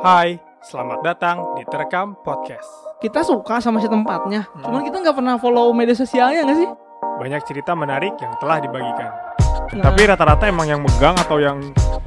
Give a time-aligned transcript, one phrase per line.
[0.00, 2.68] Hai, selamat datang di Terekam Podcast.
[2.98, 6.68] kita suka sama si tempatnya cuman kita nggak pernah follow media sosialnya nggak sih
[7.16, 9.12] Banyak cerita menarik yang telah dibagikan.
[9.70, 11.60] Nah, Tapi rata-rata emang yang megang atau yang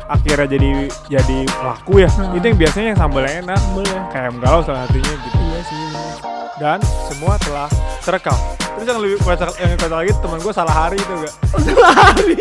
[0.03, 0.69] akhirnya jadi
[1.07, 2.33] jadi pelaku ya, Nah.
[2.33, 3.61] itu yang biasanya yang sambalnya enak.
[3.71, 5.37] boleh Kayak galau salah satunya gitu.
[5.39, 5.81] iya sih
[6.57, 7.69] Dan semua telah
[8.01, 8.37] terekam.
[8.57, 11.33] Terus yang lebih kocak, yang kocak lagi teman gue salah hari itu gak?
[11.93, 12.35] hari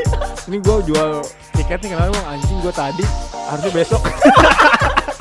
[0.49, 1.09] Ini gue jual
[1.53, 3.05] tiket nih kenapa bang anjing gue tadi
[3.47, 4.01] harusnya besok.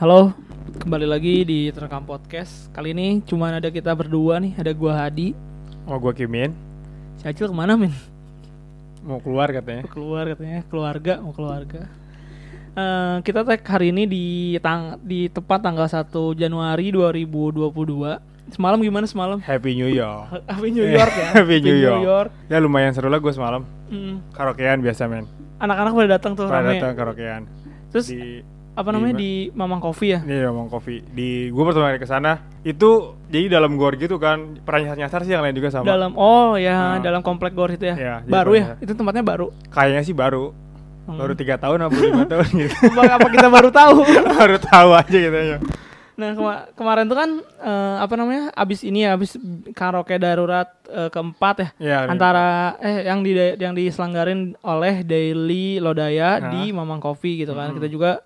[0.00, 0.32] halo
[0.80, 5.36] kembali lagi di terekam podcast kali ini cuma ada kita berdua nih ada gua Hadi
[5.84, 6.54] Mau gue kimin,
[7.18, 7.90] si Acil ke mana min
[9.00, 9.82] mau keluar katanya.
[9.84, 11.82] mau keluar katanya keluarga mau keluarga
[12.70, 16.06] Eh, kita tag hari ini di tang di tepat tanggal 1
[16.38, 17.66] Januari 2022
[18.54, 20.30] semalam gimana semalam Happy New Year.
[20.54, 22.30] Happy New York ya Happy New York.
[22.46, 23.66] Ya lumayan seru lah gue semalam.
[23.90, 24.22] Mm.
[24.30, 25.26] Karaokean biasa men.
[25.58, 27.42] anak-anak pada datang tuh Pada datang karaokean.
[27.90, 28.46] terus Di
[28.80, 29.14] apa namanya?
[29.14, 30.20] Di di Mamang Coffee ya?
[30.20, 32.90] Ini ngomong kopi di gue pertama kali ke sana itu
[33.26, 35.84] jadi dalam gor gitu kan pernah nyasar sih yang lain juga sama.
[35.84, 37.00] Dalam oh ya Nah.
[37.00, 37.94] dalam komplek gor itu ya?
[37.94, 38.64] Iya, jadi baru ya?
[38.78, 39.52] itu tempatnya baru?
[39.68, 40.56] Kayaknya sih baru.
[41.00, 41.16] Hmm.
[41.16, 42.76] baru tiga tahun apa lima tahun gitu.
[42.86, 44.04] Apa, apa kita baru tahu?
[44.36, 45.58] Baru tahu aja gitu ya
[46.12, 49.40] nah kema- kemarin tuh kan eh, apa namanya abis ini ya abis
[49.72, 51.68] karaoke darurat eh, keempat ya?
[51.80, 56.52] Ya antara eh yang di yang diselenggarin oleh Daily Lodaya Nah.
[56.52, 57.72] di Mamang Coffee gitu kan.
[57.72, 57.80] Mm-mm.
[57.80, 58.20] kita juga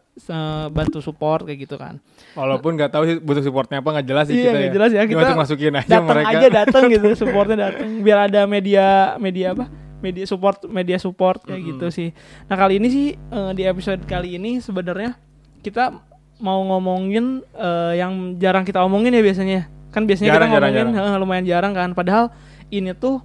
[0.71, 1.99] bantu support kayak gitu kan.
[2.33, 4.73] Walaupun nggak tahu sih butuh supportnya apa nggak jelas sih Iya, kita nggak ya.
[4.73, 6.29] jelas ya, kita masuk masukin aja datang mereka.
[6.31, 7.89] aja datang gitu supportnya datang.
[8.01, 9.67] Biar ada media media apa?
[9.99, 11.71] Media support media support kayak Mm-mm.
[11.75, 12.09] gitu sih.
[12.47, 15.19] Nah kali ini sih eh, di episode kali ini sebenarnya
[15.61, 15.97] kita
[16.39, 19.61] mau ngomongin eh, yang jarang kita omongin ya biasanya.
[19.91, 21.91] Kan biasanya Jarang, kita jarang, ngomongin eh, lumayan jarang kan.
[21.91, 22.31] Padahal
[22.69, 23.23] ini tuh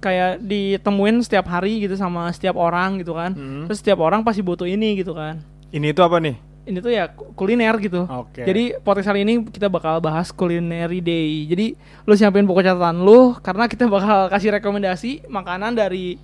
[0.00, 3.36] kayak ditemuin setiap hari gitu sama setiap orang gitu kan.
[3.36, 3.68] Mm.
[3.68, 7.10] terus setiap orang pasti butuh ini gitu kan ini itu apa nih ini tuh ya
[7.12, 11.44] kuliner gitu oke jadi podcast kali ini kita bakal bahas culinary day.
[11.44, 11.76] Jadi
[12.08, 16.16] lu siapin buku catatan lu karena kita bakal kasih rekomendasi makanan dari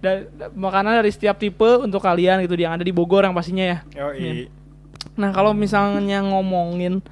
[0.00, 3.78] dari makanan dari setiap tipe untuk kalian gitu yang ada di Bogor yang pastinya ya.
[3.98, 4.48] Yoi.
[5.16, 7.04] Nah, kalau misalnya ngomongin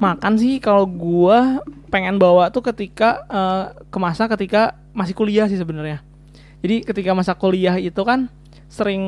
[0.00, 1.60] makan sih kalau gua
[1.92, 6.00] pengen bawa tuh ketika eh, ke masa ketika masih kuliah sih sebenarnya.
[6.64, 8.32] Jadi ketika masa kuliah itu kan
[8.72, 9.04] sering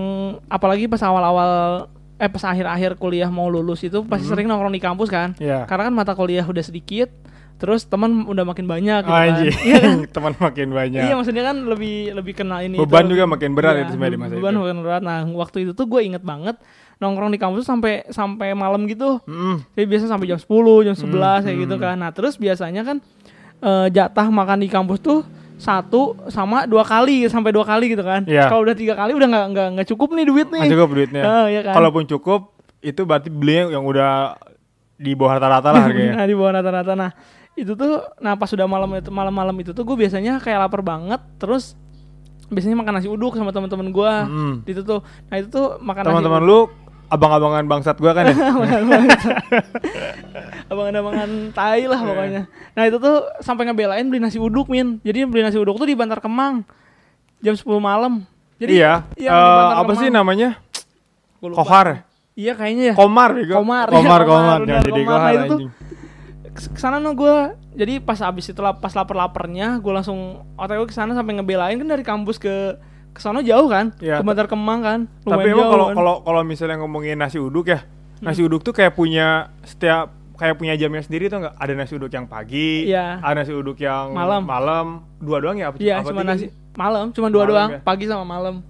[0.52, 4.30] apalagi pas awal-awal eh pas akhir-akhir kuliah mau lulus itu pasti Mhm.
[4.30, 5.36] sering nongkrong di kampus kan.
[5.36, 7.12] ya Karena kan mata kuliah udah sedikit,
[7.56, 9.28] terus teman udah makin banyak gitu kan.
[9.28, 9.96] anjing Iya kan?
[10.16, 13.12] teman makin banyak Iya maksudnya kan lebih lebih kena ini beban itu.
[13.12, 15.02] juga makin berat Iya, itu sebenarnya di masa beban itu makin berat.
[15.02, 16.56] Nah, waktu itu tuh gue inget banget
[16.96, 19.20] nongkrong di kampus sampai sampai malam gitu.
[19.24, 19.56] Mm.
[19.72, 20.48] Jadi biasa sampai jam 10,
[20.82, 21.64] jam 11 kayak hmm.
[21.64, 21.96] gitu kan.
[21.96, 22.96] Nah, terus biasanya kan
[23.58, 25.20] eh, jatah makan di kampus tuh
[25.56, 28.22] satu sama dua kali sampai dua kali gitu kan.
[28.24, 28.46] Iya.
[28.46, 30.68] Kalau udah tiga kali udah nggak nggak nggak cukup nih duit nih.
[30.68, 31.74] Cukup duitnya Ah, iya kan?
[31.74, 34.36] kalaupun cukup itu berarti belinya yang udah
[34.96, 36.92] di bawah rata-rata lah harganya nah, di bawah rata-rata.
[36.92, 37.10] Nah,
[37.52, 41.24] itu tuh nah pas sudah malam itu malam-malam itu tuh gue biasanya kayak lapar banget
[41.36, 41.72] terus
[42.46, 44.54] biasanya makan nasi uduk sama teman-teman gue Mm.
[44.68, 46.68] itu tuh nah itu tuh makan teman-teman lu
[47.06, 48.34] abang-abangan bangsat gua kan ya?
[50.72, 52.08] Abangan-abangan tai lah Iya.
[52.10, 52.42] pokoknya.
[52.74, 54.98] Nah itu tuh sampai ngebelain beli nasi uduk min.
[55.06, 56.66] Jadi beli nasi uduk tuh di Bantar Kemang
[57.42, 58.26] jam 10 malam.
[58.58, 59.06] Jadi iya.
[59.14, 60.48] iya, Eh, di Bantar apa sih namanya?
[61.38, 62.02] Kohar.
[62.36, 62.94] Iya kayaknya ya.
[62.98, 63.54] Komar bego.
[63.62, 65.16] Komar, komar iya, komar, komar jadi komar.
[65.16, 65.60] Nah, kohar itu tuh
[66.56, 71.12] ke sana no gue jadi pas abis itu pas lapar-laparnya gue langsung otw ke sana
[71.12, 72.80] sampai ngebelain kan dari kampus ke
[73.16, 73.96] ke sana jauh kan?
[73.96, 75.00] Iya, ke Bantar Kemang kan?
[75.20, 75.94] Tapi lumayan emang jauh kalau kan.
[75.94, 77.80] kalau kalau misalnya ngomongin nasi uduk ya
[78.18, 79.26] nasi uduk tuh kayak punya
[79.62, 81.54] setiap kayak punya jamnya sendiri tuh nggak?
[81.54, 83.18] Ada nasi uduk yang pagi Iya.
[83.18, 84.42] ada nasi uduk yang Malam.
[84.42, 84.86] malam.
[85.16, 85.68] Dua doang ya?
[85.68, 87.80] Apa iya cuma tiga nasi malam cuma dua Malam doang ya?
[87.82, 88.60] pagi sama malam.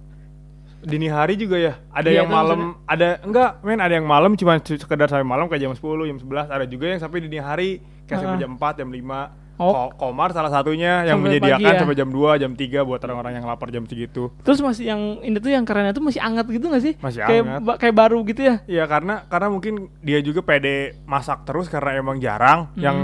[0.79, 1.73] Dini hari juga ya?
[1.89, 5.45] Ada Iya, yang malam ada enggak men ada yang malam cuma se- sekedar sampai malam
[5.45, 7.69] kayak jam 10 jam 11 ada juga yang sampai dini hari
[8.05, 8.41] kayak sampai Ah.
[8.41, 9.19] jam 4 jam 5
[9.57, 9.73] Oh.
[9.89, 11.79] Ko- Komar salah satunya yang Sampai menyediakan ya?
[11.79, 14.29] sampai jam 2 jam 3 buat orang-orang yang lapar jam segitu.
[14.39, 16.93] Terus masih yang ini tuh yang kerennya tuh masih anget gitu gak sih?
[16.95, 17.61] Masih kayak anget.
[17.63, 18.55] ba- kayak baru gitu ya?
[18.63, 22.79] Iya karena karena mungkin dia juga pede masak terus karena emang jarang Hmm.
[22.79, 22.97] yang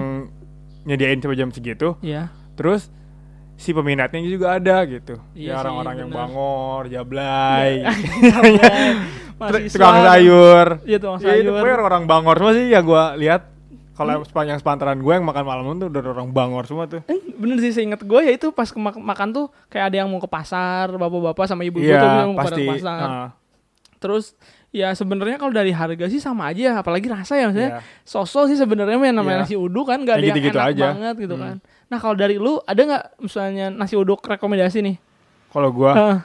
[0.83, 1.97] nyediain sampai jam segitu.
[1.99, 2.29] Iya.
[2.53, 2.93] Terus
[3.55, 5.17] si peminatnya juga ada gitu.
[5.31, 7.71] Ya Iya sih, orang-orang yang bangor jablay.
[9.33, 10.67] Masih tukang sayur.
[10.83, 11.79] Iya tukang Ya itu sayur.
[11.79, 13.49] orang Bangor semua sih yang gua lihat
[13.93, 17.05] kalau sepanjang sepantaran gue yang makan malam tuh udah orang Bangor semua tuh.
[17.05, 20.07] Eh, bener sih seinget gue ya itu pas ke mak- makan tuh kayak ada yang
[20.07, 22.63] mau ke pasar bapak-bapak sama ibu-ibu tuh Iya mau pasti.
[22.63, 23.29] ke pasar ah,
[23.95, 24.33] terus
[24.69, 27.85] ya sebenarnya kalau dari harga sih sama aja apalagi rasa ya maksudnya iya.
[28.01, 29.45] sosok sih sebenarnya yang namanya Iya.
[29.45, 30.83] nasi uduk kan gak ada yang enak aja.
[30.89, 31.43] banget gitu Hmm.
[31.43, 31.55] kan
[31.85, 34.97] nah kalau dari lu ada nggak misalnya nasi uduk rekomendasi nih
[35.47, 36.17] Kalau gua Heeh.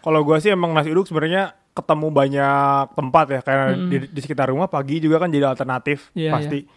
[0.00, 1.42] kalau gua sih emang nasi uduk sebenarnya
[1.72, 3.90] ketemu banyak tempat ya karena Mm-mm.
[3.90, 6.70] di, di sekitar rumah pagi juga kan jadi alternatif Iya, pasti.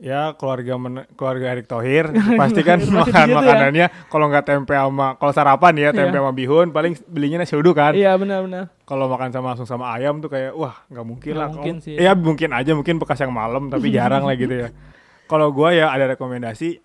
[0.00, 2.08] Ya keluarga men- keluarga Erick Thohir
[2.40, 3.36] pasti kan makan gitu ya.
[3.36, 6.24] makanannya kalau nggak tempe sama kalau sarapan ya tempe Iya.
[6.24, 7.92] sama bihun paling belinya nasi uduk kan.
[7.92, 8.72] Iya benar-benar.
[8.82, 11.50] Kalau makan sama langsung sama ayam tuh kayak wah nggak mungkin Nggak lah.
[11.52, 11.94] mungkin Kalau- sih.
[11.94, 14.68] Ya mungkin aja mungkin bekas yang malam tapi jarang lah gitu ya.
[15.30, 16.80] Kalau gua ya ada rekomendasi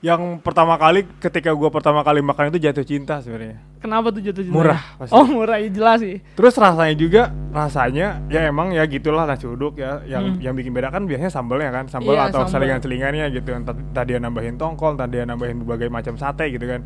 [0.00, 3.60] yang pertama kali ketika gua pertama kali makan itu jatuh cinta sebenarnya.
[3.80, 4.56] Kenapa tuh jatuh cinta?
[4.56, 5.12] Murah pasti.
[5.12, 6.24] Oh murah ya jelas sih.
[6.36, 10.40] Terus rasanya juga rasanya ya emang ya gitulah nasi uduk ya yang Hmm.
[10.40, 13.52] yang bikin beda kan biasanya sambelnya kan sambel Iya, atau selingan-selingannya gitu
[13.92, 16.80] tadi dia nambahin tongkol tadi nambahin berbagai macam sate gitu kan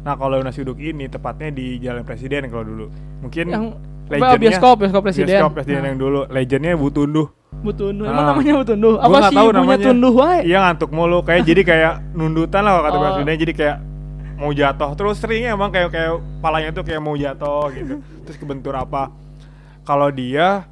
[0.00, 2.86] nah kalau nasi uduk ini tepatnya di Jalan Presiden kalau dulu
[3.20, 3.64] mungkin Yang
[4.12, 5.28] legendnya- bioskop bioskop presiden.
[5.28, 8.04] bioskop presiden Nah, yang dulu legendnya Bu Tunduh Butunduh.
[8.04, 8.10] Ah.
[8.10, 8.94] Emang namanya Butunduh?
[8.96, 9.84] Gua Apa sih tahu ibunya namanya.
[9.84, 10.38] tunduh wae?
[10.44, 13.14] iya ngantuk mulu kayak jadi kayak nundutan lah kalau kata Oh.
[13.16, 13.76] Sunda jadi kayak
[14.34, 18.72] mau jatuh terus seringnya emang kayak kayak palanya tuh kayak mau jatuh gitu terus kebentur
[18.72, 19.12] apa
[19.82, 20.64] kalau dia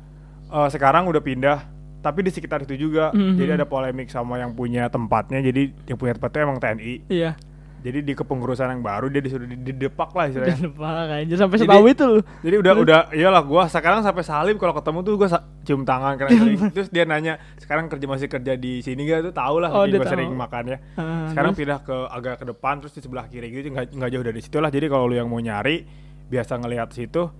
[0.46, 1.58] eh, sekarang udah pindah
[1.98, 3.36] tapi di sekitar itu juga Mhm.
[3.36, 7.36] jadi ada polemik sama yang punya tempatnya jadi yang punya tempatnya emang TNI Iya.
[7.78, 11.84] Jadi di kepengurusan yang baru dia disuruh di- didepak lah istilahnya lupa aja sampai setahu
[11.86, 12.22] itu loh.
[12.40, 15.28] jadi udah udah iyalah gua sekarang sampai salim kalau ketemu tuh gua
[15.62, 19.32] cium tangan karena sering terus dia nanya sekarang kerja masih kerja di sini gak tuh
[19.32, 20.14] tahu lah Oh, jadi dia gua tahu.
[20.14, 21.60] sering makan ya Ah, sekarang terus?
[21.60, 24.58] pindah ke agak ke depan terus di sebelah kiri gitu nggak nggak jauh dari situ
[24.58, 25.86] lah jadi kalau lu yang mau nyari
[26.26, 27.30] biasa ngelihat situ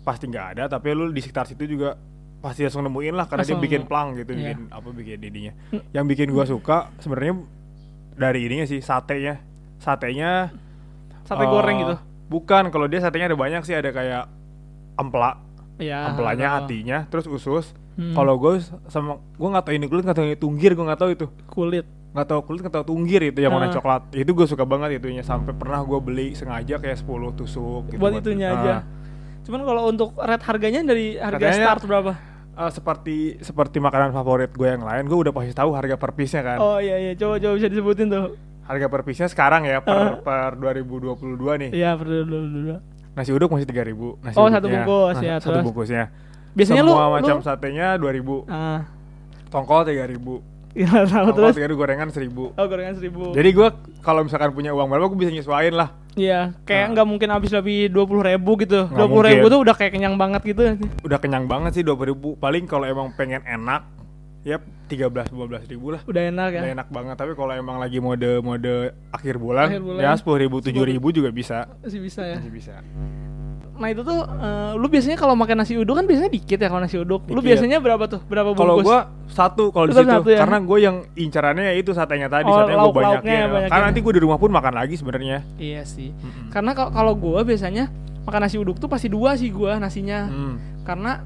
[0.00, 1.98] pasti nggak ada tapi lu di sekitar situ juga
[2.38, 4.54] pasti langsung nemuin lah karena dia Langsung- bikin plang gitu iya.
[4.54, 5.82] bikin apa bikin ininya Hmm.
[5.90, 7.34] yang bikin gua suka sebenarnya
[8.14, 9.42] dari ininya sih satenya
[9.78, 10.52] satenya
[11.22, 11.96] sate eh, goreng gitu.
[12.28, 14.26] bukan kalau dia satenya ada banyak sih ada kayak
[14.94, 15.38] ampela
[15.78, 16.10] Iya.
[16.10, 16.56] ampelanya tahu.
[16.60, 18.14] hatinya terus usus Hmm.
[18.14, 21.10] kalau gue sama gue nggak tahu ini kulit nggak tahu ini tunggir gue nggak tahu
[21.12, 21.82] itu kulit.
[22.08, 23.74] nggak tahu kulit nggak tahu tunggir itu yang warna Ah.
[23.74, 27.98] coklat itu gue suka banget itunya sampai pernah gue beli sengaja kayak 10 tusuk gitu
[27.98, 28.56] buat itunya Ah.
[28.56, 28.74] aja.
[29.42, 32.12] Cuman kalau untuk rate harganya dari harga Harganya- start berapa?
[32.52, 36.32] Ah, seperti seperti makanan favorit gue yang lain gue udah pasti tahu harga per piece
[36.32, 38.34] nya kan Oh iya iya, coba coba bisa disebutin tuh.
[38.68, 40.20] Harga per piece nya sekarang ya Ah.
[40.20, 41.16] per per 2022
[41.58, 42.76] nih Iya, dulu dulu.
[43.14, 44.84] nasi uduk masih 3000 nasi Oh, satu uduknya.
[44.84, 45.64] bungkus, Nah, ya, satu terus?
[45.64, 46.04] bungkusnya
[46.50, 48.80] Biasanya lu semua macam lu, satenya 2000 ah,
[49.48, 50.42] tongkol 3000
[50.74, 51.54] iya tahu tongkol terus.
[51.56, 53.32] 3000 gorengan 1000 Oh, gorengan seribu.
[53.32, 53.68] Jadi gue
[53.98, 55.90] kalau misalkan punya uang berapa gue bisa nyesuaiin lah.
[56.14, 56.90] Iya, kayak Nah.
[56.92, 58.86] nggak mungkin habis lebih dua puluh ribu gitu.
[58.86, 60.62] Dua puluh ribu tuh udah kayak kenyang banget gitu.
[61.00, 62.34] Udah kenyang banget sih 2000 ribu.
[62.36, 63.86] Paling kalau emang pengen enak,
[64.48, 64.56] ya
[64.88, 66.00] 13 12 ribu lah.
[66.02, 66.60] Udah enak ya.
[66.62, 67.14] Udah enak banget.
[67.14, 68.74] Tapi kalau emang lagi mode mode
[69.10, 70.00] akhir bulan, Akhir bulan.
[70.00, 71.68] ya 10 ribu 7 ribu juga bisa.
[71.78, 72.36] Masih bisa ya.
[72.36, 72.74] Masih bisa.
[73.78, 76.82] Nah itu tuh, eh, lu biasanya kalau makan nasi uduk kan biasanya dikit ya kalau
[76.82, 77.22] nasi uduk.
[77.24, 77.46] Lu Dikit.
[77.46, 78.20] biasanya berapa tuh?
[78.26, 78.58] Berapa bungkus?
[78.58, 78.98] Kalau gue
[79.28, 80.38] satu kalau di situ, satu ya?
[80.42, 83.52] karena gue yang incarannya ya itu satenya tadi, Oh, satenya gue lauk-lauknya banyakin.
[83.54, 83.70] banyakin.
[83.70, 85.38] Karena nanti gue di rumah pun makan lagi sebenarnya.
[85.54, 86.10] Iya sih.
[86.10, 86.50] Mm-mm.
[86.50, 87.86] Karena kalau gua biasanya
[88.26, 90.26] makan nasi uduk tuh pasti dua sih gua nasinya.
[90.26, 90.58] Hmm.
[90.82, 91.22] Karena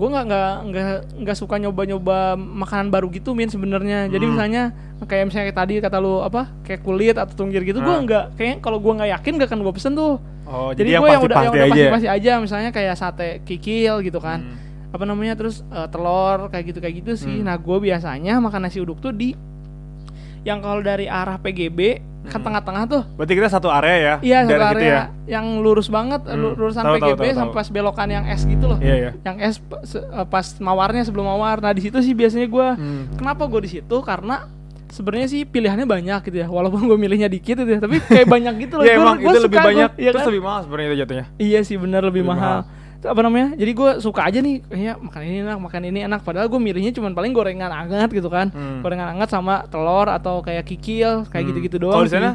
[0.00, 0.86] gua nggak nggak nggak
[1.20, 4.08] nggak suka nyoba-nyoba makanan baru gitu min sebenarnya.
[4.08, 4.32] Jadi Hmm.
[4.32, 4.62] misalnya
[5.02, 8.02] kayak misalnya kayak tadi kata lu apa kayak kulit atau tunggir gitu, gua Nah.
[8.02, 10.16] nggak kayaknya kalau gua nggak yakin gak akan gua pesen tuh.
[10.44, 11.68] Oh, Jadi, jadi, yang gua yang udah yang udah aja.
[11.68, 11.70] ya?
[11.70, 14.40] pasti-pasti aja misalnya kayak sate kikil gitu kan.
[14.40, 14.56] Hmm.
[14.90, 17.36] Apa namanya terus eh, telur kayak gitu kayak gitu sih.
[17.38, 17.46] Hmm.
[17.46, 19.36] Nah, gua biasanya makan nasi uduk tuh di
[20.42, 22.42] yang kalau dari arah PGB ke Hmm.
[22.42, 24.14] tengah-tengah tuh Berarti kita satu area ya?
[24.20, 25.02] Iya satu daerah area gitu ya?
[25.30, 27.38] yang lurus banget, Hmm, lu- lurusan tahu, PGB tahu, tahu.
[27.38, 28.78] sampai pas belokan yang S gitu loh.
[28.78, 29.10] Iya ya.
[29.22, 29.54] Yang S
[29.94, 31.58] eh, pas mawarnya sebelum mawar.
[31.58, 33.08] Nah di situ sih biasanya gua Hmm.
[33.14, 34.46] kenapa gue di situ karena
[34.86, 36.46] sebenarnya sih pilihannya banyak gitu ya.
[36.46, 38.84] Walaupun gue milihnya dikit gitu ya, tapi kayak banyak gitu loh.
[38.84, 40.28] Iya Gua- emang gua itu lebih suka gua, banyak, iya terus kan?
[40.28, 41.24] lebih mahal sebenarnya itu jatuhnya.
[41.36, 42.58] Iya sih bener lebih, Lebih mahal.
[43.00, 43.54] Apa namanya?
[43.54, 46.20] Jadi gue suka aja nih kayaknya makan ini enak, makan ini enak.
[46.20, 48.48] Padahal gue milihnya cuma paling gorengan hangat gitu kan.
[48.48, 48.80] Hmm.
[48.80, 51.50] Gorengan hangat sama telur atau kayak kikil kayak Hmm.
[51.50, 51.96] gitu-gitu doang.
[51.96, 52.30] Kalau di sana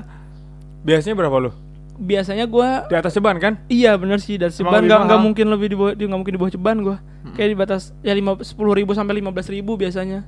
[0.82, 1.52] biasanya berapa lu?
[1.96, 3.56] biasanya gue Di atas ceban kan?
[3.66, 6.52] Iya bener sih dari ceban nggak nggak mungkin lebih di bawah nggak mungkin di bawah
[6.52, 7.32] ceban gua Hmm.
[7.34, 10.28] kayak di batas ya lima sepuluh ribu sampai lima belas ribu biasanya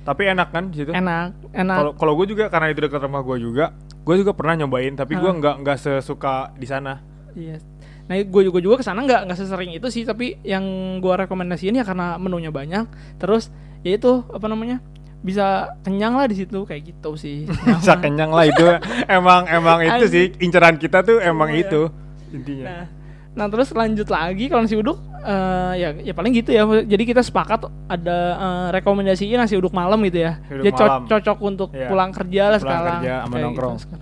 [0.00, 0.88] Tapi enak kan di situ?
[0.88, 4.54] enak enak Kalau kalau gue juga karena itu dekat rumah gue juga, gue juga pernah
[4.56, 7.02] nyobain, tapi gue nggak nggak sesuka di sana.
[7.34, 7.58] iya
[8.08, 10.64] nah gue juga juga ke sana nggak nggak sesering itu sih tapi yang
[10.98, 14.80] gua rekomendasiin ya karena menunya banyak terus ya itu apa namanya
[15.18, 15.44] bisa
[15.80, 17.44] kenyang lah di situ kayak gitu sih
[17.76, 18.64] Bisa kenyang lah itu.
[19.06, 21.60] emang emang itu sih inceran kita tuh emang Iya.
[21.60, 21.82] itu
[22.30, 22.64] intinya.
[22.64, 22.84] nah
[23.30, 27.20] nah terus lanjut lagi kalau nasi uduk eh, ya ya paling gitu ya jadi kita
[27.20, 31.02] sepakat ada eh, rekomendasinya nasi uduk malam gitu ya Uduk dia co- malam.
[31.06, 31.86] cocok untuk Iya.
[31.86, 33.76] pulang kerja lah Pulang sekarang kerja sama Kayak nongkrong.
[33.76, 33.96] gitu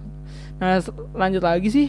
[0.57, 0.73] nah
[1.15, 1.87] lanjut lagi sih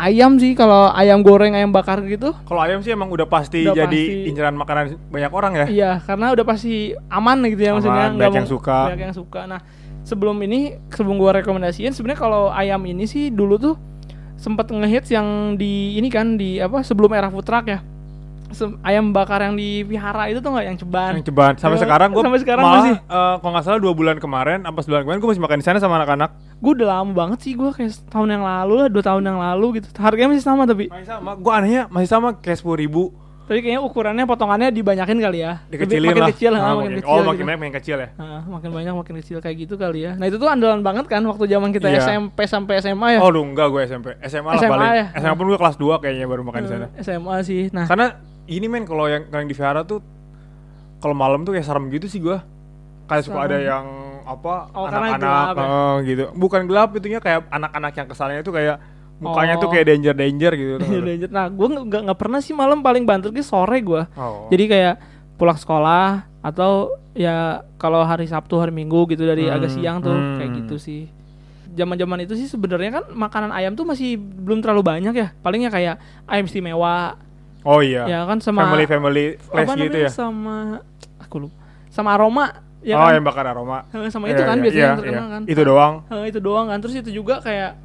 [0.00, 3.76] ayam sih kalau ayam goreng ayam bakar gitu Kalau ayam sih emang udah pasti Udah
[3.78, 4.26] jadi pasti.
[4.26, 5.66] inceran makanan banyak orang ya.
[5.68, 6.74] iya karena udah pasti
[7.06, 8.78] aman gitu ya Aman, maksudnya banyak yang suka.
[8.88, 9.60] banyak yang suka nah
[10.00, 13.74] sebelum ini sebelum gua rekomendasiin sebenarnya kalau ayam ini sih dulu tuh
[14.34, 17.84] sempat ngehits yang di ini kan di apa sebelum era food truck ya
[18.80, 21.12] ayam bakar yang di vihara itu tuh nggak yang ceban.
[21.14, 21.52] Yang ceban.
[21.56, 22.96] Sampai Eh, sekarang gue sampai sekarang malah, masih.
[22.98, 25.78] eh, kalau nggak salah dua bulan kemarin, apa sebulan kemarin gue masih makan di sana
[25.78, 26.30] sama anak-anak.
[26.56, 29.66] Gue udah lama banget sih gue kayak tahun yang lalu lah, dua tahun yang lalu
[29.76, 29.88] gitu.
[29.96, 31.34] Harganya masih sama tapi Masih sama.
[31.34, 33.04] Gue anehnya masih sama kayak sepuluh ribu.
[33.42, 35.58] tapi kayaknya ukurannya potongannya dibanyakin kali ya.
[35.66, 36.30] Dikecilin makin lah.
[36.30, 37.10] kecil, Ah, ha, makin makin- kecil.
[37.10, 37.26] Oh gitu.
[37.26, 38.08] makin banyak makin kecil ya.
[38.14, 40.12] Ah, makin banyak makin kecil kayak gitu kali ya.
[40.14, 41.98] Nah itu tuh andalan banget kan waktu zaman kita Iya.
[42.00, 43.18] SMP sampai SMA ya.
[43.18, 44.14] Oh lu enggak gue SMP.
[44.22, 44.90] SMA, lah SMA paling.
[44.94, 45.06] ya?
[45.18, 46.86] SMA pun gue kelas 2 kayaknya baru makan di sana.
[46.88, 47.62] Eh, SMA sih.
[47.68, 48.06] Nah Karena
[48.50, 50.02] ini men kalau yang yang di Vihara tuh
[50.98, 52.42] kalau malam tuh kayak serem gitu sih gua.
[53.06, 53.84] Kayak suka ada yang
[54.22, 55.18] apa Oh, anak-anak
[55.50, 55.64] ya?
[55.64, 56.24] eh, gitu.
[56.32, 58.76] Bukan gelap itunya kayak anak-anak yang kesannya tuh kayak
[59.18, 59.72] mukanya tuh Oh.
[59.72, 60.72] kayak danger-danger gitu.
[60.72, 61.10] tau Danger, nggak lu?
[61.10, 61.30] danger.
[61.30, 64.02] Nah, gue nggak nggak pernah sih malam paling banter ke sore gue.
[64.14, 64.46] Oh.
[64.48, 64.94] Jadi kayak
[65.34, 66.06] pulang sekolah
[66.40, 70.36] atau ya kalau hari Sabtu hari Minggu gitu dari Hmm, agak siang tuh hmm.
[70.38, 71.02] kayak gitu sih.
[71.70, 75.28] Zaman-zaman itu sih sebenarnya kan makanan ayam tuh masih belum terlalu banyak ya.
[75.38, 77.18] Palingnya kayak ayam istimewa
[77.62, 78.08] Oh iya.
[78.08, 80.10] ya kan sama family family place gitu ya.
[80.10, 80.80] sama
[81.20, 81.56] aku lupa.
[81.92, 82.44] Sama aroma
[82.80, 83.12] ya oh, kan.
[83.20, 83.84] yang bakar aroma.
[84.08, 85.42] Sama Iya, itu kan iya, biasanya iya, yang terkenal kan.
[85.44, 85.94] Itu doang.
[86.24, 86.78] Itu doang kan.
[86.80, 87.76] Terus itu juga kayak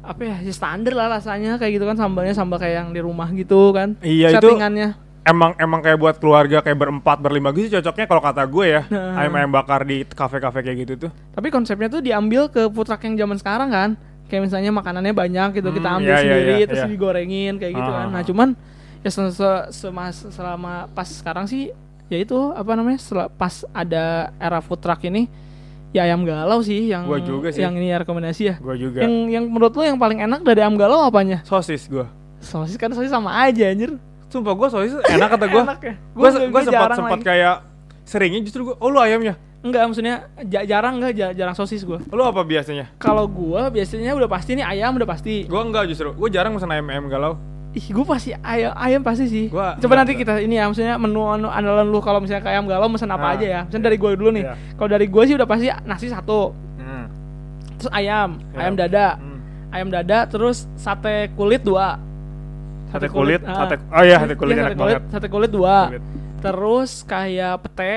[0.00, 3.28] apa ya, ya standar lah rasanya kayak gitu kan sambalnya sambal kayak yang di rumah
[3.30, 3.98] gitu kan.
[4.00, 5.10] Iya, itu- Settingannya.
[5.20, 8.82] Emang emang kayak buat keluarga kayak berempat berlima gitu cocoknya kalau kata gue ya.
[8.88, 9.20] Nah.
[9.20, 11.10] Ayam-ayam bakar di kafe-kafe kayak gitu tuh.
[11.36, 13.90] Tapi konsepnya tuh diambil ke truck yang zaman sekarang kan.
[14.32, 16.88] Kayak misalnya makanannya banyak gitu kita Hmm, ambil iya, iya, sendiri iya, terus iya.
[16.88, 18.06] digorengin kayak gitu Ah, kan.
[18.06, 18.24] ah, Nah, ah.
[18.24, 18.48] cuman
[19.00, 21.72] ya se se- semas- selama pas sekarang sih
[22.06, 22.98] ya itu apa namanya?
[22.98, 24.04] sel- pas ada
[24.36, 25.30] era food truck ini
[25.90, 27.60] ya ayam galau sih yang Gua juga sih.
[27.60, 28.54] yang ini rekomendasi ya.
[28.56, 29.00] Gue juga.
[29.00, 31.42] Yang yang menurut lo yang paling enak dari ayam galau apanya?
[31.42, 32.06] Sosis gue.
[32.38, 33.98] Sosis kan sosis sama aja anjir.
[34.26, 35.62] Sumpah gue sosis enak kata gue.
[35.66, 35.94] Enak ya.
[35.94, 37.54] gue Gua- gue gua sempat sempat kayak
[38.02, 42.00] seringnya justru gue oh lu ayamnya Enggak, maksudnya ja- jarang enggak ja- jarang sosis gua.
[42.00, 45.44] lu apa biasanya Kalau gua biasanya udah pasti nih ayam udah pasti.
[45.44, 47.34] gue enggak justru gue jarang pesan ayam ayam galau
[47.70, 49.46] Ih, gue pasti ayam, ayam pasti sih.
[49.46, 50.26] Gua- Coba enggak, nanti enggak.
[50.26, 53.22] kita ini ya, maksudnya menu, menu andalan lu kalau misalnya kayak ayam galau mesen apa
[53.24, 53.34] Ah.
[53.34, 53.60] aja ya.
[53.62, 54.42] Misalnya dari gue dulu nih.
[54.42, 54.54] Iya.
[54.74, 57.04] Kalau dari gue sih udah pasti nasi satu, hmm.
[57.76, 58.58] terus ayam, Iya.
[58.58, 59.38] ayam dada, Hmm.
[59.70, 61.98] ayam dada, terus sate kulit dua.
[62.90, 63.54] sate kulit ah.
[63.56, 65.76] sate oh iya sate kulit Iya, enak sate kulit, banget sate kulit dua.
[65.86, 66.02] Kulit.
[66.40, 67.94] Terus kayak pete,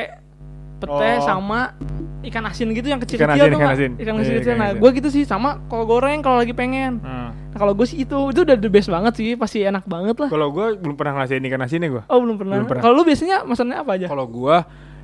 [0.78, 1.24] pete Oh.
[1.24, 1.74] sama
[2.22, 3.92] ikan asin gitu yang kecil-kecil Ikan asin, tuh ikan asin.
[3.96, 4.48] Ikan Iya, kecil-kecil.
[4.48, 4.80] ikan Nah, asin.
[4.80, 7.00] gue gitu sih sama kol goreng kalau lagi pengen.
[7.00, 7.23] Hmm.
[7.54, 10.28] Nah, kalau gue sih itu itu udah the best banget sih, pasti enak banget lah.
[10.28, 12.56] kalau gue belum pernah ngasihin ikan asinnya gue Oh belum pernah.
[12.56, 12.82] Belum pernah.
[12.82, 14.08] Kalau lu biasanya masannya apa aja?
[14.08, 14.56] kalau gue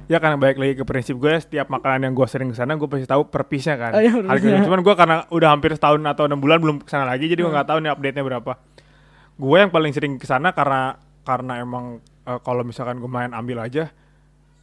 [0.07, 2.87] ya karena balik lagi ke prinsip gue setiap makanan yang gue sering ke sana gue
[2.87, 6.25] pasti tahu per piece-nya kan Oh, iya, harganya cuman gue karena udah hampir setahun atau
[6.25, 7.53] enam bulan belum ke sana lagi jadi gue Hmm.
[7.53, 8.51] nggak tahu nih update nya berapa
[9.37, 11.85] gue yang paling sering ke sana karena karena emang
[12.25, 13.93] eh, kalau misalkan gue main ambil aja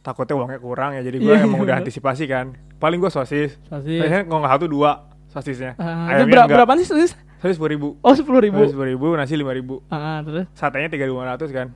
[0.01, 1.43] takutnya uangnya kurang ya jadi gue Iya.
[1.43, 3.97] emang udah antisipasi kan paling gue sosis Sosis.
[3.97, 4.91] biasanya kalau nggak satu dua
[5.27, 7.11] sosisnya Ah, itu ayamnya ber- enggak berapa nih sosis?
[7.37, 8.61] Sosis sepuluh ribu Oh sepuluh ribu.
[8.65, 11.69] sepuluh ribu nasi lima ribu Ah terus satenya tiga lima ratus kan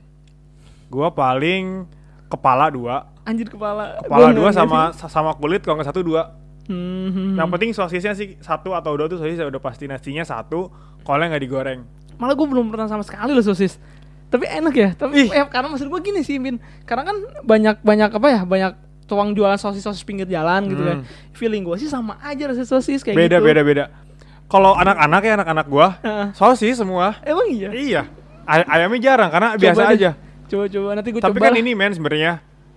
[0.86, 1.86] gue paling
[2.26, 4.02] kepala dua anjir kepala.
[4.02, 7.54] kepala Gua dua sama sama kulit kalau nggak satu dua Hmm, hmm, yang hmm.
[7.58, 10.70] penting sosisnya sih satu atau dua tuh sosis udah pasti nasinya satu
[11.02, 11.82] kalau nggak digoreng
[12.14, 13.82] Malah gue belum pernah sama sekali loh sosis.
[14.30, 14.90] Tapi enak ya.
[14.94, 15.28] Tapi Ih.
[15.34, 16.62] eh, karena maksud gue gini sih, Bin.
[16.86, 18.40] Karena kan banyak banyak apa ya?
[18.46, 18.72] Banyak
[19.10, 21.02] tukang jualan sosis sosis pinggir jalan gitu kan.
[21.02, 21.34] Hmm.
[21.34, 23.46] Feeling gue sih sama aja rasa sosis kayak beda gitu.
[23.50, 23.84] beda beda
[24.52, 26.26] kalau anak-anak ya anak-anak gua Heeh.
[26.32, 27.70] sosis semua Emang iya.
[27.72, 28.02] iya
[28.44, 29.94] Ay- ayamnya jarang karena Coba biasa deh.
[29.96, 30.10] aja
[30.44, 31.46] Coba coba nanti gue tapi coba.
[31.46, 32.32] kan ini men sebenarnya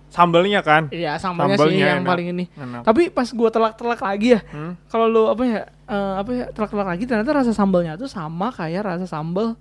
[0.08, 2.08] sambalnya kan Iya sambalnya, sih yang enak.
[2.08, 2.44] paling ini.
[2.48, 2.82] Enak.
[2.82, 4.72] Tapi pas gue telak-telak lagi ya, Hmm?
[4.86, 8.86] kalau lu apa ya eh, apa ya telak-telak lagi ternyata rasa sambalnya tuh sama kayak
[8.86, 9.58] rasa sambal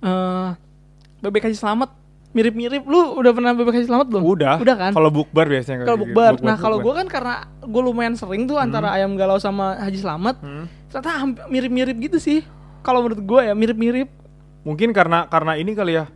[0.00, 0.48] eh
[1.20, 1.90] bebek haji selamat
[2.30, 2.84] mirip-mirip.
[2.84, 4.22] Lu udah pernah bebek haji selamat belum?
[4.22, 4.54] Udah.
[4.58, 4.92] Udah kan?
[4.92, 6.04] Kalau bukber biasanya kalau gitu.
[6.06, 6.32] bukber.
[6.40, 10.36] Nah kalau gue kan karena gue lumayan sering tuh antara ayam galau sama haji selamat.
[10.40, 10.66] Hmm.
[10.88, 11.10] ternyata
[11.46, 12.40] mirip-mirip gitu sih.
[12.80, 14.08] Kalau menurut gue ya mirip-mirip.
[14.62, 16.08] Mungkin karena karena ini kali ya.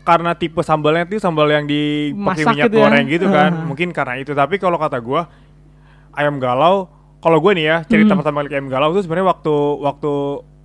[0.00, 2.82] Karena tipe sambalnya itu sambal yang di pakai Masak minyak gitu ya.
[2.84, 3.50] goreng gitu kan.
[3.52, 3.64] Ah.
[3.68, 4.32] mungkin karena itu.
[4.32, 5.28] Tapi kalau kata gua
[6.10, 6.88] ayam galau
[7.20, 8.20] kalau gue nih ya cerita Hmm.
[8.20, 10.12] pertama kali ayam galau itu sebenarnya waktu waktu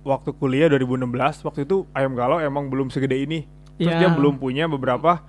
[0.02, 3.44] waktu kuliah 2016 waktu itu ayam galau emang belum segede ini
[3.76, 3.98] terus Ya.
[3.98, 5.20] dia belum punya beberapa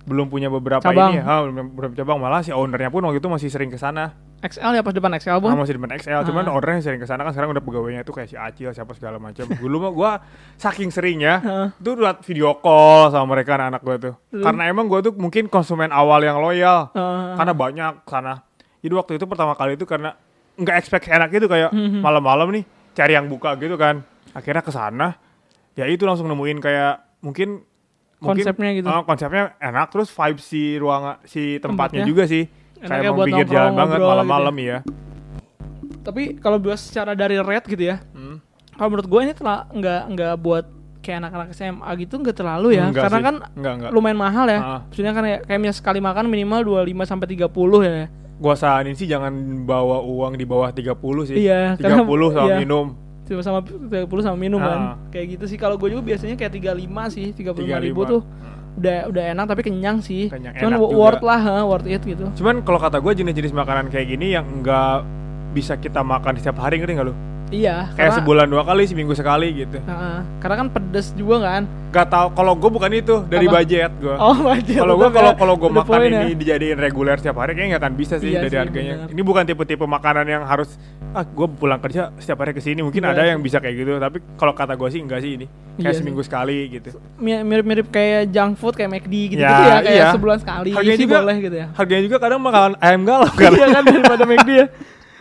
[0.00, 1.12] belum punya beberapa Cabang.
[1.12, 4.16] ini ha, belum, belum cabang malah si ownernya pun waktu itu masih sering ke sana
[4.40, 6.56] XL ya pas depan XL Ah, bu masih depan XL, cuman Ah.
[6.56, 9.44] orangnya sering ke sana kan sekarang udah pegawainya tuh kayak si Acil siapa segala macam.
[9.44, 10.10] Dulu mah gua
[10.56, 11.44] saking seringnya
[11.76, 14.14] tuh buat video call sama mereka anak-anak gua tuh.
[14.32, 14.40] Terus?
[14.40, 16.88] Karena emang gua tuh mungkin konsumen awal yang loyal.
[16.88, 17.36] Heeh.
[17.36, 18.34] Karena banyak sana.
[18.80, 20.16] Jadi waktu itu pertama kali itu karena
[20.56, 22.00] nggak expect enak gitu kayak Mhm.
[22.00, 24.00] malam-malam nih cari yang buka gitu kan.
[24.32, 25.20] Akhirnya ke sana
[25.76, 27.60] ya itu langsung nemuin kayak mungkin
[28.20, 28.86] mungkin, Konsepnya gitu.
[28.86, 31.64] ah, konsepnya enak terus vibe si ruang si tempatnya,
[31.98, 32.04] Tempatnya.
[32.04, 32.44] juga sih.
[32.78, 34.78] Enaknya Kayak buat pinggir jalan banget ngobrol gitu malam-malam ya.
[36.00, 38.40] tapi kalau bahas secara dari rate gitu ya Hmm.
[38.72, 40.64] kalau menurut gue ini telah nggak nggak buat
[41.00, 43.26] kayak anak-anak SMA gitu nggak terlalu ya Enggak karena sih.
[43.26, 43.90] kan enggak enggak.
[43.90, 44.80] lumayan mahal ya Ah.
[44.82, 49.04] maksudnya kan ya, kayak misalnya sekali makan minimal 25 sampai 30 ya Gua saranin sih
[49.04, 49.28] jangan
[49.62, 50.96] bawa uang di bawah 30
[51.26, 51.36] sih.
[51.38, 52.56] Iya, 30 karena- sama iya.
[52.56, 52.86] minum.
[53.30, 57.14] Cuma sama 30 sama minum kan kayak gitu sih kalau gue juga biasanya kayak 35
[57.14, 58.10] sih 35 ribu 35.
[58.10, 58.20] tuh
[58.72, 60.98] udah udah enak tapi kenyang sih Kenyang, cuman enak wo- juga.
[60.98, 64.42] worth lah ha, worth it gitu Cuman kalau kata gue jenis-jenis makanan kayak gini yang
[64.44, 65.06] enggak
[65.50, 67.14] bisa kita makan setiap hari ngerti nggak lu?
[67.50, 69.78] Iya Kayak karena, sebulan dua kali, seminggu sekali gitu.
[69.78, 73.54] Heeh, karena kan pedes juga kan Gak tau, kalau gue bukan itu dari Apa?
[73.58, 74.14] budget gue.
[74.14, 75.36] oh wajar kalau gue kalau ya.
[75.36, 76.26] kalau gue makan ini ya.
[76.36, 78.94] dijadiin reguler setiap hari kayaknya nggak akan bisa sih Iya dari sih, harganya.
[78.96, 79.08] bener.
[79.10, 80.78] Ini bukan tipe-tipe makanan yang harus
[81.10, 83.28] ah gue pulang kerja setiap hari ke sini mungkin Iya ada sih.
[83.28, 85.98] yang bisa kayak gitu tapi kalau kata gue sih enggak sih ini kayak Iya sih.
[85.98, 89.98] seminggu sekali gitu Mi- mirip-mirip kayak junk food kayak McD gitu, Ya, gitu ya kayak
[89.98, 90.08] iya.
[90.14, 93.50] sebulan sekali Harganya sih juga- boleh gitu ya harganya juga kadang makanan ayam galau kan
[93.50, 94.66] iya kan daripada McD ya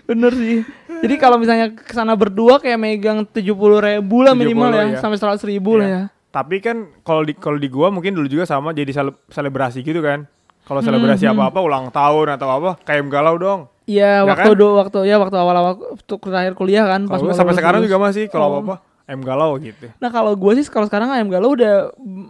[0.10, 0.66] bener sih
[1.00, 4.84] jadi kalau misalnya ke sana berdua kayak megang tujuh puluh ribu lah 70 minimal ya
[4.88, 4.98] iya.
[4.98, 5.96] sampai seratus ribu lah Iya.
[5.96, 9.80] ya tapi kan kalau di kalau di gua mungkin dulu juga sama jadi sele- selebrasi
[9.80, 10.26] gitu kan
[10.64, 11.42] kalau selebrasi Hmm, hmm.
[11.44, 14.60] apa-apa ulang tahun atau apa kayak galau dong Iya, Ya waktu kan?
[14.60, 18.46] do, waktu ya waktu awal-awal waktu terakhir kuliah kan mau sampai sekarang juga masih kalau
[18.46, 18.52] Oh.
[18.56, 18.76] apa-apa
[19.06, 21.90] ayam galau gitu Nah kalau gue sih kalau sekarang ayam galau udah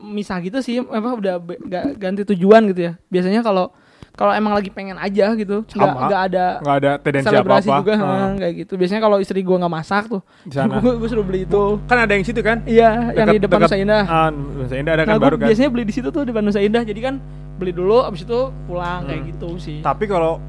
[0.10, 1.60] misah gitu sih, apa udah be-
[1.94, 2.94] ganti tujuan gitu ya.
[3.06, 3.76] Biasanya kalau
[4.12, 7.94] kalau emang lagi pengen aja gitu, nggak nggak ada nggak ada tendensi selebrasi apa-apa juga
[7.96, 8.08] ha,
[8.42, 8.74] kayak gitu.
[8.76, 11.64] Biasanya kalau istri gue nggak masak tuh, gue gue suruh beli itu.
[11.84, 14.04] kan ada yang situ kan Iya, yang di depan Nusa Indah.
[14.04, 16.30] ah Nusa Indah ada Nah, kan gue baru kan biasanya beli di situ tuh di
[16.30, 16.82] depan Nusa Indah.
[16.82, 17.16] Jadi kan
[17.56, 19.30] beli dulu, abis itu pulang kayak Hmm.
[19.30, 19.80] gitu sih.
[19.80, 20.40] tapi kalau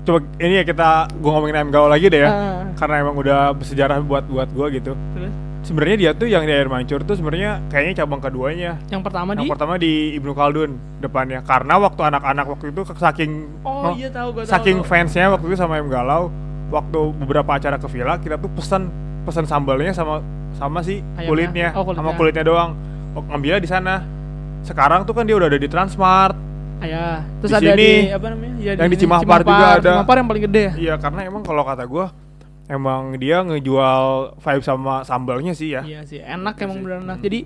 [0.00, 3.50] coba ini ya kita gua ngomongin ayam galau lagi deh ya Ah, karena emang udah
[3.52, 7.60] bersejarah buat buat gua gitu terus sebenarnya dia tuh yang di air mancur tuh sebenarnya
[7.68, 12.46] kayaknya cabang keduanya yang pertama yang di pertama di Ibnu Khaldun depannya karena waktu anak-anak
[12.46, 14.44] waktu itu saking Oh no, iya tahu tahu.
[14.46, 14.88] saking tahu.
[14.88, 16.32] fansnya waktu itu sama ayam galau
[16.68, 18.88] waktu beberapa acara ke villa kita tuh pesan
[19.22, 21.28] pesan sambalnya sama sama si Ayamnya.
[21.28, 21.98] kulitnya, Oh, kulitnya.
[21.98, 22.70] sama kulitnya doang
[23.10, 23.94] Oh, ngambilnya di sana
[24.60, 26.36] sekarang tuh kan dia udah ada di Transmart
[26.78, 27.06] Ah, ya.
[27.38, 28.54] Terus Di ada sini, di apa namanya?
[28.56, 29.90] Ya, yang di sini, Cimahpar juga ada.
[29.92, 30.72] Cimahpar yang paling gede ya.
[30.80, 32.08] iya karena emang kalau kata gua
[32.70, 34.04] emang dia ngejual
[34.36, 36.82] vibe sama sambalnya sih ya Iya sih, enak emang sih.
[36.82, 37.16] bener enak.
[37.16, 37.26] Hmm.
[37.26, 37.38] Jadi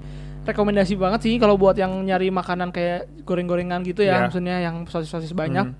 [0.45, 4.23] rekomendasi banget sih kalau buat yang nyari makanan kayak goreng-gorengan gitu ya, Iya.
[4.23, 5.77] maksudnya yang sosis-sosis banyak Hmm.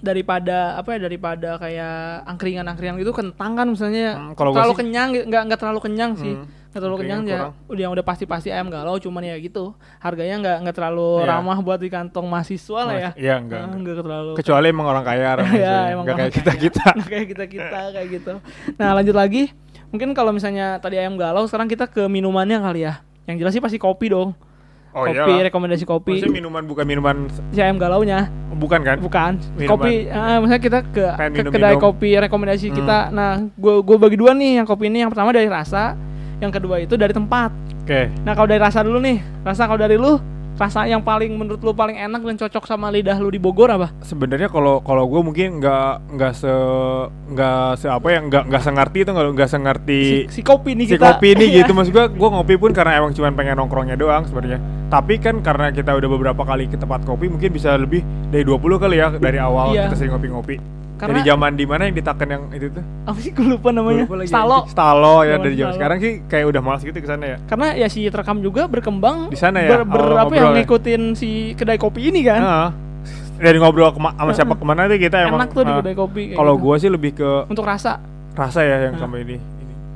[0.00, 5.08] daripada apa ya daripada kayak angkringan-angkringan gitu kentang kan misalnya Hmm, kalau terlalu sih- kenyang
[5.26, 6.34] nggak nggak terlalu kenyang sih.
[6.70, 7.38] Nggak terlalu kenyang ya.
[7.66, 9.74] Udah yang udah pasti-pasti ayam galau cuman ya gitu.
[9.98, 11.26] Harganya nggak nggak terlalu Iya.
[11.28, 13.10] ramah buat di kantong mahasiswa lah ya.
[13.12, 13.80] Iya enggak, Ah, enggak.
[13.82, 14.32] nggak terlalu.
[14.38, 17.80] Kecuali emang orang kaya orang ya emang Nggak orang kayak kita kita kayak kita kita
[17.92, 18.32] kayak gitu.
[18.76, 19.50] Nah lanjut lagi.
[19.90, 23.02] Mungkin kalau misalnya tadi ayam galau sekarang kita ke minumannya kali ya.
[23.26, 24.30] Yang jelas sih pasti kopi dong.
[24.90, 26.18] Oh kopi iya rekomendasi kopi.
[26.18, 27.16] Maksudnya minuman bukan minuman
[27.50, 28.30] si ayam galaunya.
[28.52, 28.98] Bukan kan?
[28.98, 29.32] Bukan.
[29.54, 29.70] Minuman.
[29.72, 31.50] kopi ah, misalnya kita ke, minum-minum.
[31.52, 32.76] kedai kopi rekomendasi Hmm.
[32.76, 35.02] kita nah gue gue bagi dua nih yang kopi ini.
[35.02, 35.94] Yang pertama dari rasa
[36.40, 37.52] yang kedua itu dari tempat.
[37.84, 38.08] Oke.
[38.24, 40.16] Nah kalau dari rasa dulu nih rasa kalau dari lu
[40.56, 43.88] rasa yang paling menurut lu paling enak dan cocok sama lidah lu di Bogor apa?
[44.00, 46.52] Sebenarnya kalau kalau gue mungkin nggak nggak se
[47.32, 50.84] nggak se apa ya nggak nggak sengerti itu nggak nggak sengerti si, si kopi nih
[50.84, 51.16] si kita.
[51.16, 51.72] kopi ini gitu.
[51.72, 54.60] Maksud gue gue ngopi pun karena emang cuman pengen nongkrongnya doang sebenarnya.
[54.92, 58.60] Tapi kan karena kita udah beberapa kali ke tempat kopi mungkin bisa lebih dari 20
[58.76, 59.88] kali ya dari awal Iya.
[59.88, 62.84] kita sering ngopi-ngopi Karena- dari zaman di mana yang ditaken yang itu tuh?
[63.02, 63.30] Apa sih?
[63.32, 64.04] Gue lupa namanya.
[64.04, 64.52] Gua lupa lagi, Stalo.
[64.54, 64.70] Anjing.
[64.70, 67.36] Stalo ya Zaman dari zaman sekarang sih kayak udah malas gitu ke sana ya.
[67.42, 70.56] Karena ya si terekam juga berkembang Di sana ya, ber, ber- apa ya, ngobrol ya.
[70.60, 72.40] ngikutin si kedai kopi ini kan.
[72.40, 72.68] Heeh.
[73.40, 75.40] dari ngobrol kema- sama siapa ke mana tuh kita emang?
[75.40, 76.62] Enak tuh di kedai kopi kalau gitu.
[76.62, 77.96] gua sih lebih ke untuk rasa.
[78.30, 79.40] rasa ya yang sama ini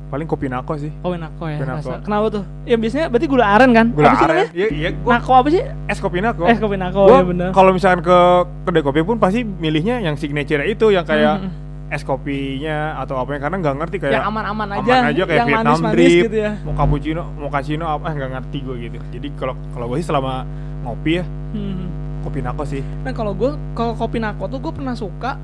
[0.05, 0.91] paling kopi nako sih.
[1.01, 1.89] Oh nako ya Kopi nako.
[1.99, 2.43] kenapa tuh?
[2.63, 3.85] Ya biasanya berarti gula aren kan?
[3.89, 4.45] Gula Apa sih aren.
[4.51, 5.61] iya iya gua nako apa sih?
[5.85, 6.43] Es kopi nako.
[6.45, 8.17] Eh kopi nako Gua ya benar kalau misalkan ke
[8.63, 11.51] kedai kopi pun pasti milihnya yang signature itu yang kayak Hmm.
[11.87, 15.37] es kopinya atau apa yang karena nggak ngerti kayak yang aman-aman aman aja, aja kayak
[15.37, 16.51] yang Vietnam manis-manis drip, gitu ya.
[16.59, 18.97] mau cappuccino mau cappuccino apa eh, nggak ngerti gue gitu.
[19.11, 20.33] Jadi kalau kalau gue sih selama
[20.81, 21.85] ngopi ya Hmm.
[22.21, 22.81] kopi nako sih.
[23.01, 25.37] Nah kalau gue kalau kopi nako tuh gue pernah suka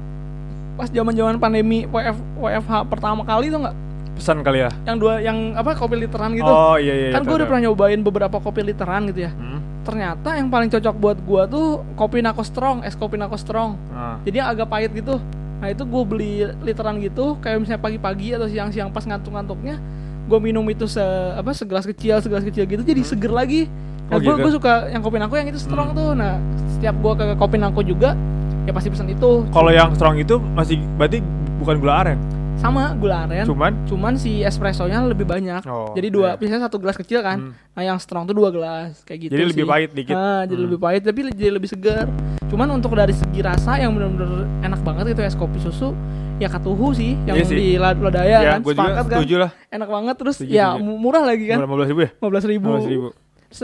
[0.73, 3.75] pas zaman-zaman pandemi WF, WFH pertama kali tuh nggak
[4.21, 7.27] pesan kali ya yang dua yang apa kopi literan gitu oh iya iya kan iya,
[7.27, 9.31] gue udah pernah nyobain beberapa kopi literan gitu ya.
[9.31, 9.59] Hmm.
[9.81, 14.21] ternyata yang paling cocok buat gua tuh kopi nako strong es kopi nako strong Ah.
[14.21, 15.17] jadi yang agak pahit gitu
[15.57, 16.31] nah itu gue beli
[16.61, 19.77] literan gitu kayak misalnya pagi-pagi atau siang-siang pas ngantuk-ngantuknya
[20.23, 21.01] gue minum itu se
[21.33, 23.65] apa segelas kecil segelas kecil gitu jadi seger lagi
[24.05, 24.57] nah Oh, gue gitu?
[24.57, 25.97] suka yang kopi nako yang itu strong Hmm.
[25.97, 26.37] tuh nah
[26.71, 28.13] setiap gua ke kopi nako juga
[28.61, 31.21] ya pasti pesan itu kalau yang strong itu masih berarti
[31.57, 32.17] bukan gula aren
[32.61, 33.43] sama gula aren.
[33.43, 35.65] Cuman Cuman si espressonya lebih banyak.
[35.65, 36.37] Oh, jadi dua, iya.
[36.37, 37.37] biasanya satu gelas kecil kan.
[37.41, 37.53] Hmm.
[37.73, 39.69] Nah yang strong tuh dua gelas kayak gitu Jadi lebih sih.
[39.69, 40.13] pahit dikit.
[40.13, 40.65] Ah, jadi Hmm.
[40.69, 42.05] lebih pahit tapi jadi lebih segar.
[42.45, 45.97] Cuman untuk dari segi rasa yang benar-benar enak banget itu es kopi susu
[46.37, 47.55] ya katuhu sih yang Iya sih.
[47.55, 48.59] di Lodaya ya, kan.
[48.61, 49.19] Sepakat kan.
[49.39, 49.51] lah.
[49.67, 50.83] Enak banget terus Setuju, ya setuju.
[50.83, 51.57] mu- murah lagi kan.
[51.59, 52.09] Lima belas ribu ya?
[52.13, 52.67] 15 ribu.
[52.69, 53.07] 15 ribu.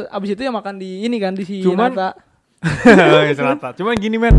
[0.10, 1.94] Abis itu ya makan di ini kan di si Cuman-.
[1.94, 3.72] Selatan.
[3.78, 4.34] Cuman gini men?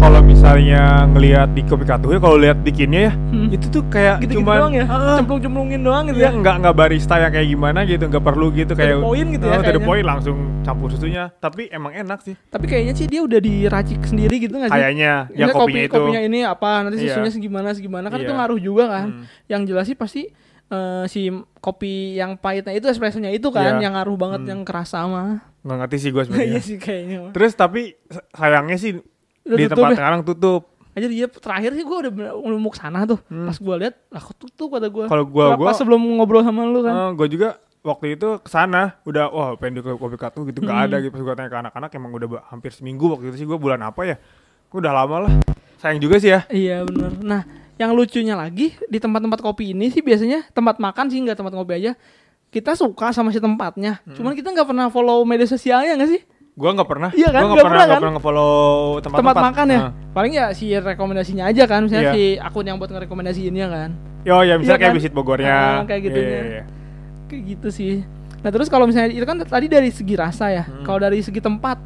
[0.00, 3.52] Kalau misalnya ngelihat di kopi katuh ya, kalau lihat bikinnya ya, Hmm.
[3.52, 4.84] itu tuh kayak gitu-gitu cuman doang ya.
[4.86, 5.16] Heeh.
[5.20, 6.30] Cemplung-cemplungin doang gitu Iya, ya.
[6.34, 9.60] nggak nggak barista yang kayak gimana gitu, nggak perlu gitu kayak point gitu ya Oh,
[9.60, 9.84] kayaknya.
[9.84, 11.28] point langsung campur susunya.
[11.36, 12.34] Tapi emang enak sih.
[12.48, 14.74] Tapi kayaknya sih dia udah diracik sendiri gitu gak sih?
[14.74, 15.92] Kayaknya ya Misalnya kopinya kopi, itu.
[15.94, 17.04] kopinya ini apa nanti Iya.
[17.10, 18.38] susunya segimana segimana kan itu Iya.
[18.40, 19.06] ngaruh juga kan.
[19.12, 19.24] Hmm.
[19.46, 20.22] Yang jelas sih pasti
[20.70, 21.26] eh, si
[21.58, 23.82] kopi yang pahitnya itu espressonya itu kan Iya.
[23.82, 24.48] yang ngaruh banget Hmm.
[24.48, 25.42] yang kerasa mah.
[25.60, 26.60] Nggak ngerti sih gue Iya sebenarnya.
[26.62, 27.16] sih kayaknya.
[27.20, 27.32] mah.
[27.34, 27.80] Terus tapi
[28.30, 28.92] sayangnya sih
[29.42, 29.96] Udah di tutup tempat ya?
[29.96, 30.62] sekarang tutup.
[30.90, 32.12] Aja dia terakhir sih gue udah
[32.52, 33.18] mau ke sana tuh.
[33.26, 33.46] Hmm.
[33.46, 35.04] Pas gue lihat, lah kok tutup kata gue.
[35.06, 37.14] Kalau gua- gua- pas sebelum ngobrol sama lu kan.
[37.14, 40.86] gue juga waktu itu ke sana udah wah pengen ke kopi katuh gitu nggak Hmm.
[40.86, 43.56] ada gitu pas gue tanya ke anak-anak emang udah hampir seminggu waktu itu sih gue
[43.56, 44.16] bulan apa ya
[44.68, 45.32] gue udah lama lah
[45.78, 47.16] sayang juga sih ya Iya bener.
[47.18, 47.42] Nah,
[47.74, 51.72] yang lucunya lagi di tempat-tempat kopi ini sih biasanya tempat makan sih nggak tempat ngopi
[51.74, 51.96] aja.
[52.48, 54.04] Kita suka sama si tempatnya.
[54.04, 54.12] Hmm.
[54.12, 56.20] Cuman kita nggak pernah follow media sosialnya nggak sih?
[56.50, 58.00] Gue nggak pernah Iya kan, gue nggak pernah pernah nggak kan?
[58.02, 58.52] pernah nge-follow
[59.00, 59.78] tempat, tempat makan ya.
[59.80, 59.90] Nah.
[60.10, 62.14] Paling ya si rekomendasinya aja kan, misalnya Iya.
[62.14, 63.90] si akun yang buat ngerekomendasiinnya kan.
[64.20, 64.98] Yo ya misalnya Iya kayak kan?
[64.98, 66.28] visit Bogornya Ah, kayak gitunya.
[66.28, 66.64] Iya, iya, iya.
[67.26, 67.94] Kayak gitu sih.
[68.40, 70.64] Nah, terus kalau misalnya itu kan tadi dari segi rasa ya.
[70.64, 70.84] Hmm.
[70.84, 71.76] Kalau dari segi tempat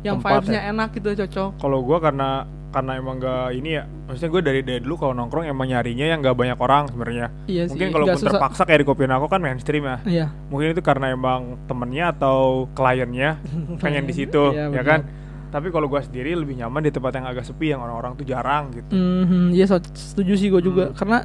[0.00, 0.70] yang vibes-nya ya.
[0.70, 1.50] enak gitu cocok.
[1.58, 5.44] kalau gue karena karena emang gak ini ya maksudnya gue dari dari dulu kalau nongkrong
[5.44, 7.26] emang nyarinya yang gak banyak orang sebenarnya.
[7.44, 8.28] Iya mungkin kalau susah.
[8.28, 9.96] terpaksa kayak di kopi aku kan mainstream ya.
[10.04, 10.26] Iya.
[10.48, 13.40] mungkin itu karena emang temennya atau kliennya
[13.82, 15.00] pengen di situ Iya, ya kan?
[15.48, 18.68] Tapi kalau gue sendiri lebih nyaman di tempat yang agak sepi yang orang-orang tuh jarang
[18.68, 18.92] gitu.
[18.92, 20.92] Mhm, iya so- setuju sih gue juga.
[20.92, 20.96] Hmm.
[20.96, 21.18] karena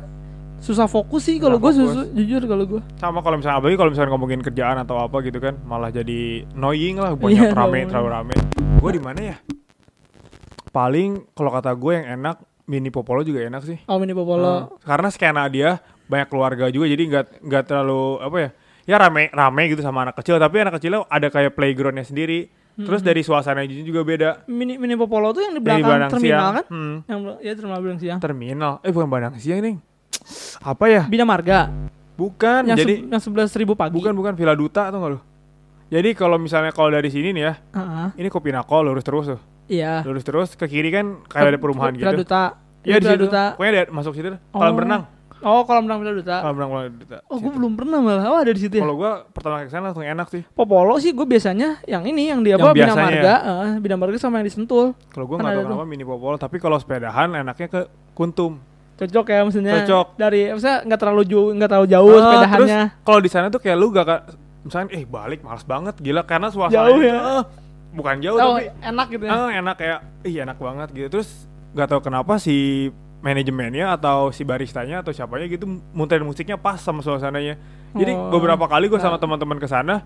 [0.64, 1.76] susah fokus sih kalau gue
[2.16, 2.80] jujur kalau gue.
[2.96, 6.96] sama kalau misalnya apalagi kalau misalnya ngomongin kerjaan atau apa gitu kan malah jadi annoying
[6.96, 8.36] lah banyak Iya, rame terlalu rame.
[8.80, 9.36] Gue di mana ya
[10.74, 14.42] paling kalau kata gue yang enak mini popolo juga enak sih Oh mini popolo.
[14.42, 18.50] Nah, karena skena dia banyak keluarga juga jadi nggak nggak terlalu apa ya
[18.84, 23.00] ya rame rame gitu sama anak kecil tapi anak kecilnya ada kayak playgroundnya sendiri terus
[23.00, 26.54] dari suasana juga beda Mini mini popolo tuh yang di Yang di belakang terminal Siang.
[26.58, 26.66] kan?
[26.68, 26.96] Hmm.
[27.06, 28.20] Yang ya terminal Bandang Siang.
[28.20, 29.76] terminal eh bukan Bandang Siang nih
[30.60, 31.70] apa ya Bina Marga.
[32.16, 33.94] bukan yang jadi yang sebelas ribu pagi.
[33.94, 35.20] bukan bukan Villa Duta atau nggak lu
[35.88, 38.08] jadi kalau misalnya kalau dari sini nih ya Heeh.
[38.18, 40.04] ini kopi nako lurus terus tuh Iya.
[40.04, 42.44] lurus terus ke kiri kan kayak ada perumahan Villa gitu Duta.
[42.84, 43.24] Iya di situ.
[43.26, 43.56] Duta.
[43.56, 44.28] Pokoknya ada masuk situ.
[44.52, 44.76] Kolam Oh.
[44.76, 45.04] berenang.
[45.44, 46.36] Oh, kolam renang Villa Duta.
[46.40, 47.18] Kolam berenang Villa Duta.
[47.28, 48.26] Oh, gue belum pernah malah.
[48.28, 48.84] Oh, ada di situ ya.
[48.84, 50.42] Kalau gua pertama kali ke sana langsung enak sih.
[50.52, 52.96] Popolo sih gue biasanya yang ini yang Yang apa Bina.
[52.96, 54.96] Marga, eh, Bina Marga sama yang disentul.
[55.08, 58.60] Kalau gua Kan nggak tahu kenapa mini popol, tapi kalau sepedahan enaknya ke Kuntum.
[58.94, 59.74] Cocok ya maksudnya.
[59.84, 60.08] Cocok.
[60.16, 62.82] Dari maksudnya nggak terlalu jauh, nggak terlalu jauh Ah, sepedahannya.
[62.88, 64.08] Terus kalau di sana tuh kayak lu gak
[64.64, 67.44] misalnya eh balik males banget gila karena suasana Jauh ya.
[67.94, 69.32] Bukan jauh Oh, tapi enak gitu ya.
[69.32, 71.08] ah, enak kayak ih enak banget gitu.
[71.14, 71.30] Terus
[71.72, 72.90] gak tahu kenapa si
[73.22, 77.56] manajemennya atau si baristanya atau siapanya gitu muterin musiknya pas sama suasananya.
[77.94, 78.30] Jadi Oh.
[78.30, 79.22] beberapa kali gue sama Nah.
[79.22, 80.04] teman-teman ke sana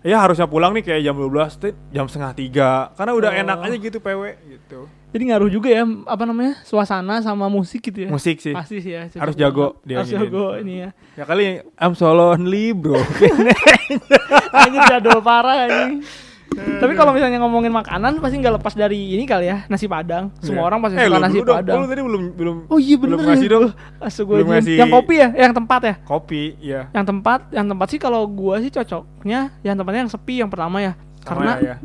[0.00, 3.40] ya harusnya pulang nih kayak jam 12 tuh jam setengah tiga karena udah Oh.
[3.40, 4.80] enak aja gitu PW gitu.
[5.10, 6.54] Jadi ngaruh juga ya apa namanya?
[6.62, 8.08] suasana sama musik gitu ya.
[8.08, 8.54] Musik sih.
[8.54, 9.10] Pasti sih ya.
[9.12, 10.90] Harus jago dia Harus jago ini ya.
[11.16, 12.94] Ya kali I'm solo only bro.
[14.52, 16.04] Anjir jadul parah anjing.
[16.50, 20.34] Tapi kalau misalnya ngomongin makanan pasti nggak lepas dari ini kali ya, nasi padang.
[20.40, 20.68] Semua Iya.
[20.68, 21.56] orang pasti eh, suka nasi dong.
[21.56, 21.76] padang.
[21.76, 23.52] Lu tadi belum belum Oh iya bener belum ngasih ya.
[23.52, 23.64] dong.
[24.06, 25.94] Asal gua Belum ngasih- Yang kopi ya, yang tempat ya.
[26.02, 26.80] kopi ya.
[26.90, 30.80] Yang tempat, yang tempat sih kalau gua sih cocoknya yang tempatnya yang sepi yang pertama
[30.80, 30.92] ya.
[31.20, 31.76] Karena ya, ya.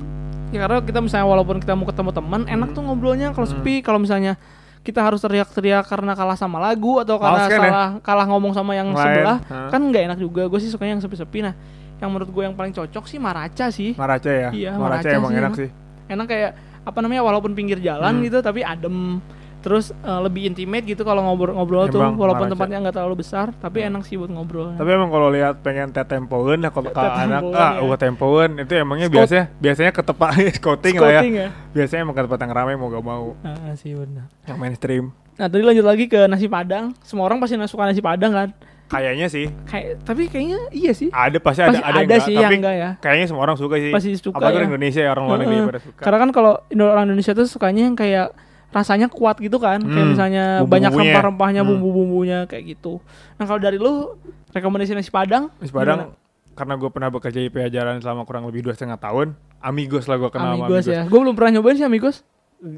[0.50, 2.76] ya karena kita misalnya walaupun kita mau ketemu teman, enak Hmm.
[2.76, 3.56] tuh ngobrolnya kalau Hmm.
[3.56, 3.74] sepi.
[3.80, 4.34] Kalau misalnya
[4.82, 7.66] kita harus teriak-teriak karena kalah sama lagu atau karena Males kan ya?
[7.66, 9.02] salah kalah ngomong sama yang Lain.
[9.04, 9.70] sebelah, Hah.
[9.70, 10.46] kan nggak enak juga.
[10.46, 11.42] Gue sih sukanya yang sepi-sepi.
[11.42, 11.54] Nah,
[11.98, 13.92] yang menurut gue yang paling cocok sih Maraca sih.
[13.94, 14.50] Maraca ya.
[14.50, 15.56] Iya, Maraca, Maraca emang sih enak emang.
[15.58, 15.70] sih.
[16.06, 16.52] enak kayak
[16.84, 18.24] apa namanya walaupun pinggir jalan Hmm.
[18.24, 19.18] gitu tapi adem
[19.60, 22.54] terus eh, lebih intimate gitu kalau ngobrol-ngobrol tuh walaupun Maraca.
[22.54, 23.90] tempatnya nggak terlalu besar tapi Hmm.
[23.90, 27.42] enak sih buat ngobrol Tapi emang kalau lihat pengen teh tempoen ya kalau ke anak
[27.50, 27.82] ah ya.
[27.82, 30.30] uh, tempoen itu emangnya Scot- biasanya biasanya ke tempat
[30.60, 31.22] scouting lah ya.
[31.24, 35.10] Ya Biasanya emang ke tempat yang ramai mau gak mau Ah, sih benar yang mainstream.
[35.34, 38.50] nah tadi lanjut lagi ke nasi padang semua orang pasti suka nasi padang kan
[38.86, 42.44] Kayaknya sih kayak tapi kayaknya iya sih ada pasti ada pasti ada, ada, sih tapi
[42.46, 43.90] yang enggak ya kayaknya semua orang suka sih.
[43.90, 44.60] pasti suka Apalagi ya.
[44.60, 46.02] orang Indonesia ya, orang luar negeri pada suka.
[46.02, 46.54] karena kan kalau
[46.86, 48.28] orang Indonesia tuh sukanya yang kayak
[48.70, 51.12] rasanya kuat gitu kan kayak Hmm, misalnya banyak bumbu-bumbunya.
[51.12, 51.70] rempah-rempahnya Hmm.
[51.72, 52.94] bumbu-bumbunya kayak gitu
[53.36, 54.20] nah kalau dari lu
[54.52, 56.14] rekomendasi nasi padang Nasi Padang
[56.54, 60.30] karena gue pernah bekerja di Pajajaran selama kurang lebih dua setengah tahun, amigos lah gue
[60.30, 61.04] kenal sama Amigos ya.
[61.04, 62.24] Gue belum pernah nyobain sih Amigos.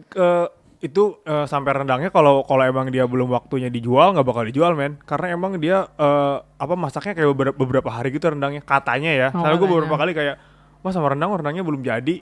[0.08, 4.72] Ke itu eh, sampai rendangnya kalau kalau emang dia belum waktunya dijual nggak bakal dijual
[4.72, 9.28] men karena emang dia eh, apa masaknya kayak beberapa, beberapa hari gitu rendangnya katanya ya
[9.32, 10.36] Oh, soalnya gue beberapa kali kayak
[10.80, 12.22] wah sama rendang rendangnya belum jadi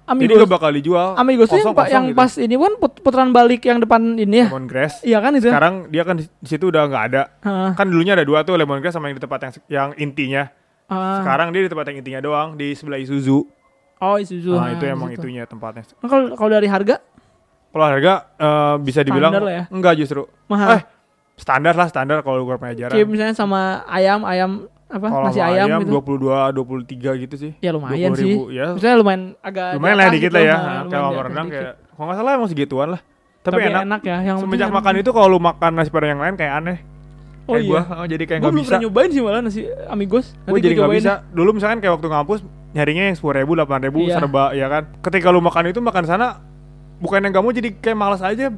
[0.00, 0.40] jadi Amigos.
[0.40, 2.16] nggak bakal dijual Amigos tuh yang, kosong-kosong yang gitu.
[2.16, 4.46] pas ini kan put- putaran balik yang depan ini ya.
[4.48, 5.46] lemongrass Iya kan itu.
[5.46, 7.70] sekarang dia kan di situ udah nggak ada Heeh.
[7.74, 10.44] kan dulunya ada dua tuh lemongrass sama yang di tempat yang yang intinya
[10.88, 11.20] Ah.
[11.20, 13.44] sekarang dia di tempat yang intinya doang di sebelah Isuzu
[14.00, 14.50] Oh Isuzu.
[14.50, 15.20] nah itu Ah, emang situ.
[15.22, 16.96] itunya tempatnya Nah, Kalau kalau dari harga
[17.68, 19.64] kalau harga eh, bisa dibilang Standar lah ya?
[19.68, 20.68] enggak justru mahal.
[20.70, 20.82] Eh,
[21.34, 22.94] standar lah standar kalau gue pernah jarang.
[22.94, 24.50] Kayak misalnya sama ayam ayam
[24.88, 26.00] apa Kalau nasi sama ayam, ayam gitu.
[26.16, 27.52] 22, 23 gitu sih.
[27.60, 28.24] Ya lumayan 20 sih.
[28.26, 28.66] ribu, ya.
[28.72, 30.48] Misalnya lumayan agak Lumayan lah atas dikit gitu, lah ya.
[30.48, 31.52] nah, Nah, Kayak dikit.
[31.52, 33.00] kayak kalau nggak salah emang segituan lah.
[33.38, 34.00] Tapi, Tapi enak.
[34.02, 34.16] ya.
[34.24, 36.78] Yang Semenjak makan itu kalau lu makan nasi padang yang lain kayak aneh.
[37.44, 37.70] Oh Kayak iya.
[37.70, 38.68] gua, oh, jadi kayak nggak belum bisa.
[38.68, 40.26] pernah nyobain sih malah nasi amigos.
[40.38, 41.14] Nanti jadi gua nggak cobain bisa.
[41.30, 44.14] Dulu misalkan kayak waktu ngampus nyarinya yang sepuluh ribu, delapan ribu, Iya.
[44.14, 44.82] serba ya kan.
[45.00, 46.26] Ketika lu makan itu makan sana,
[46.98, 48.50] bukan yang kamu jadi kayak malas aja.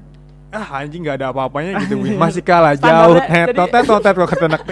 [0.50, 1.94] Ah anjing nggak ada apa-apanya gitu.
[2.22, 3.16] Masih kalah jauh.
[3.22, 4.62] Tetot, tetot, tetot, kata anak.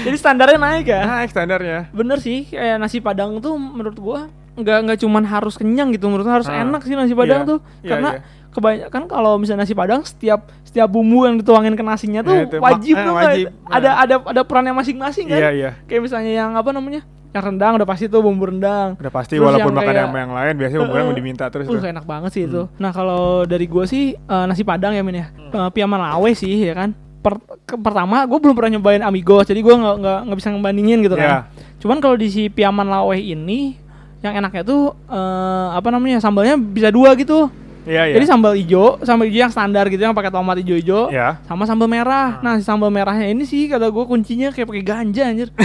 [0.00, 1.00] Jadi standarnya naik ya.
[1.04, 1.78] Nah, standarnya.
[1.92, 4.20] Bener sih, kayak nasi padang tuh menurut gua
[4.56, 7.50] nggak nggak cuman harus kenyang gitu, menurut gua harus Ah, enak sih nasi padang iya,
[7.52, 7.58] tuh.
[7.84, 8.20] iya, Karena iya.
[8.50, 12.56] kebanyakan kalau misalnya nasi padang setiap setiap bumbu yang dituangin ke nasinya tuh Ya, itu,
[12.56, 13.46] wajib eh, wajib.
[13.68, 15.38] Ada ada ada perannya masing-masing kan.
[15.38, 15.70] Iya, iya.
[15.84, 17.04] Kayak misalnya yang apa namanya?
[17.30, 18.98] Yang rendang udah pasti tuh bumbu rendang.
[18.98, 21.64] Udah pasti Terus walaupun makan kayak- yang, yang lain biasanya Uh, mau diminta terus.
[21.64, 21.86] Uh, tuh.
[21.86, 22.62] enak banget sih itu.
[22.74, 25.26] Nah, kalau dari gua sih eh, nasi padang ya, Min ya.
[25.30, 25.54] Hmm.
[25.56, 26.90] Eh, Piaman Lawe sih ya kan.
[27.20, 30.98] Per- ke- pertama gue belum pernah nyobain amigos, jadi gua nggak nggak nggak bisa ngebandingin
[31.00, 31.22] gitu Iya.
[31.22, 31.40] kan.
[31.78, 33.76] Cuman kalau di si Piaman Lawe ini
[34.20, 36.18] yang enaknya tuh eh, apa namanya?
[36.18, 37.46] Sambalnya bisa dua gitu.
[37.80, 38.14] Iya, iya.
[38.16, 41.08] Jadi sambal hijau, sambal hijau yang standar gitu yang pakai tomat hijau-hijau.
[41.08, 41.40] ya.
[41.44, 42.36] Sama sambal merah.
[42.36, 42.42] Hmm.
[42.42, 45.48] Nah, si sambal merahnya ini sih kata gue kuncinya kayak pakai ganja anjir.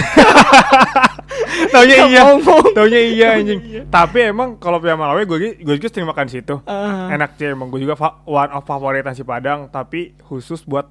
[1.74, 2.22] Taunya iya.
[2.72, 3.60] Taunya iya anjing.
[3.86, 6.58] Tapi emang kalau Pia Malawi gue gue juga sering makan situ.
[6.62, 10.86] Eh, Enak sih emang gue juga one of favorit nasi Padang tapi khusus buat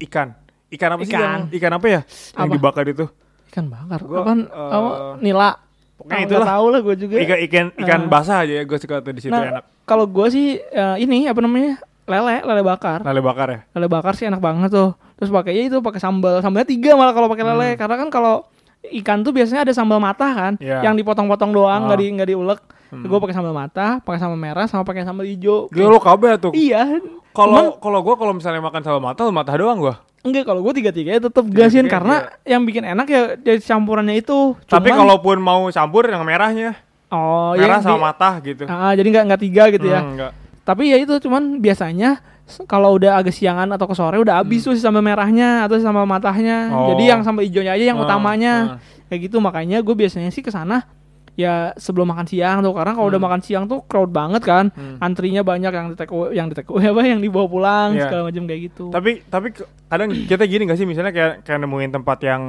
[0.00, 0.34] ikan.
[0.68, 1.22] Ikan apa sih Ikan.
[1.22, 2.00] yang ikan apa ya?
[2.32, 2.52] Yang Apa?
[2.52, 3.06] dibakar itu.
[3.48, 4.00] ikan bakar.
[4.02, 4.40] Gua, Apaan?
[4.42, 4.90] eh, apa?
[5.18, 5.50] Nila.
[5.94, 6.38] Pokoknya Ah, itulah.
[6.40, 7.14] nggak tahu lah gue juga.
[7.16, 8.08] Ikan ikan ikan Ah.
[8.08, 9.64] basah aja ya gue suka tuh di situ Nah, enak.
[9.84, 13.60] kalau gue sih eh, ini apa namanya lele lele bakar Lale bakar ya.
[13.70, 17.26] lele bakar sih enak banget tuh terus pakainya itu pakai sambal sambalnya tiga malah kalau
[17.26, 17.78] pakai lele Hmm.
[17.78, 18.34] karena kan kalau
[18.94, 20.82] ikan tuh biasanya ada sambal matah kan Iya.
[20.82, 22.00] yang dipotong-potong doang nggak Oh.
[22.00, 23.02] di nggak diulek Hmm.
[23.02, 26.52] gue pakai sambal matah pakai sambal merah sama pakai sambal hijau Gila lo kabeh tuh.
[26.52, 27.00] iya
[27.32, 29.94] Kalau kalau gue kalau misalnya makan sama mata, mata doang gue.
[30.22, 34.54] enggak kalau gue tiga tiganya tetap gasin karena yang bikin enak ya dari campurannya itu
[34.64, 38.62] Tapi Cuman- kalaupun mau campur yang merahnya, oh merah sama di- mata gitu.
[38.64, 40.32] Ah, jadi nggak nggak tiga gitu ya Hmm, enggak.
[40.62, 42.22] Tapi ya itu cuman biasanya
[42.64, 45.82] kalau udah agak siangan atau ke sore udah habis tuh si sambal merahnya atau si
[45.82, 46.68] sambal matahnya.
[46.68, 46.76] Hmm.
[46.76, 46.88] Oh.
[46.92, 48.52] Jadi yang sambal hijaunya aja yang Ah, utamanya.
[48.54, 48.78] ah.
[49.06, 50.84] Kayak gitu makanya gue biasanya sih ke sana
[51.34, 53.26] ya sebelum makan siang tuh karena kalau udah Hmm.
[53.26, 54.70] makan siang tuh crowd banget kan.
[54.70, 54.96] Hmm.
[54.98, 58.06] Antrinya banyak yang di take away, yang di take away apa yang dibawa pulang Iya.
[58.06, 58.84] segala macam kayak gitu.
[58.88, 59.48] Tapi tapi
[59.86, 62.42] kadang kita gini gak sih misalnya kayak kayak nemuin tempat yang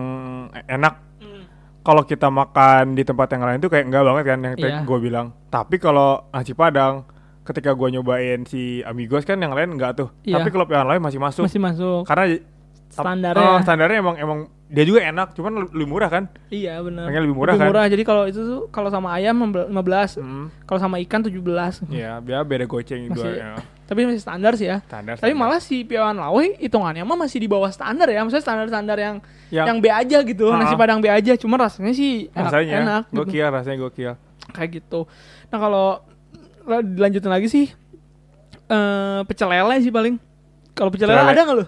[0.66, 0.94] enak.
[1.18, 1.44] Hmm.
[1.82, 4.80] Kalau kita makan di tempat yang lain tuh kayak enggak banget kan yang Iya.
[4.84, 5.28] gue bilang.
[5.48, 7.08] Tapi kalau nasi padang
[7.46, 10.10] ketika gue nyobain si Amigos kan yang lain enggak tuh.
[10.26, 10.42] Iya.
[10.42, 11.46] Tapi kalau yang lain masih masuk.
[11.46, 12.42] Masih masuk Karena
[12.90, 13.46] standarnya.
[13.46, 16.26] Oh, standarnya emang emang dia juga enak, cuman lebih murah kan?
[16.50, 17.06] Iya benar.
[17.06, 17.70] Lebih murah kan?
[17.86, 19.38] Jadi kalau itu tuh kalau sama ayam
[19.70, 20.50] 15, Hmm.
[20.66, 21.86] kalau sama ikan 17.
[21.88, 23.54] Ya, biar beda goceng Masih- dua ya.
[23.86, 24.82] Tapi masih standar sih ya.
[24.82, 25.22] Standar.
[25.22, 25.46] Tapi standar.
[25.46, 28.26] malah si Piawan Lawe hitungannya mah masih di bawah standar ya.
[28.26, 29.16] Maksudnya standar-standar yang
[29.54, 30.50] Yang- yang B aja gitu.
[30.50, 30.58] Ah.
[30.58, 31.38] Nasi Padang B aja.
[31.38, 33.18] Cuma rasanya sih enak rasanya enak gitu.
[33.22, 34.14] gokil, rasanya gokil.
[34.50, 35.06] Kayak gitu.
[35.48, 35.88] Nah, kalau
[36.66, 37.66] dilanjutin lagi sih
[38.66, 40.18] eh pecel lele sih paling.
[40.74, 41.66] Kalau pecel lele ada nggak lu?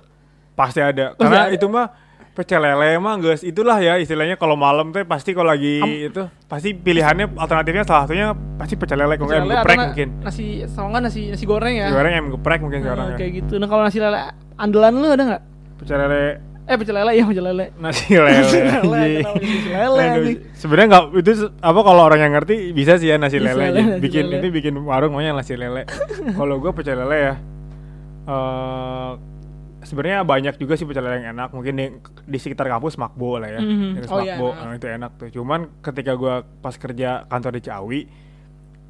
[0.54, 1.14] Pasti ada.
[1.14, 1.54] Pasti Karena ada.
[1.54, 1.88] itu mah
[2.34, 6.22] pecel lele mah guys, itulah ya istilahnya kalau malam tuh pasti kalau lagi Am- itu
[6.46, 10.08] pasti pilihannya alternatifnya salah satunya pasti pecel lele kalau atau geprek mungkin.
[10.22, 11.90] Nasi nggak nasi nasi goreng ya.
[11.90, 13.18] Goreng yang geprek mungkin Nah, sekarang ya.
[13.18, 13.54] kayak gitu.
[13.58, 14.20] Nah, kalau nasi lele
[14.58, 15.42] andalan lu ada nggak?
[15.82, 16.24] Pecel lele
[16.68, 17.66] Eh pecel lele ya pecel lele.
[17.80, 18.32] nasi lele.
[18.44, 18.84] Nasi lele,
[19.24, 20.38] nasi lele, anjing?
[20.52, 21.32] Sebenarnya nggak itu
[21.64, 23.72] apa kalau orang yang ngerti bisa sih ya nasi lele.
[23.72, 24.44] nasi bikin lele.
[24.44, 25.88] itu bikin warung namanya nasi lele.
[26.36, 27.34] kalau gua pecel lele ya.
[28.28, 29.12] eh
[29.88, 31.56] sebenarnya banyak juga sih pecel lele yang enak.
[31.56, 33.60] Mungkin di, di sekitar kampus Makbo lah ya.
[33.64, 34.04] Mhm.
[34.04, 34.64] Dekat Oh iya, Makbo, enak.
[34.68, 35.28] nah, itu enak tuh.
[35.40, 38.02] Cuman ketika gua pas kerja kantor di Ciawi,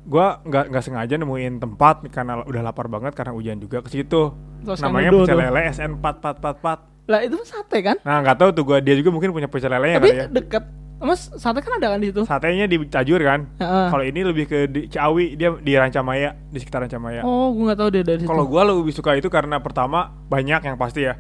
[0.10, 4.34] gua nggak nggak sengaja nemuin tempat karena udah lapar banget karena hujan juga ke situ.
[4.66, 6.97] Terus Namanya pecel lele SN 4444.
[7.08, 7.96] Lah itu sate kan?
[8.04, 10.28] Nah, nggak tahu tuh gua dia juga mungkin punya pecel lele Tapi ya.
[10.28, 10.64] deket.
[10.98, 12.26] Mas sate kan ada kan di situ?
[12.26, 13.46] Satenya di Tajur kan.
[13.56, 13.88] Heeh.
[13.88, 17.22] Kalau ini lebih ke di Ciawi, dia di Rancamaya, di sekitar Rancamaya.
[17.22, 18.30] Oh, gua nggak tahu dia dari situ.
[18.30, 21.16] Kalau gua lebih suka itu karena pertama banyak yang pasti ya.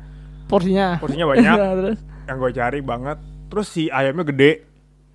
[0.45, 0.97] porsinya.
[0.97, 1.56] Porsinya banyak.
[1.80, 2.00] Terus.
[2.28, 3.17] yang gue cari banget.
[3.47, 4.52] Terus si ayamnya gede.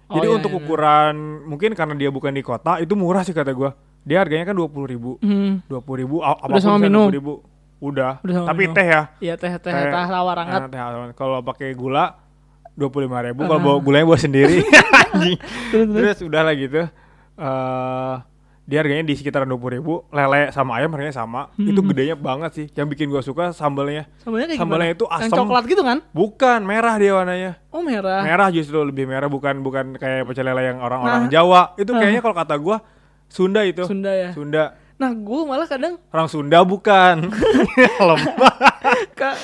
[0.08, 0.58] Oh, Jadi iya, untuk iya.
[0.60, 3.72] ukuran mungkin karena dia bukan di kota itu murah sih kata gua.
[4.02, 5.62] dia harganya kan dua puluh ribu Hmm.
[5.70, 6.16] dua puluh ribu
[6.76, 7.06] minum?
[7.06, 7.51] 20.000.
[7.82, 8.74] udah, Udah sama tapi minum.
[8.74, 9.74] teh ya Iya teh teh Teh.
[9.74, 10.60] teh tawar hangat.
[10.64, 10.80] Teh
[11.12, 12.14] kalau pakai gula
[12.72, 14.62] dua puluh lima ribu kalau bawa gulanya bawa sendiri
[15.10, 15.36] anjing
[15.68, 15.92] Terus, terus.
[15.92, 16.82] terus udah lah gitu
[17.36, 18.14] eh
[18.62, 21.90] dia harganya di sekitaran dua puluh ribu lele sama ayam harganya sama itu Hmm.
[21.90, 24.94] gedenya banget sih yang bikin gua suka sambalnya Sambalnya kayak Sambalnya gimana?
[24.94, 25.38] itu Yang asam.
[25.42, 25.98] coklat gitu kan?
[26.08, 28.22] bukan merah dia warnanya Oh merah.
[28.22, 31.28] merah justru lebih merah bukan bukan kayak pecel lele yang orang-orang Nah.
[31.28, 32.78] Jawa itu kayaknya kalau kata gua
[33.26, 34.30] Sunda itu Sunda ya.
[34.30, 37.26] Sunda Nah gue malah kadang orang Sunda bukan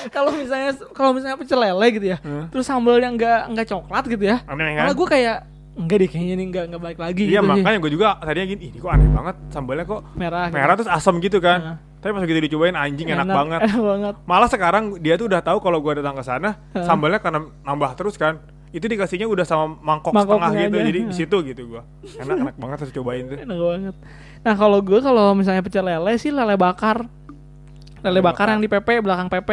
[0.09, 2.47] kalau misalnya kalau misalnya pecel lele gitu ya, Hmm.
[2.47, 5.37] terus sambalnya nggak nggak coklat gitu ya, aneh kan malah gue kayak
[5.75, 7.23] enggak deh kayaknya ini nggak nggak balik lagi.
[7.25, 10.45] iya gitu makanya gue juga tadinya gini ini kok aneh banget sambalnya kok merah.
[10.45, 10.55] gitu.
[10.55, 11.75] merah terus asam gitu kan Nah.
[11.97, 14.13] tapi pas gitu dicobain anjing enak, banget Enak banget.
[14.23, 18.15] malah sekarang dia tuh udah tahu kalau gua datang ke sana sambalnya karena nambah terus
[18.15, 20.85] kan itu dikasihnya udah sama mangkok Mangkoknya setengah gitu aja.
[20.85, 21.17] jadi di Heeh.
[21.17, 21.81] situ gitu gua
[22.15, 23.95] enak enak banget harus cobain tuh Enak banget.
[24.39, 27.03] Nah kalau gue kalau misalnya pecel lele sih lele bakar.
[27.99, 28.53] Lele Lele bakar bakar.
[28.53, 29.49] yang di PP belakang PP.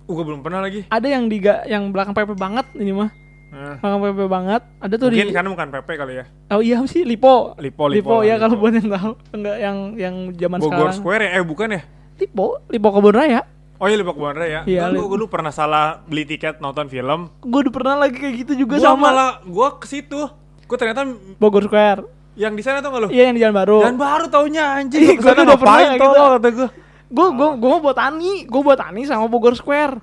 [0.00, 3.10] uh gua belum pernah lagi Ada yang di yang belakang PP banget ini mah.
[3.50, 4.62] Nah, Belakang PP banget.
[4.78, 7.54] Ada tuh mungkin di karena bukan PP kali ya Oh iya sih Lipo.
[7.54, 9.12] Lipo Lipo, Lipo, ya kalau buat yang tahu.
[9.30, 10.96] Enggak yang yang zaman Bogor sekarang.
[10.96, 11.82] Square ya eh bukan ya
[12.16, 13.42] Lipo, Lipo Kebun Raya.
[13.80, 17.60] Oh iya Lipo Kebun Raya Iya, gua dulu pernah salah beli tiket nonton film Gue
[17.64, 20.20] udah pernah lagi kayak gitu juga gua sama malah gua ke situ
[20.68, 21.08] gua ternyata
[21.40, 22.04] Bogor Square.
[22.36, 23.78] yang di sana tuh nggak lu Iya yang di Jalan Baru.
[23.82, 26.06] dan baru taunya anjing gua udah pernah gitu.
[26.06, 26.68] kata gua
[27.10, 29.98] Gue gue gue mau buat Tani, gue buat Tani sama Bogor Square.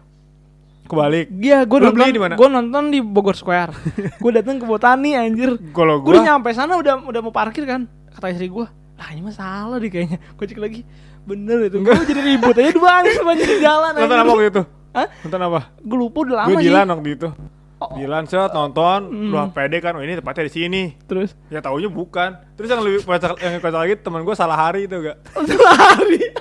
[0.84, 2.36] kebalik Iya, gue nonton beli di mana?
[2.36, 3.72] Gue nonton di Bogor Square.
[4.24, 5.56] gue datang ke Botani anjir.
[5.72, 7.88] kalau Gue udah nyampe sana udah udah mau parkir kan.
[8.12, 10.20] Kata istri gue, lah ini mah salah deh kayaknya.
[10.36, 10.84] Gue cek lagi,
[11.28, 11.78] bener itu.
[11.78, 13.92] Gue jadi ribut aja dua anjir sepanjang jalan.
[13.94, 15.08] nonton apa waktu itu Hah?
[15.22, 16.66] nonton apa Gue lupa udah lama gue sih.
[16.66, 17.30] Dilan waktu itu
[17.78, 17.94] Oh.
[17.94, 19.30] Dilan set nonton Hmm.
[19.30, 23.04] lu pede kan oh ini tempatnya di sini Terus ya taunya bukan terus yang lebih
[23.04, 26.26] kocak yang kocak lagi teman gue salah hari itu gak lari.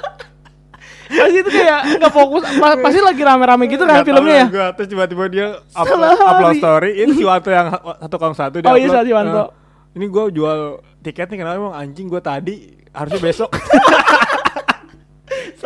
[1.09, 2.43] pasti itu kayak nggak fokus.
[2.57, 4.47] Pa- Pasti lagi rame-rame gitu kan filmnya ya.
[4.49, 4.67] gua.
[4.73, 6.59] terus tiba-tiba dia upload, Salah upload hari.
[6.59, 9.43] story ini si Wanto yang satu kong satu dia Oh iya, si Wanto.
[9.45, 9.49] Eh,
[9.95, 10.59] ini gue jual
[11.01, 12.55] tiket nih kenapa emang anjing gue tadi
[12.91, 13.53] harusnya besok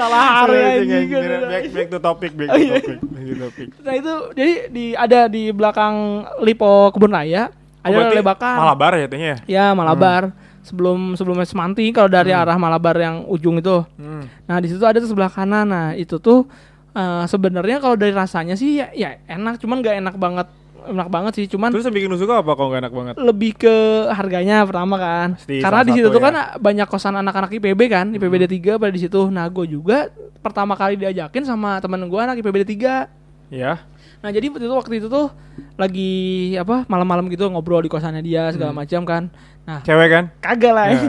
[0.00, 1.12] Salah Anjing, anjing.
[1.12, 1.40] anjing.
[1.44, 2.74] back, back to topic back Oh, to iya.
[2.74, 5.94] topic back to topic Nah itu jadi di ada di belakang
[6.40, 8.56] Lipo Kebun Raya ada Oh, bakar.
[8.56, 10.32] Malabar ya tanya ya Malabar.
[10.60, 13.80] Sebelum sebelum Semanti kalau dari arah Malabar yang ujung itu.
[13.96, 14.44] hmm.
[14.44, 15.64] Nah di situ ada tuh sebelah kanan.
[15.64, 16.44] Nah itu tuh
[16.92, 20.46] eh, sebenarnya kalau dari rasanya sih ya, ya enak, cuman nggak enak banget,
[20.86, 21.46] enak banget sih.
[21.46, 23.74] Cuman terus yang bikin lu suka apa kalau gak enak banget lebih ke
[24.08, 25.28] harganya pertama kan.
[25.34, 26.22] Pasti Karena di situ tuh ya.
[26.22, 26.36] Hmm.
[26.50, 29.20] kan banyak kosan anak-anak IPB kan, IPB D3 pada di situ.
[29.26, 32.76] Nah gue juga pertama kali diajakin sama temen gue anak IPB D3.
[33.50, 33.82] ya
[34.20, 35.32] Nah jadi waktu itu waktu itu tuh
[35.74, 36.12] lagi
[36.54, 38.78] apa malam-malam gitu ngobrol di kosannya dia segala Hmm.
[38.78, 39.22] macam kan.
[39.62, 40.86] Nah cewek kan kagak lah.
[40.86, 41.00] Ya.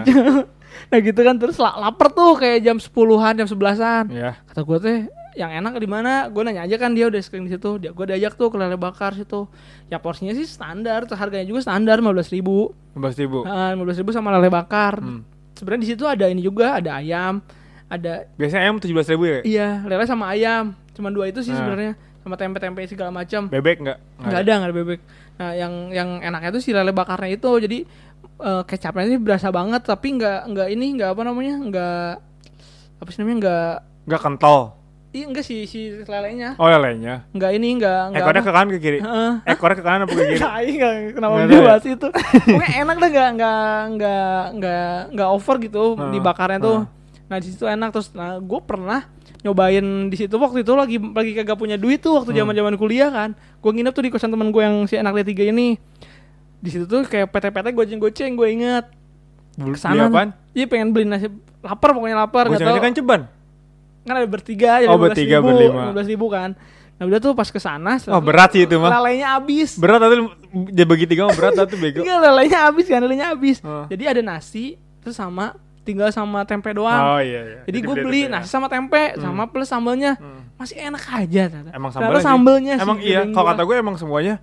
[0.89, 4.03] nah gitu kan terus la- lapar tuh kayak jam 10-an jam 11-an.
[4.09, 4.99] ya Kata gue teh
[5.33, 6.27] yang enak di mana?
[6.27, 7.79] Gue nanya aja kan dia udah screen di situ.
[7.79, 9.47] Dia gue diajak tuh ke lele bakar situ.
[9.87, 12.71] Ya porsinya sih standar, terus harganya juga standar 15.000 ribu.
[12.95, 14.99] lima ribu Nah, 15 ribu sama lele bakar.
[14.99, 15.23] Hmm.
[15.55, 17.39] Sebenarnya di situ ada ini juga, ada ayam,
[17.85, 20.73] ada biasanya ayam tujuh belas ribu ya iya lele sama ayam.
[20.95, 21.59] Cuman dua itu sih Nah.
[21.59, 23.49] sebenarnya sama tempe-tempe segala macam.
[23.49, 24.99] bebek nggak nggak ada nggak ada bebek
[25.41, 27.81] nah yang yang enaknya tuh si lele bakarnya itu jadi
[28.37, 32.09] eh, kecapnya sih berasa banget tapi nggak nggak ini nggak apa namanya nggak
[33.01, 33.73] apa sih namanya nggak
[34.05, 34.77] nggak kental
[35.11, 36.55] Ih, enggak sih si lelenya.
[36.55, 37.27] Oh lelenya?
[37.31, 38.47] Nggak ini nggak nggak ekornya apa.
[38.47, 38.99] ke kanan ke kiri?
[38.99, 39.31] Heeh.
[39.45, 40.39] ekornya ke kanan apa ke kiri?
[40.47, 41.61] Tai, nggak kenapa dia ya?
[41.61, 42.07] bahas itu?
[42.07, 43.59] Pokoknya enak dah nggak nggak
[43.91, 46.77] nggak nggak nggak over gitu Heeh, dibakarnya tuh.
[46.79, 46.99] heeh.
[47.27, 49.07] nah di situ enak terus nah gue pernah
[49.39, 52.39] nyobain di situ waktu itu lagi lagi kagak punya duit tuh waktu Hmm.
[52.41, 53.29] zaman zaman kuliah kan.
[53.59, 55.75] Gue nginep tuh di kosan temen gue yang si anak dia tiga ini.
[56.59, 58.85] Di situ tuh kayak PT-PT goceng-goceng gue inget.
[59.53, 60.07] Ke sana
[60.51, 61.27] iya pengen beli nasi
[61.59, 62.79] lapar pokoknya lapar tahu.
[62.79, 63.21] kan ceban
[64.01, 65.93] kan ada bertiga jadi Oh, bertiga, ribu, berlima.
[66.01, 66.49] ribu kan
[66.95, 70.29] nah udah tuh pas ke sana Oh berat sih itu mah lalainya habis Berat atau
[70.69, 73.57] dia bagi tiga mah berat atau bego Enggak, lelenya habis kan, lelenya habis.
[73.61, 73.89] Oh.
[73.89, 77.17] Jadi ada nasi terus sama tinggal sama tempe doang.
[77.17, 78.37] Oh iya iya Jadi gue beli ya.
[78.37, 80.13] nasi sama tempe sama plus sambelnya.
[80.13, 80.45] Hmm.
[80.53, 81.73] Masih enak aja ternyata.
[81.73, 82.27] Emang sambelnya sih.
[82.29, 84.35] sambelnya sih Emang iya feeling kalau kata gue emang semuanya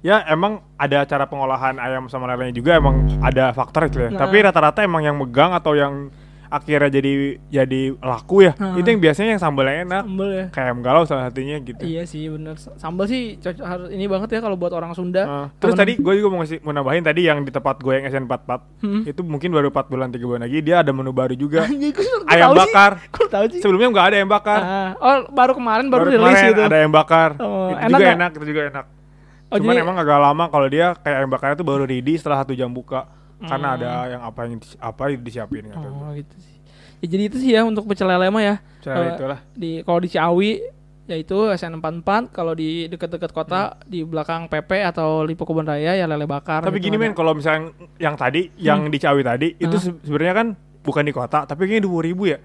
[0.00, 4.18] Ya emang ada cara pengolahan ayam sama lelenya juga emang ada faktor itu ya Nah.
[4.18, 6.10] Tapi rata-rata emang yang megang atau yang
[6.50, 7.12] akhirnya jadi
[7.48, 8.74] jadi laku ya Nah.
[8.74, 10.44] Itu yang biasanya yang sambalnya enak sambel ya.
[10.50, 14.28] Kayak ayam galau salah satunya gitu Iya sih bener Sambal sih cocok harus ini banget
[14.28, 15.22] ya kalau buat orang Sunda.
[15.22, 17.92] Uh, terus Temen- tadi gue juga mau ngasih mau nambahin tadi yang di tempat gue
[17.92, 19.02] yang SN44 Hmm.
[19.04, 21.62] itu mungkin baru 4 bulan 3 bulan lagi dia ada menu baru juga
[22.32, 22.58] ayam sih.
[22.58, 22.92] bakar
[23.24, 23.60] tahu sih?
[23.60, 26.62] sebelumnya nggak ada ayam bakar Ah, oh baru kemarin baru, rilis kemarin gitu.
[26.62, 28.16] ada ayam bakar Oh, itu enak juga nggak?
[28.16, 28.86] enak itu juga enak
[29.46, 32.38] Oh, cuman jadi- emang agak lama kalau dia kayak ayam bakarnya tuh baru ready setelah
[32.40, 33.06] satu jam buka
[33.40, 33.76] karena Hmm.
[33.76, 36.02] ada yang apa yang apa yang disiapin kata gua.
[36.02, 36.56] Oh gitu sih.
[37.00, 38.56] Ya jadi itu sih ya untuk pecel lele mah ya.
[38.78, 39.38] Cara Eh, itulah.
[39.50, 40.52] Di kalau di Ciawi
[41.06, 46.22] yaitu SN44, kalau di dekat-dekat kota di belakang PP atau Lipo Kebun Raya ya lele
[46.22, 46.62] bakar.
[46.62, 49.82] Tapi gitu gini men, kalau misalnya yang tadi, yang di Ciawi tadi, itu Ah.
[49.82, 50.48] se- sebenarnya kan
[50.80, 52.38] bukan di kota, tapi kayaknya dua ribu ya.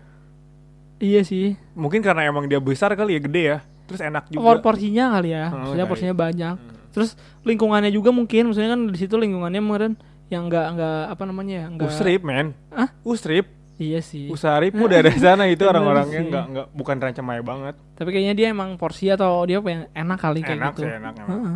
[0.97, 1.59] Iya sih.
[1.73, 3.57] Mungkin karena emang dia besar kali ya, gede ya.
[3.85, 4.41] Terus enak juga.
[4.41, 5.45] Por porsinya kali ya.
[5.45, 6.55] Oh, Maksudnya porsinya banyak.
[6.55, 6.73] Hmm.
[6.89, 7.09] Terus
[7.43, 9.93] lingkungannya juga mungkin maksudnya kan di situ lingkungannya mungkin
[10.25, 12.47] yang enggak enggak apa namanya ya, enggak Usrip men.
[12.73, 12.89] Hah?
[13.01, 13.45] Usrip.
[13.75, 14.31] Iya sih.
[14.31, 16.29] Usarip udah dari sana itu orang-orangnya sih.
[16.31, 17.75] nggak nggak bukan rancamaya banget.
[17.93, 20.81] Tapi kayaknya dia emang porsi atau dia pengen enak kali kayak enak gitu.
[20.81, 21.13] sih enak.
[21.19, 21.55] Heeh.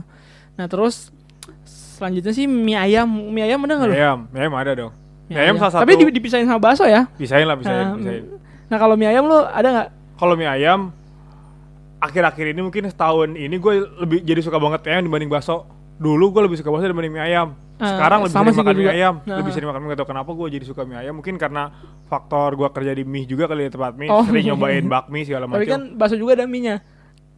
[0.53, 1.15] Nah, terus
[1.65, 3.07] selanjutnya sih mie ayam.
[3.07, 3.99] Mie ayam ada nggak Mie lu?
[3.99, 4.91] ayam, mie ayam ada dong.
[5.25, 5.81] Mie Mie ayam salah satu.
[5.81, 7.07] Tapi di- dipisahin sama bakso ya.
[7.15, 8.23] Bisain lah, bisain, Nah, bisain.
[8.67, 9.87] Nah, kalau mie ayam lu ada nggak?
[10.15, 10.91] Kalau mie ayam
[11.99, 15.63] akhir-akhir ini mungkin setahun ini gue lebih jadi suka banget mie ayam dibanding bakso.
[15.99, 17.47] Dulu gue lebih suka bakso dibanding mie ayam.
[17.75, 18.91] Ah, Sekarang lebih sama sering makan mie juga.
[18.93, 19.13] ayam.
[19.21, 19.37] Nah.
[19.37, 21.13] Lebih sering makan mie gak tau kenapa gue jadi suka mie ayam.
[21.13, 21.63] Mungkin karena
[22.05, 24.07] faktor gue kerja di mie juga kali di tempat mie.
[24.07, 24.23] Oh.
[24.23, 25.97] Sering nyobain bakmi segala Tapi kan macam.
[25.97, 26.79] bakso juga ada mie-nya.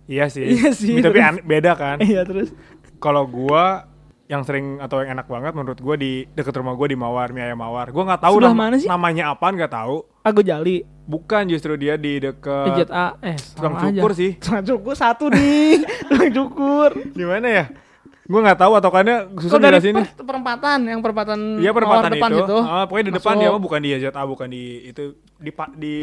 [0.04, 0.46] Iya sih.
[0.52, 1.98] Iya sih, Mie tapi an- beda kan.
[2.00, 2.52] Iya, terus.
[2.98, 3.90] Kalau gua
[4.28, 7.42] yang sering atau yang enak banget menurut gua di deket rumah gua di Mawar, mie
[7.44, 7.90] ayam Mawar.
[7.90, 8.88] Gua nggak tahu Sebelah nama- mana sih?
[8.88, 10.06] namanya apaan nggak tahu.
[10.22, 10.86] Aku jali.
[11.04, 13.18] Bukan justru dia di deket Ejet A.
[13.20, 13.98] Eh, tukang sama aja.
[13.98, 14.32] cukur sih.
[14.38, 15.82] Tukang cukur satu nih.
[16.08, 16.90] Tukang cukur.
[17.10, 17.66] Di mana ya?
[18.24, 22.16] Gua nggak tahu atau karena susah dari jelasin per- perempatan, yang perempatan Iya perempatan Mawar
[22.16, 22.40] depan itu.
[22.40, 22.58] gitu.
[22.62, 25.04] Ah, pokoknya di depan dia mah bukan di ZA, bukan di itu
[25.36, 25.94] di pa- di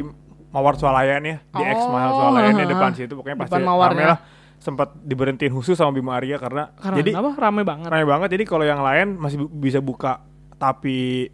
[0.49, 3.91] Mawar Swalayan ya, di X Oh, Mahal Swalayan di depan situ pokoknya pasti Depan Mawar
[3.93, 4.07] ya.
[4.09, 4.19] lah.
[4.59, 7.31] Sempat diberhentiin khusus sama Bima Arya karena, Karena jadi apa?
[7.33, 7.89] Rame banget.
[7.89, 8.29] rame banget.
[8.33, 10.19] Jadi kalau yang lain masih bu- bisa buka
[10.55, 11.31] tapi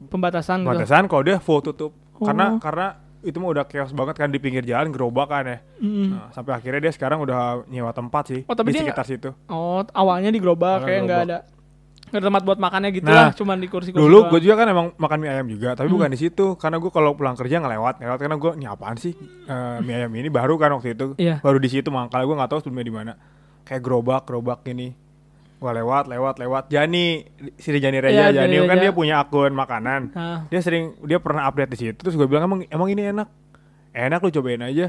[0.00, 0.70] Pembatasan gitu.
[0.70, 2.62] batasan kalau dia full tutup karena Oh.
[2.62, 6.06] karena itu mah udah chaos banget kan di pinggir jalan gerobak kan ya Mm.
[6.08, 9.30] nah, sampai akhirnya dia sekarang udah nyewa tempat sih Oh, tapi di dia sekitar situ
[9.46, 11.38] Oh, awalnya di gerobak kayak nggak ada
[12.08, 14.00] ada tempat buat makannya gitu Nah, lah, cuman di kursi-kursi.
[14.00, 15.94] dulu gue juga kan emang makan mie ayam juga tapi Hmm.
[15.94, 19.12] bukan di situ karena gue kalau pulang kerja ngelewat ngelewat karena gue ini apaan sih
[19.44, 21.38] Eh, mie ayam ini baru kan waktu itu Iya.
[21.38, 23.12] baru di situ mangkal gue nggak tahu sebelumnya di mana
[23.62, 24.96] kayak gerobak gerobak gini
[25.58, 29.50] gue lewat lewat lewat Jani si Jani Reja Iya, Jani Jani kan dia punya akun
[29.52, 33.10] makanan Nah, dia sering dia pernah update di situ terus gue bilang emang emang ini
[33.10, 33.26] enak
[33.90, 34.86] enak lu cobain aja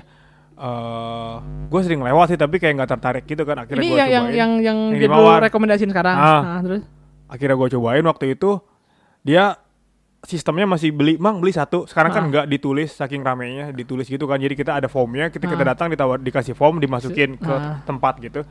[0.56, 1.34] eh
[1.66, 4.26] gue sering lewat sih tapi kayak nggak tertarik gitu kan akhirnya ini gue yang, yang
[4.26, 5.40] cobain yang yang Yang dia Mawar.
[5.42, 6.16] rekomendasiin sekarang.
[6.16, 6.42] Ah.
[6.44, 6.82] Nah, terus
[7.26, 8.52] akhirnya gue cobain waktu itu
[9.22, 9.56] dia
[10.20, 12.30] sistemnya masih beli mang beli satu sekarang kan Ah.
[12.30, 15.70] nggak ditulis saking ramenya ditulis gitu kan jadi kita ada formnya kita kita Ah.
[15.72, 17.80] datang ditawar dikasih form dimasukin ke Ah.
[17.82, 18.44] tempat gitu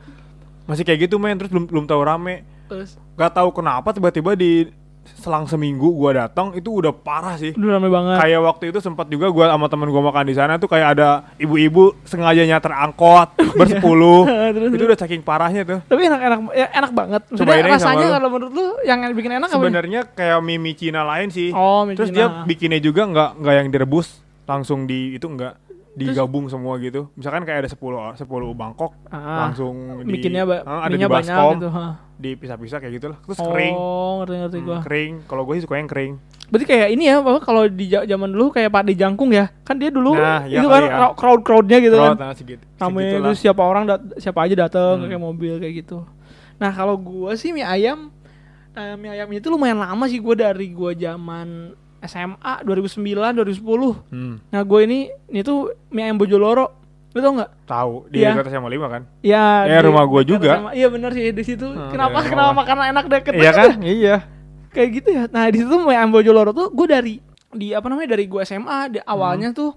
[0.69, 1.33] masih kayak gitu men.
[1.41, 2.45] Terus belum belum tahu rame.
[2.69, 3.01] Terus?
[3.17, 4.69] Nggak tahu kenapa tiba-tiba di
[5.17, 7.57] selang seminggu gua datang itu udah parah sih.
[7.57, 8.21] Udah rame banget.
[8.21, 11.33] kayak waktu itu sempat juga gua sama temen gua makan di sana tuh kayak ada
[11.41, 14.29] ibu-ibu sengaja nyater angkot bersepuluh.
[14.53, 15.79] Terus, itu udah saking parahnya tuh.
[15.89, 17.21] Tapi enak-enak ya, enak banget.
[17.33, 21.49] Sama rasanya kalau menurut lu yang bikin enak sebenarnya kayak mie mie Cina lain sih.
[21.57, 22.17] Oh, mie terus Cina.
[22.17, 25.57] dia bikinnya juga nggak nggak yang direbus langsung di itu enggak
[26.01, 30.89] digabung semua gitu misalkan kayak ada 10 10 Bangkok Ah, langsung di bikinnya ah, ada
[30.89, 31.69] di minyak banyak baskom gitu.
[31.69, 31.85] ha.
[32.15, 34.79] dipisah-pisah kayak gitu lah terus kering Oh, ngerti-ngerti Hmm, gua.
[34.81, 36.13] kering kalau gue sih suka yang kering
[36.49, 39.53] Berarti kayak ini ya, bahwa kalau di zaman dulu kayak Pak Jangkung ya.
[39.61, 41.09] Kan dia dulu Nah, iya itu kali kan ya.
[41.13, 42.09] crowd-crowdnya gitu kan.
[42.09, 43.21] Crowd, nah, segitu, Ramai segitulah.
[43.21, 45.07] terus siapa orang dat- siapa aja datang Hmm.
[45.07, 46.09] kayak mobil kayak gitu.
[46.57, 48.09] Nah, kalau gua sih mie ayam
[48.71, 52.99] eh, mie ayam itu lumayan lama sih gua dari gua zaman SMA 2009
[53.35, 53.59] 2010.
[54.07, 56.75] Hmm, Nah, gue ini ini tuh mie ayam Bojoloro.
[57.09, 57.51] Lu tau nggak?
[57.65, 58.33] tahu di Iya.
[58.33, 60.69] kota sama lima kan Ya, Ya, rumah gua dekat juga.
[60.71, 61.65] Iya bener sih di situ.
[61.65, 63.89] Hmm, kenapa daerah kenapa makanan enak deket iya kan ya?
[63.89, 64.15] iya
[64.69, 65.23] Kayak gitu ya.
[65.27, 67.15] Nah, di situ mie ayam Bojoloro tuh gue dari
[67.49, 69.73] di apa namanya dari gue SMA di awalnya tuh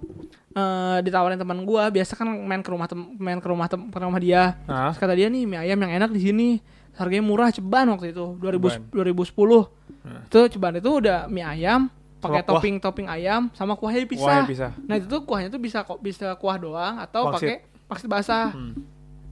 [0.50, 3.96] eh ditawarin teman gue biasa kan main ke rumah tem main ke rumah tem ke
[3.96, 6.48] rumah dia nah Terus kata dia nih mie ayam yang enak di sini
[6.92, 8.92] harganya murah ceban waktu itu 2000 Ceban.
[8.92, 10.18] 2010 Hmm.
[10.26, 11.88] itu ceban itu udah mie ayam
[12.22, 14.46] pakai topping topping ayam sama kuahnya dipisah.
[14.46, 18.48] bisa nah itu tuh kuahnya tuh bisa kok bisa kuah doang atau pakai pangsit basah.
[18.48, 18.78] Hmm.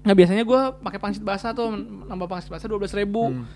[0.01, 1.70] nah biasanya gue pakai pangsit basah tuh
[2.05, 3.30] nambah pangsit basah dua belas ribu.
[3.30, 3.47] Hmm.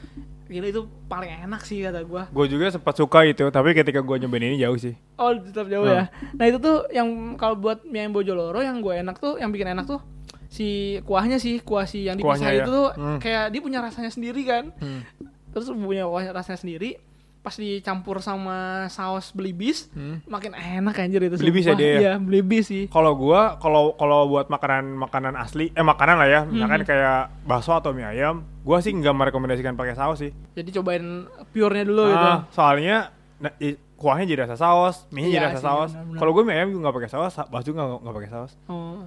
[0.45, 4.16] gila itu paling enak sih kata gue gue juga sempat suka itu tapi ketika gue
[4.18, 4.93] nyobain ini jauh sih.
[5.16, 6.12] Oh tetap jauh ya.
[6.32, 9.72] Nah itu tuh yang kalau buat mie ayam bojoloro yang gue enak tuh yang bikin
[9.72, 9.99] enak tuh
[10.47, 12.62] si kuahnya sih kuah si yang dipisah Kuahnya ya.
[12.62, 13.18] itu tuh Hmm.
[13.18, 14.70] kayak dia punya rasanya sendiri kan.
[14.78, 15.03] Hmm.
[15.51, 17.01] terus punya kuahnya rasanya sendiri
[17.45, 20.24] pas dicampur sama saus belibis Hmm.
[20.24, 21.99] makin enak anjir itu Belibis ya dia ya?
[22.01, 26.40] iya belibis sih Kalau gua kalau kalau buat makanan makanan asli eh makanan lah ya,
[26.42, 26.88] misalkan Hmm.
[26.88, 30.32] kayak bakso atau mie ayam, gua sih nggak merekomendasikan pakai saus sih.
[30.53, 33.53] jadi cobain purenya dulu gitu Ah, soalnya nah,
[33.95, 35.90] kuahnya jadi rasa saus, mie Iya jadi rasa sih, saus.
[36.16, 38.53] Kalau gua mie ayam juga nggak pakai saus, bakso juga nggak nggak pakai saus.
[38.66, 39.05] Oh.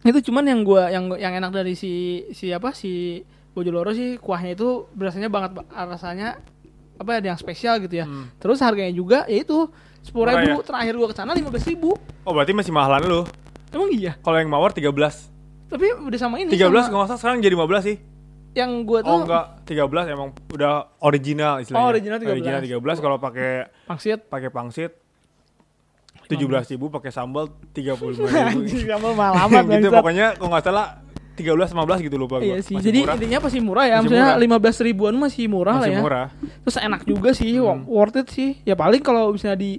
[0.00, 1.92] Itu cuman yang gua yang yang enak dari si
[2.32, 6.38] si apa si Bojoloro sih kuahnya itu berasanya banget ba- rasanya
[6.98, 8.06] apa ada yang spesial gitu ya.
[8.06, 8.28] Hmm.
[8.42, 9.70] Terus harganya juga ya itu
[10.02, 10.60] sepuluh ribu.
[10.66, 11.94] Terakhir gua ke sana lima belas ribu.
[12.26, 13.20] Oh berarti masih mahalan lu.
[13.70, 14.18] Emang iya.
[14.20, 14.90] Kalau yang mawar 13.
[15.68, 16.48] Tapi udah sama ini.
[16.50, 17.98] 13 sama kalau nggak salah sekarang jadi 15 sih.
[18.56, 21.84] yang gua tuh Oh enggak, 13 emang udah original istilahnya.
[21.84, 22.32] Oh, original 13.
[22.32, 24.18] Original 13 kalau pakai pangsit.
[24.26, 24.90] pakai pangsit
[26.28, 30.86] 17 ribu pakai sambal 35 ribu Anjing, sambal mahal amat gitu pokoknya kalau nggak salah
[31.38, 32.56] 13 15 gitu lupa Iya gua.
[32.60, 32.74] sih.
[32.74, 33.14] Masih Jadi murah.
[33.14, 33.88] intinya pasti murah ya.
[33.88, 34.40] Masih Maksudnya murah.
[34.40, 36.00] lima belas ribuan masih murah masih lah ya.
[36.00, 36.26] murah.
[36.60, 38.50] Terus enak juga sih, wo- worth it sih.
[38.62, 39.72] Ya paling kalau misalnya di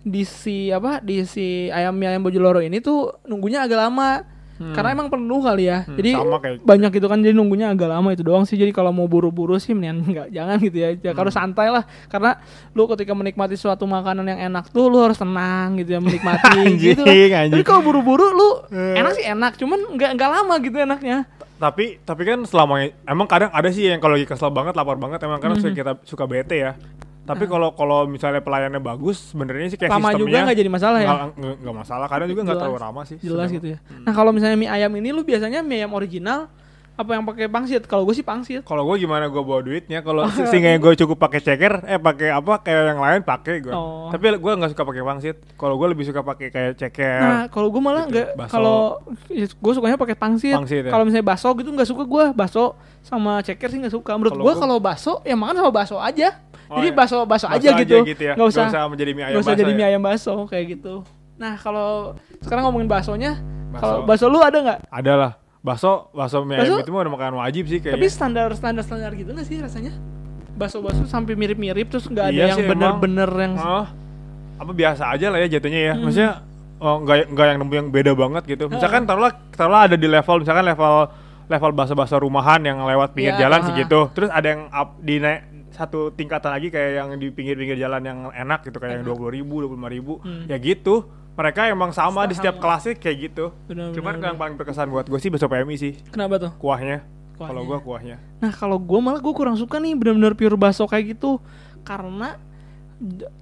[0.00, 4.33] di si apa di si ayam ayam Bojoloro ini tuh nunggunya agak lama.
[4.54, 5.82] Karena emang penuh kali ya.
[5.82, 8.54] Hmm, jadi sama kayak- banyak gitu kan jadi nunggunya agak lama itu doang sih.
[8.54, 10.88] Jadi kalau mau buru-buru sih mendingan enggak jangan gitu ya.
[10.94, 11.26] Ya Hmm.
[11.28, 11.82] santai lah.
[12.06, 12.38] Karena
[12.70, 17.02] lu ketika menikmati suatu makanan yang enak tuh lu harus tenang gitu ya menikmati gitu.
[17.02, 17.52] Anjing, anjing.
[17.52, 18.94] Tapi kalau buru-buru lu Eh.
[18.96, 21.18] enak sih enak, cuman enggak enggak lama gitu enaknya.
[21.54, 22.74] Tapi tapi kan selama
[23.04, 25.64] emang kadang ada sih yang kalau lagi kesel banget, lapar banget emang kadang Mhm.
[25.64, 26.72] suka kita suka bete ya.
[27.24, 29.90] Tapi kalau kalau misalnya pelayannya bagus, sebenarnya sih kayak.
[29.90, 31.08] Lama juga sistemnya nggak jadi masalah ya?
[31.34, 32.06] nggak- masalah.
[32.06, 33.16] Kadang juga nggak terlalu ramah sih.
[33.16, 33.54] jelas sebenarnya.
[33.54, 33.78] gitu ya.
[34.02, 36.52] Nah kalau misalnya mie ayam ini lu biasanya mie ayam original
[36.94, 37.82] apa yang pakai pangsit?
[37.90, 38.62] Kalau gue sih pangsit.
[38.62, 39.98] Kalau gue gimana gue bawa duitnya?
[39.98, 43.74] Kalau sehingga gue cukup pakai ceker, eh pakai apa kayak yang lain pakai gue.
[43.74, 44.14] Oh.
[44.14, 45.36] Tapi gue nggak suka pakai pangsit.
[45.58, 47.18] Kalau gue lebih suka pakai kayak ceker.
[47.18, 48.14] Nah kalau gue malah gitu.
[48.14, 48.28] nggak.
[48.36, 48.52] Bakso.
[48.52, 48.78] Kalau
[49.34, 50.54] gue sukanya pakai pangsit.
[50.54, 50.92] Pangsit ya?
[50.94, 52.24] Kalau misalnya bakso gitu nggak suka gue.
[52.30, 52.64] Bakso
[53.02, 54.14] sama ceker sih nggak suka.
[54.14, 56.38] Menurut gue gua- kalau bakso ya makan sama bakso aja.
[56.74, 56.96] Oh, Jadi iya.
[56.96, 57.94] bakso bakso Bakso aja, gitu.
[58.18, 58.34] ya.
[58.34, 59.76] Nggak usah usah menjadi mie ayam nggak usah jadi ya?
[59.76, 60.94] mie ayam bakso kayak gitu.
[61.34, 63.32] Nah kalau sekarang ngomongin baksonya,
[63.72, 64.26] kalau Bakso.
[64.26, 64.78] lu ada nggak?
[64.86, 65.32] Ada lah.
[65.60, 68.10] Bakso, bakso mie Bakso- ayam itu mah udah makanan wajib sih Tapi kayaknya.
[68.10, 69.94] standar standar standar gitu nggak sih rasanya?
[70.52, 73.86] Bakso-bakso sampai mirip-mirip terus nggak ada Iya yang sih, bener-bener yang Oh,
[74.54, 75.92] apa biasa aja lah ya jatuhnya ya.
[75.92, 76.02] Hmm.
[76.04, 76.30] Maksudnya
[76.78, 78.64] oh, nggak nggak yang nemu yang beda banget gitu.
[78.68, 81.10] Misalkan taruhlah taruhlah ada di level misalkan level
[81.44, 83.66] level bakso-bakso rumahan yang lewat pinggir Ya, jalan ah.
[83.66, 84.00] segitu.
[84.10, 85.40] Terus ada yang up di naik
[85.74, 89.32] satu tingkatan lagi kayak yang di pinggir-pinggir jalan yang enak gitu kayak yang dua puluh
[89.32, 90.46] ribu, dua puluh ribu, Hmm.
[90.46, 91.04] ya gitu.
[91.34, 93.50] Mereka emang sama di setiap kelasnya kayak gitu.
[93.66, 96.54] Bener, Cuman bener, yang paling berkesan buat gue sih bakso PMI sih Kenapa tuh?
[96.54, 97.02] kuahnya.
[97.34, 97.48] Kuahnya.
[97.50, 98.16] Kalau gue kuahnya.
[98.38, 101.42] Nah kalau gue malah gue kurang suka nih bener-bener pure bakso kayak gitu
[101.82, 102.38] karena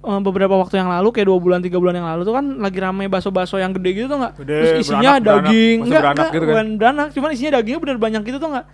[0.01, 2.81] eh, beberapa waktu yang lalu kayak dua bulan tiga bulan yang lalu tuh kan lagi
[2.81, 4.33] rame bakso-bakso yang gede gitu tuh nggak?
[4.41, 6.49] Terus isinya beranak, beranak, daging, bakso enggak, beranak enggak, gitu kan?
[6.49, 8.65] bukan beranak, cuman isinya dagingnya bener banyak gitu tuh nggak?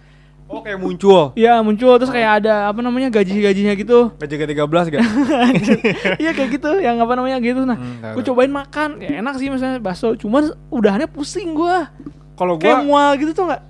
[0.49, 1.29] Oh kayak muncul.
[1.37, 4.09] Iya muncul terus kayak ada apa namanya gaji-gajinya gitu.
[4.17, 5.01] Gaji 13 gak?
[6.25, 7.69] Iya kayak gitu, yang apa namanya gitu.
[7.69, 11.77] Nah, Hmm, gue cobain makan, ya enak sih misalnya bakso, cuman udahannya pusing gue,
[12.33, 13.61] Kalau kayak gue mual gitu tuh nggak?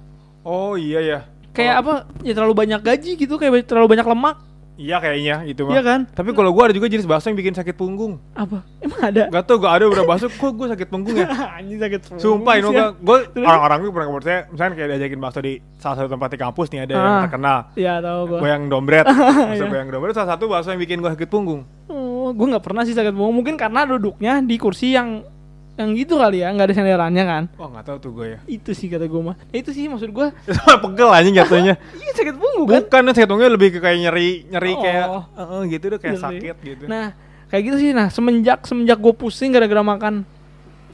[0.48, 1.20] Oh iya ya.
[1.52, 1.94] Kayak apa?
[2.24, 4.40] Ya terlalu banyak gaji gitu, kayak terlalu banyak lemak,
[4.80, 5.76] Iya kayaknya gitu mah.
[5.76, 6.08] iya kan?
[6.08, 8.16] Tapi kalau gua ada juga jenis bakso yang bikin sakit punggung.
[8.32, 8.64] Apa?
[8.80, 9.28] Emang ada?
[9.28, 11.28] Gak tau gak ada beberapa bakso kok gua sakit punggung ya.
[11.60, 12.86] Anjing sakit punggung Sumpah ini gua, ya.
[12.96, 16.38] gua orang-orang gue pernah ngomong saya misalnya kayak diajakin bakso di salah satu tempat di
[16.40, 17.22] kampus nih ada yang Ah.
[17.28, 17.58] terkenal.
[17.76, 18.40] Iya tahu gua.
[18.40, 19.04] Goyang dombret.
[19.52, 19.68] Bakso Iya.
[19.68, 21.62] goyang dombret salah satu bakso yang bikin gua sakit punggung.
[21.86, 23.36] Oh, gua nggak pernah sih sakit punggung.
[23.36, 25.28] Mungkin karena duduknya di kursi yang
[25.80, 27.44] yang gitu kali ya, nggak ada senderannya kan.
[27.56, 28.40] Wah gak tahu tuh gue ya.
[28.46, 29.36] Itu sih kata gua mah.
[29.50, 30.36] Ya, itu sih maksud gua.
[30.84, 31.80] Pegel anjing jatuhnya.
[31.98, 32.84] Iya sakit punggung kan.
[32.84, 34.82] Bukan sakit punggungnya lebih ke kayak nyeri nyeri Oh.
[34.82, 35.06] kayak
[35.40, 36.26] eh, gitu deh kayak Nyeri.
[36.28, 36.84] sakit gitu.
[36.86, 37.16] Nah,
[37.48, 37.90] kayak gitu sih.
[37.92, 40.28] Nah, semenjak semenjak gue pusing gara-gara makan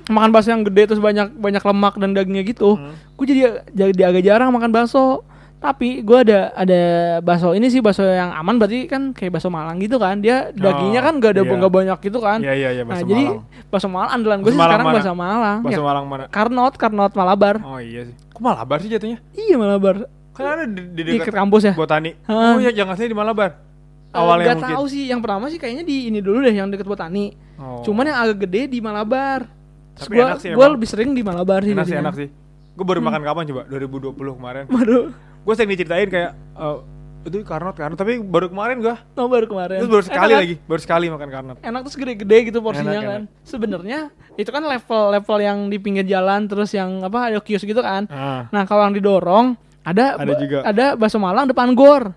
[0.06, 2.94] makan bakso yang gede terus banyak banyak lemak dan dagingnya gitu, Hmm.
[2.94, 3.42] gue jadi
[3.74, 5.26] jadi agak jarang makan bakso.
[5.66, 6.82] Tapi gue ada ada
[7.26, 10.22] bakso ini sih bakso yang aman berarti kan kayak bakso Malang gitu kan.
[10.22, 11.53] Dia dagingnya kan gak ada iya.
[11.57, 12.38] nggak banyak gitu kan.
[12.38, 13.70] Iya iya iya nah, bakso jadi Malang.
[13.74, 15.57] bakso Malang andalan gue sih Malang sekarang bakso Malang.
[15.66, 16.24] Bakso Ya, Malang mana?
[16.30, 17.55] Karnot, Karnot Malabar.
[17.66, 18.13] Oh iya sih.
[18.30, 19.18] Kok Malabar sih jatuhnya?
[19.34, 19.95] Iya Malabar.
[20.32, 21.74] Kan ada di, di Di dekat kampus ya.
[21.74, 22.13] Botani.
[22.30, 22.53] Hah.
[22.53, 23.57] Oh iya jangan sih di Malabar.
[23.57, 24.76] Eh, Awalnya nggak mungkin.
[24.78, 25.03] tahu sih.
[25.09, 27.34] Yang pertama sih kayaknya di ini dulu deh yang deket Botani.
[27.57, 27.82] Oh.
[27.82, 29.49] Cuman yang agak gede di Malabar.
[29.97, 30.78] Terus emang.
[30.78, 31.74] lebih sering di Malabar sih.
[31.74, 32.30] enak sih enak sih.
[32.76, 33.07] Gue baru Hmm.
[33.07, 33.61] makan kapan coba?
[33.72, 34.63] 2020 kemarin.
[34.68, 34.99] Baru,
[35.46, 36.78] Gue sering diceritain kayak eh,
[37.24, 38.96] itu karnot karnot tapi baru kemarin gue.
[39.16, 39.78] oh, baru kemarin.
[39.80, 40.41] Terus baru sekali Enak kan?
[40.41, 41.58] lagi, baru sekali makan karnot.
[41.60, 43.22] Enak terus gede-gede gitu porsinya Enak, kan.
[43.41, 44.00] Sebenarnya
[44.36, 48.06] itu kan level-level yang di pinggir jalan terus yang apa ada kios gitu kan.
[48.08, 48.46] Ah.
[48.50, 50.60] Nah, kalau yang didorong ada Ada juga.
[50.62, 52.14] ada bakso Malang depan gor.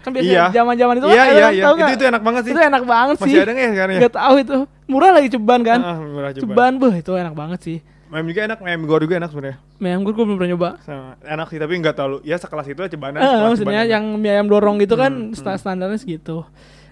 [0.00, 0.44] Kan biasanya Iya.
[0.52, 1.44] zaman-zaman itu Iya kan, iya iya.
[1.64, 1.96] tahu Itu nggak?
[1.96, 2.52] itu enak banget sih.
[2.52, 3.40] Itu enak banget Masih sih.
[3.40, 4.00] ada nggak ya sekarang ya?
[4.04, 4.56] Gak tahu itu.
[4.84, 5.80] Murah lagi ceban kan.
[5.80, 6.42] Ah, murah coba.
[6.44, 7.78] ceban beuh itu enak banget sih.
[8.14, 9.58] Mem juga enak, mem gor juga enak sebenarnya.
[9.76, 10.68] Mie ayam gor gue belum pernah nyoba.
[10.80, 12.18] Sama, enak sih tapi nggak terlalu.
[12.22, 12.86] Ya sekelas itu aja.
[12.86, 13.90] Eh, sekelas maksudnya cebanan.
[13.90, 16.46] yang mie ayam dorong gitu kan Hmm, sta- standarnya segitu.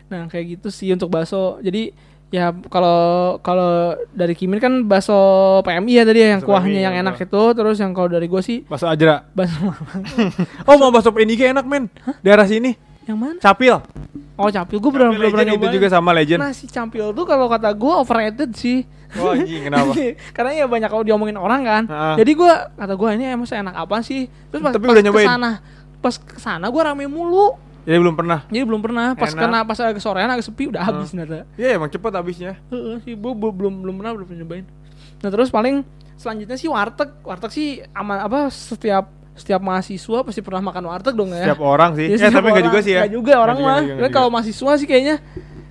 [0.08, 1.62] Nah, kayak gitu sih untuk bakso.
[1.62, 1.94] Jadi
[2.28, 2.98] ya kalau
[3.38, 3.70] kalau
[4.10, 5.14] dari Kimin kan bakso
[5.62, 7.24] PMI ya tadi ya, yang kuahnya PMI, yang ya, enak gua.
[7.24, 9.22] itu, terus yang kalau dari gue sih bakso ajra.
[9.30, 9.62] bakso
[10.68, 11.86] Oh mau bakso ini kayak enak men.
[12.20, 12.74] Daerah sini.
[13.06, 13.38] Yang mana?
[13.42, 13.82] Capil.
[14.38, 16.40] Oh, campil gue pernah Capil belum pernah Legend itu juga sama legend.
[16.40, 18.82] Nah, si campil tuh kalau kata gue overrated sih.
[19.12, 19.92] Wah anjing kenapa?
[20.36, 21.82] Karena ya banyak kalau diomongin orang kan.
[21.84, 22.16] Ha-ha.
[22.16, 24.24] Jadi gua kata gua ini emang enak apa sih?
[24.48, 25.26] Terus pas, Tapi pas udah nyobain?
[25.26, 25.50] ke sana,
[26.00, 27.52] pas ke sana gua rame mulu.
[27.84, 28.46] Ya belum pernah.
[28.48, 29.12] Jadi belum pernah.
[29.18, 29.42] Pas Enak.
[29.42, 31.44] kena pas agak sorean agak sepi udah habis ternyata.
[31.58, 32.52] Ya emang cepet habisnya.
[32.72, 34.64] Heeh sih, gua belum belum belum pernah belum pernah nyobain.
[35.20, 35.84] Nah terus paling
[36.16, 37.10] selanjutnya sih warteg.
[37.20, 41.48] Warteg sih aman apa setiap setiap mahasiswa pasti pernah makan warteg dong ya.
[41.48, 42.06] Setiap orang sih.
[42.12, 43.00] Ya, eh tapi enggak juga sih ya.
[43.04, 43.80] Nggak juga orang mah.
[43.80, 45.16] Tapi kalau mahasiswa sih kayaknya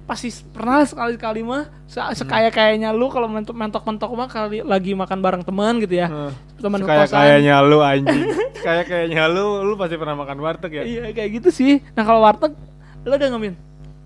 [0.10, 4.60] pasti pernah sekali sekali mah se sekaya kayaknya lu kalau mentok mentok mentok mah kali
[4.60, 6.08] lagi makan bareng teman gitu ya.
[6.12, 6.32] Heeh.
[6.60, 7.18] Teman Kayak kosan.
[7.22, 8.22] kayaknya lu anjing.
[8.60, 10.84] Kayak kayaknya lu lu pasti pernah makan warteg ya.
[10.84, 11.74] Iya kayak gitu sih.
[11.96, 12.52] Nah kalau warteg
[13.06, 13.54] lu udah ngamin?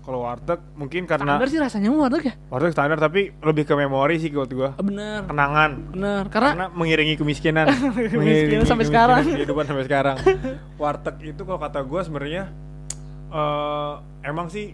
[0.06, 2.34] Kalau warteg mungkin karena Standar sih rasanya mah warteg ya.
[2.46, 4.70] warteg standar tapi lebih ke memori sih buat gua.
[4.78, 5.26] Bener.
[5.26, 5.70] Kenangan.
[5.90, 6.22] Bener.
[6.30, 7.66] Karena Karena mengiringi kemiskinan.
[8.14, 9.26] Kemiskinan sampai sekarang.
[9.26, 10.16] Kehidupan sampai sekarang.
[10.80, 12.46] Warteg itu kalau kata gua sebenarnya
[13.26, 13.92] eh
[14.22, 14.70] emang sih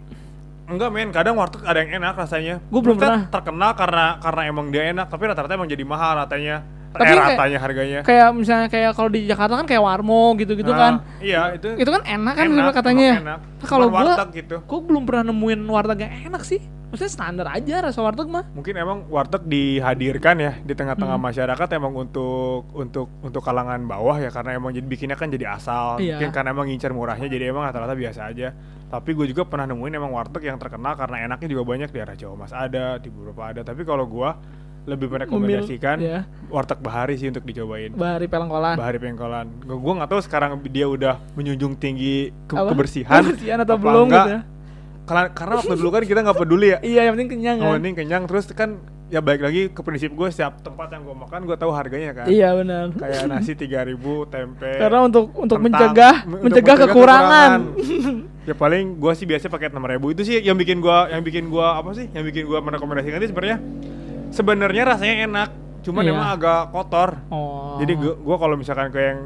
[0.69, 2.61] enggak men, kadang warteg ada yang enak rasanya.
[2.69, 3.25] Gua belum pernah.
[3.33, 6.61] terkenal karena karena emang dia enak, tapi rata-rata emang jadi mahal ratanya.
[6.93, 8.01] Tapi kayak- ratanya harganya.
[8.03, 10.93] kayak misalnya kayak kalau di Jakarta kan kayak warmo gitu-gitu Nah, kan.
[11.19, 13.09] Iya, itu Itu kan enak kan enak, katanya.
[13.09, 13.15] ya.
[13.19, 13.39] enak.
[13.41, 14.57] Nah, kalau gua gitu.
[14.61, 16.61] gua belum pernah nemuin warteg yang enak sih.
[16.93, 18.45] Maksudnya standar aja rasa warteg mah.
[18.53, 21.25] Mungkin emang warteg dihadirkan ya di tengah-tengah Hmm.
[21.25, 25.97] masyarakat emang untuk untuk untuk kalangan bawah ya karena emang jadi bikinnya kan jadi asal.
[25.97, 26.21] Iya.
[26.21, 28.53] Mungkin karena emang ngincar murahnya jadi emang rata-rata biasa aja.
[28.87, 32.13] Tapi gue juga pernah nemuin emang warteg yang terkenal karena enaknya juga banyak di arah
[32.13, 33.61] Jawa Mas ada, di beberapa ada.
[33.63, 34.37] Tapi kalau gua
[34.83, 36.27] lebih merekomendasikan ya.
[36.49, 37.95] warteg Bahari sih untuk dicobain.
[37.95, 38.75] Bahari Pelengkolan.
[38.75, 39.47] Bahari Pengkolan.
[39.63, 42.75] Gue gua nggak tahu sekarang dia udah menjunjung tinggi ke- Apa?
[42.75, 43.23] kebersihan.
[43.25, 44.19] Kebersihan atau apa belum enggak.
[44.21, 44.41] gitu ya.
[45.03, 46.79] Karena karena waktu dulu kan kita nggak peduli ya.
[46.91, 47.79] Iya, yang penting kenyang Oh, kan.
[47.79, 48.71] ini kenyang terus kan
[49.07, 52.27] ya balik lagi ke prinsip gue setiap tempat yang gue makan gue tahu harganya kan.
[52.27, 52.91] Iya, benar.
[52.93, 53.95] Kayak nasi 3000
[54.29, 54.71] tempe.
[54.73, 57.51] Karena untuk untuk kentang, mencegah untuk mencegah kekurangan.
[58.43, 61.63] ya paling gue sih biasanya pakai 6000 itu sih yang bikin gue yang bikin gue
[61.63, 62.11] apa sih?
[62.11, 63.59] Yang bikin gue merekomendasikan itu sebenarnya
[64.33, 65.49] sebenarnya rasanya enak,
[65.85, 66.13] cuman Iya.
[66.13, 67.21] emang agak kotor.
[67.29, 67.77] Oh.
[67.79, 69.19] Jadi gue gua kalau misalkan ke yang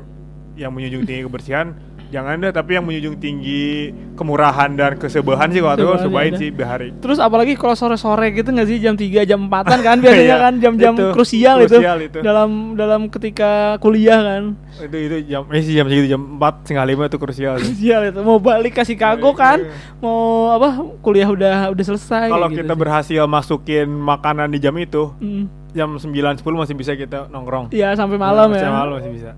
[0.56, 1.76] yang menjunjung tinggi kebersihan
[2.16, 6.38] jangan deh tapi yang menjunjung tinggi kemurahan dan kesebahan sih kalau Kesebahan, cobain ada.
[6.38, 6.88] sih Bahari.
[6.96, 10.54] Terus apalagi kalau sore-sore gitu nggak sih jam 3 jam 4-an kan biasanya Iya, kan
[10.56, 12.18] jam-jam itu, krusial, krusial itu, itu.
[12.20, 14.56] dalam dalam ketika kuliah kan.
[14.78, 17.64] itu itu jam eh sih jam segitu jam 4 setengah lima itu krusial tuh.
[17.66, 19.58] Krusial itu mau balik ke Chicago Iya, kan.
[19.62, 19.72] iya.
[19.98, 20.18] Mau
[20.50, 20.68] apa
[21.00, 22.80] kuliah udah udah selesai kalau kayak kita gitu sih.
[22.80, 25.44] berhasil masukin makanan di jam itu Hmm.
[25.70, 28.70] jam 9 10 masih bisa kita nongkrong Iya sampai malam Masih ya.
[28.70, 29.30] malam masih bisa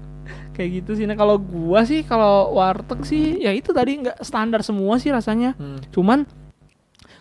[0.58, 1.06] Kayak gitu sih.
[1.06, 5.54] Nah, kalau gua sih kalau warteg sih ya itu tadi nggak standar semua sih rasanya.
[5.54, 5.78] Hmm.
[5.94, 6.26] Cuman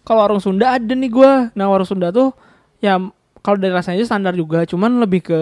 [0.02, 1.54] kalau warung Sunda ada nih gua.
[1.54, 2.34] Nah, warung Sunda tuh
[2.82, 2.98] ya
[3.46, 5.40] kalau dari rasanya standar juga, cuman lebih ke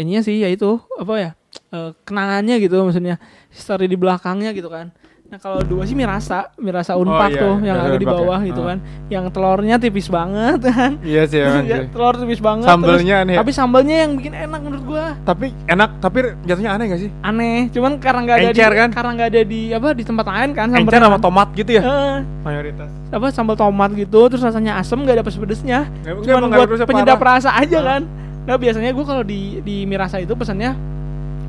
[0.00, 1.30] ininya sih yaitu apa ya?
[1.70, 3.20] eh, kenangannya gitu maksudnya.
[3.52, 4.90] History di belakangnya gitu kan.
[5.24, 8.12] Nah, kalau dua sih mirasa, mirasa unpak iya, tuh yang mirasa ada di ya.
[8.12, 8.66] bawah gitu Ah.
[8.68, 8.78] kan.
[9.08, 10.90] Yang telurnya tipis banget kan.
[11.00, 12.68] iya sih emang Ya, telur tipis banget.
[12.68, 13.38] Sambelnya terus- aneh ya?
[13.40, 15.06] Tapi sambelnya yang bikin enak menurut gua.
[15.24, 18.88] tapi enak tapi jatuhnya aneh gak sih Aneh, cuman karena nggak ada Encer di, kan?
[18.92, 21.22] karena nggak ada di apa di tempat lain kan encer sambelnya sama kan.
[21.22, 22.16] tomat gitu ya Heeh.
[22.44, 27.40] mayoritas apa sambal tomat gitu terus rasanya asem gak ada pedes-pedesnya cuman buat penyedap parah.
[27.40, 27.84] rasa aja Hah?
[27.90, 28.02] kan
[28.44, 30.76] nah biasanya gue kalau di di mie rasa itu pesannya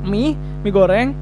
[0.02, 0.32] mie
[0.64, 1.12] mie goreng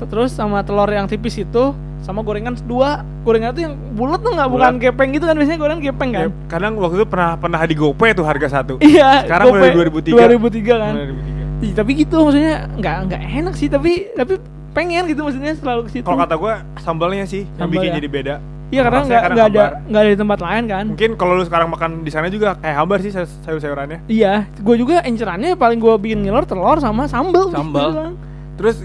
[0.00, 2.90] terus sama telur yang tipis itu sama gorengan dua
[3.20, 6.30] gorengan itu yang bulat tuh nggak bukan gepeng gitu kan biasanya gorengan gepeng kan Ya,
[6.46, 9.72] kadang waktu itu pernah pernah di GoPay tuh harga satu iya Sekarang Gope udah
[10.08, 10.16] 2003.
[10.38, 11.38] 2003 kan 2003.
[11.58, 14.38] Ih, tapi gitu maksudnya nggak nggak enak sih tapi tapi
[14.70, 17.96] pengen gitu maksudnya selalu ke situ kalau kata gue sambalnya sih yang Sambal bikin ya?
[17.96, 18.34] jadi beda
[18.68, 21.68] iya karena nggak nggak ada nggak ada di tempat lain kan mungkin kalau lu sekarang
[21.68, 25.94] makan di sana juga kayak hambar sih sayur- sayur-sayurannya Iya, gue juga encerannya paling gue
[25.98, 27.48] bikin ngiler telur sama sambel.
[27.48, 27.88] Sambal.
[27.90, 28.14] Bilang.
[28.54, 28.76] Terus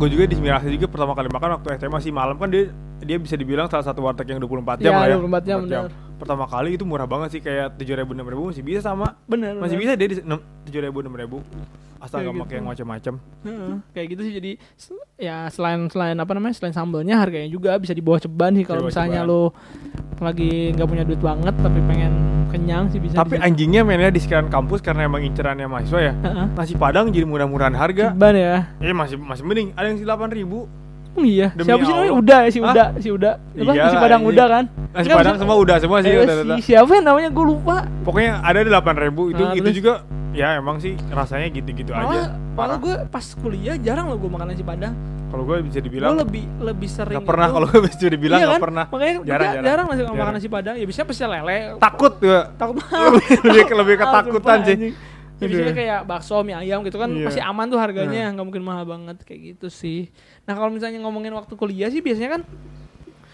[0.00, 3.20] gue juga di Mirasa juga pertama kali makan waktu SMA sih malam kan dia dia
[3.20, 5.16] bisa dibilang salah satu warteg yang 24 jam Iya, lah ya.
[5.20, 5.84] 24 jam, bener.
[6.20, 9.16] Pertama kali itu murah banget sih kayak 7 ribu 6 ribu masih bisa sama.
[9.24, 9.56] Bener.
[9.56, 9.96] Masih bener.
[9.96, 11.40] bisa dia di 7 ribu 6 ribu.
[12.00, 12.56] Asal nggak pakai gitu.
[12.56, 13.14] yang macam-macam.
[13.44, 14.50] Heeh, kayak gitu sih jadi
[15.20, 18.88] ya selain selain apa namanya selain sambelnya harganya juga bisa di bawah ceban sih kalau
[18.88, 19.28] misalnya ceban.
[19.28, 19.52] lo
[20.16, 22.12] lagi nggak punya duit banget tapi pengen
[22.48, 23.20] kenyang sih bisa.
[23.20, 26.12] Tapi anjingnya mainnya di sekitaran kampus karena emang incerannya mahasiswa ya.
[26.16, 26.46] Heeh.
[26.56, 28.16] Nasi Padang jadi murah-murahan harga.
[28.16, 28.56] Ceban ya.
[28.80, 30.72] Eh masih masih mending ada yang 8 ribu.
[31.10, 31.48] Oh iya.
[31.52, 32.12] Demi siapa sih namanya?
[32.14, 32.70] Uda ya si Hah?
[32.70, 33.30] Uda, si Uda.
[33.34, 33.72] Apa?
[33.72, 34.30] Iya si Padang anjing.
[34.30, 34.64] Uda kan?
[34.70, 36.54] Nasi Enggak, Padang maksud- semua udah semua sih Eh, rata-rata.
[36.54, 37.76] si, siapa yang namanya gue lupa.
[38.00, 39.76] Pokoknya ada di 8 ribu itu Nah, itu terus?
[39.76, 39.92] juga
[40.30, 42.38] ya emang sih rasanya gitu-gitu aja.
[42.52, 44.94] Malah, gue pas kuliah jarang lo gue makan nasi padang.
[45.26, 47.14] Kalau gue bisa Gue dibilang lebih lebih sering.
[47.16, 48.64] nggak pernah kalau gue bisa dibilang Iya nggak kan?
[48.64, 48.84] pernah.
[48.86, 49.64] Makanya Jarang, jarang, jarang.
[49.64, 50.34] jarang, nasi makan Jarang.
[50.34, 50.74] nasi padang.
[50.74, 51.58] Ya biasanya pasti lele.
[51.76, 52.40] Takut gue.
[52.56, 54.76] Takut lebih lebih ke lebih ketakutan sih.
[55.40, 57.24] Ya, biasanya kayak bakso, mie ayam gitu kan Iya.
[57.24, 58.36] masih aman tuh harganya, Nah.
[58.36, 60.12] nggak mungkin mahal banget kayak gitu sih.
[60.44, 62.42] Nah kalau misalnya ngomongin waktu kuliah sih biasanya kan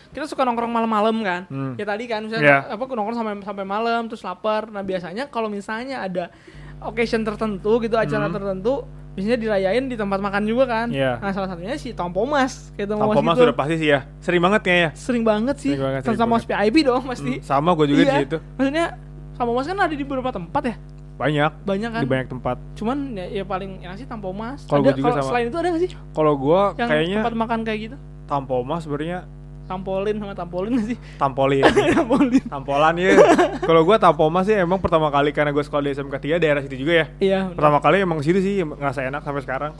[0.09, 1.45] kita suka nongkrong malam-malam kan.
[1.47, 1.75] Hmm.
[1.75, 2.73] Ya tadi kan misalnya Iya.
[2.73, 4.71] apa nongkrong sampai sampai malam terus lapar.
[4.71, 6.31] Nah biasanya kalau misalnya ada
[6.79, 8.33] occasion tertentu gitu acara Hmm.
[8.33, 10.87] tertentu biasanya dirayain di tempat makan juga kan.
[10.89, 11.19] Iya.
[11.19, 13.43] Nah salah satunya si Tompomas, kayak Tompomas gitu.
[13.43, 14.01] sudah pasti sih ya.
[14.21, 14.91] Sering banget kayaknya.
[14.95, 15.73] Sering banget sih.
[15.73, 16.47] Sering banget, sering Sama banget.
[16.49, 17.33] VIP dong pasti.
[17.35, 18.13] Hmm, sama gue juga Iya.
[18.13, 18.39] di situ.
[18.55, 18.87] Maksudnya
[19.35, 20.77] Tompomas kan ada di beberapa tempat ya.
[21.17, 21.53] Banyak.
[21.64, 22.03] Banyak kan.
[22.05, 22.57] Di banyak tempat.
[22.77, 24.69] Cuman ya, ya paling enak sih Tompomas.
[24.69, 25.29] Kalau Ada gua juga kalau sama.
[25.29, 27.97] selain itu ada gak sih Kalau gue yang kayaknya tempat makan kayak gitu?
[28.27, 29.19] Tampomas sebenarnya
[29.67, 30.95] Tampolin sama tampolin sih?
[31.19, 31.67] tampolin.
[31.99, 32.45] tampolin.
[32.47, 33.19] Tampolan ya.
[33.59, 36.79] Kalau gue Tampomas sih emang pertama kali karena gue sekolah di SMK 3 daerah situ
[36.79, 37.07] juga ya.
[37.19, 37.39] Iya.
[37.51, 37.57] bener.
[37.59, 39.73] Pertama kali emang situ sih ngerasa enak sampai sekarang.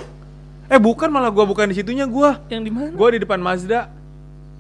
[0.67, 2.43] Eh bukan malah gua bukan di situnya gua.
[2.51, 2.91] Yang di mana?
[2.99, 3.87] Gua di depan Mazda.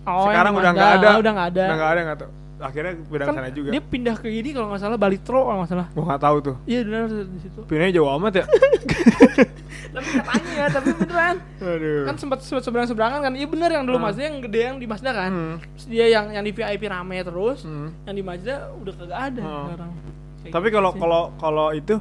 [0.07, 1.09] Oh, sekarang udah nggak ada.
[1.11, 1.64] Ah, Udah nggak ada.
[1.66, 2.31] Udah nggak ada nggak tahu.
[2.57, 3.68] Akhirnya pindah ke Kan sana juga.
[3.68, 5.86] Dia pindah ke ini kalau nggak salah Balitro kalau nggak salah.
[5.90, 6.57] Gua nggak tahu tuh.
[6.64, 7.61] Iya benar di situ.
[7.62, 8.44] Pindahnya jauh amat ya.
[9.96, 11.36] tapi katanya, tapi beneran.
[11.59, 12.04] Aduh.
[12.04, 13.32] Kan sempat sempat seberang seberangan kan.
[13.32, 14.07] Iya bener yang dulu Hmm.
[14.07, 15.30] Mazda yang gede yang di Mazda kan.
[15.30, 15.57] Hmm.
[15.74, 17.59] Terus dia yang yang di VIP rame terus.
[17.62, 17.92] Hmm.
[18.04, 19.64] Yang di Mazda udah kagak ada Hmm.
[19.66, 19.90] sekarang.
[20.38, 20.98] Kayak Tapi gitu kalau sih.
[20.98, 21.94] kalau kalau itu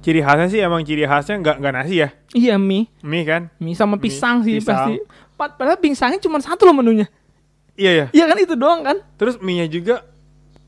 [0.00, 2.08] ciri khasnya sih emang ciri khasnya nggak nggak nasi ya.
[2.32, 3.42] iya mie, Mie kan?
[3.56, 4.74] mie sama Mie, pisang sih pisang.
[4.90, 4.94] pasti.
[5.32, 7.06] Pa- Padahal pisangnya cuma satu loh menunya.
[7.74, 8.06] Iya ya.
[8.12, 8.96] Iya kan itu doang kan?
[9.16, 10.04] Terus mie-nya juga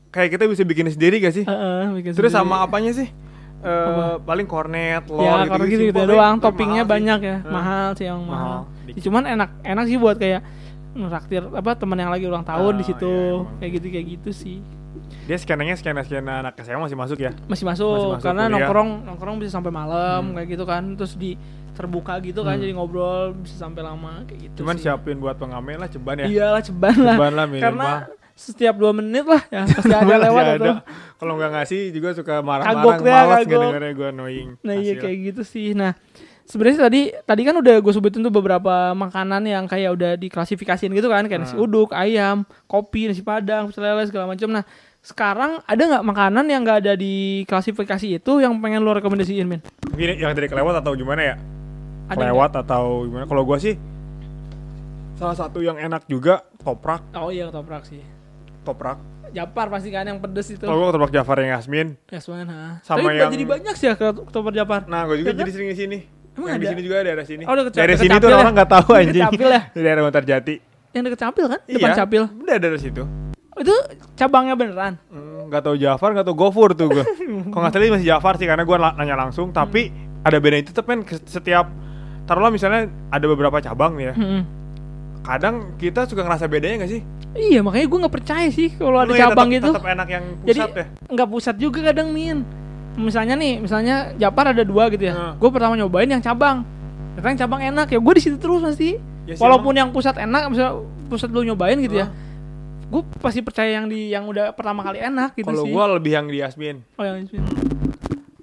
[0.09, 1.43] kayak kita bisa bikin sendiri gak sih?
[1.43, 2.49] Heeh, bikin Terus sendiri.
[2.49, 3.09] sama apanya sih?
[3.57, 4.21] Eh Apa?
[4.23, 6.93] paling kornet, lor ya gitu, gitu, gitu doang, toppingnya mahal sih.
[6.93, 7.49] banyak ya, Hah.
[7.51, 8.57] mahal sih yang mahal.
[8.61, 10.41] Mahal, Ya, cuman enak enak sih buat kayak
[10.93, 13.57] ngeraktir apa teman yang lagi ulang tahun Ah, di situ iya, emang.
[13.57, 14.57] kayak gitu kayak gitu sih
[15.23, 17.31] Dia skenanya skena skena anak SMA masih masuk ya.
[17.45, 18.53] masih masuk, Masih masuk karena kuliah.
[18.57, 20.33] nongkrong nongkrong bisa sampai malam Hmm.
[20.33, 21.33] kayak gitu kan terus di
[21.71, 22.61] terbuka gitu kan Hmm.
[22.61, 24.83] jadi ngobrol bisa sampai lama kayak gitu Cuman sih.
[24.83, 26.25] siapin buat pengamen lah ceban ya.
[26.25, 27.65] iyalah ceban lah Ceban lah minimal.
[27.65, 27.89] karena
[28.31, 30.71] setiap dua menit lah ya pasti ada lewat ada.
[31.15, 34.49] Kalau nggak ngasih juga suka marah-marah, dia, malas nggak gue annoying.
[34.59, 35.71] Nah iya kayak gitu sih.
[35.71, 35.95] Nah
[36.43, 41.07] sebenarnya tadi tadi kan udah gue sebutin tuh beberapa makanan yang kayak udah diklasifikasiin gitu
[41.07, 41.63] kan kayak nasi Hmm.
[41.63, 44.51] uduk, ayam, kopi, nasi padang, pecel lele segala macam.
[44.51, 44.67] Nah
[45.05, 47.13] sekarang ada nggak makanan yang nggak ada di
[47.45, 49.61] klasifikasi itu yang pengen lo rekomendasiin min?
[49.85, 51.35] Mungkin yang dari kelewat atau gimana ya?
[52.05, 53.25] Ada kelewat atau gimana?
[53.25, 53.75] Kalau gue sih
[55.15, 57.05] salah satu yang enak juga toprak?
[57.13, 58.01] Oh iya toprak sih.
[58.61, 58.97] toprak.
[59.29, 60.63] Japar pasti kan yang pedes itu.
[60.63, 61.93] Kalau gue toprak Jafar yang Yasmin.
[62.09, 62.81] Yes man, ha.
[62.81, 64.89] Sama Tapi yang- jadi banyak sih ya ke toprak Japar.
[64.89, 65.41] Nah, gue juga Ya kan?
[65.43, 65.97] jadi sering di sini.
[66.33, 66.71] Emang yang di ada?
[66.73, 67.43] sini juga ada daerah sini.
[67.45, 68.35] Oh, deket Cap- daerah sini tuh ya?
[68.35, 69.21] orang nggak tahu anjing.
[69.21, 69.61] Ya?
[69.69, 70.55] Di daerah Bantarjati.
[70.91, 71.59] Yang deket Capil kan?
[71.61, 72.23] Depan Iya, Capil.
[72.41, 73.03] Udah ada dari situ.
[73.55, 73.75] Itu
[74.19, 74.99] cabangnya beneran.
[75.07, 77.03] Hmm, Nggak tahu Jafar, nggak tahu Gofur tuh gue.
[77.51, 79.55] Kalau nggak salah masih Jafar sih karena gue nanya langsung.
[79.55, 79.91] Tapi
[80.25, 80.99] ada beda itu tapi kan
[81.29, 81.69] setiap
[82.25, 84.13] taruhlah misalnya ada beberapa cabang nih ya.
[84.17, 84.41] Hmm.
[85.23, 87.01] Kadang kita suka ngerasa bedanya nggak sih?
[87.35, 89.71] Iya makanya gue nggak percaya sih kalau ada iya, cabang gitu.
[89.71, 90.85] Tetap enak yang Jadi pusat ya.
[91.11, 92.43] nggak pusat juga kadang min.
[92.95, 95.13] Misalnya nih, misalnya Japar ada dua gitu ya.
[95.15, 95.33] Hmm.
[95.35, 96.63] Gue pertama nyobain yang cabang.
[97.15, 97.99] Ternyata yang cabang enak ya.
[97.99, 98.95] Gue di situ terus pasti.
[99.27, 100.79] Ya Walaupun yang pusat enak, misalnya
[101.11, 102.07] pusat lu nyobain gitu ya.
[102.85, 105.73] Gue pasti percaya yang di yang udah pertama kali enak gitu Kalau sih.
[105.73, 106.77] gue lebih yang di Yasmin.
[106.95, 107.39] Oh yang ini.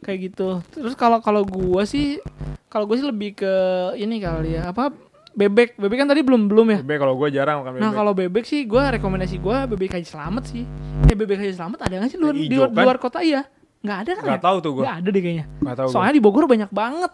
[0.03, 0.59] kayak gitu.
[0.75, 2.19] Terus kalau kalau gue sih,
[2.67, 3.55] kalau gue sih lebih ke
[3.95, 4.91] ini kali ya apa
[5.33, 5.79] bebek.
[5.79, 6.79] Bebek kan tadi belum belum ya.
[6.83, 7.83] Bebek kalau gue jarang makan bebek.
[7.87, 10.67] Nah kalau bebek sih gue rekomendasi gue bebek Haji Selamat sih.
[11.07, 12.85] Eh bebek Haji Selamat ada nggak sih luar, di, luar, di kan?
[12.85, 13.47] luar kota iya?
[13.83, 14.25] Nggak ada kan?
[14.27, 14.47] Nggak ya?
[14.47, 14.83] tahu tuh gue.
[14.83, 15.47] Nggak ada deh kayaknya.
[15.63, 15.87] Nggak tahu.
[15.87, 15.95] gua.
[15.95, 17.13] Soalnya di Bogor banyak banget.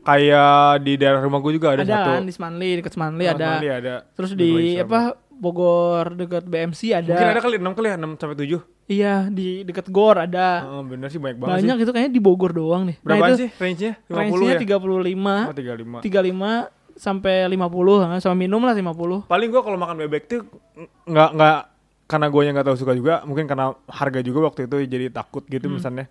[0.00, 2.10] Kayak di daerah rumah gue juga ada, Ada, satu.
[2.20, 3.48] kan di Semanli dekat Semanli Oh, ada.
[3.56, 3.94] Mali ada.
[4.12, 5.00] Terus di Haji apa
[5.40, 7.10] Bogor dekat BMC ada.
[7.10, 8.60] Mungkin ada kali 6 kali ya, 6 sampai 7.
[8.86, 10.48] Iya di dekat Gor ada.
[10.60, 11.82] Heeh, bener sih banyak banget banyak sih.
[11.82, 12.96] itu kayaknya di Bogor doang nih.
[13.00, 13.92] Berapa nah, itu sih range-nya?
[14.04, 14.60] 50 range-nya ya?
[14.60, 15.98] 35, Oh, 35.
[16.02, 16.52] 35
[16.94, 19.24] sampai 50 ha, sama minum lah 50.
[19.24, 20.42] Paling gua kalau makan bebek tuh
[20.76, 21.58] ng- nggak nggak
[22.04, 25.46] karena gue yang nggak tahu suka juga, mungkin karena harga juga waktu itu jadi takut
[25.46, 25.78] gitu Hmm.
[25.78, 26.10] misalnya.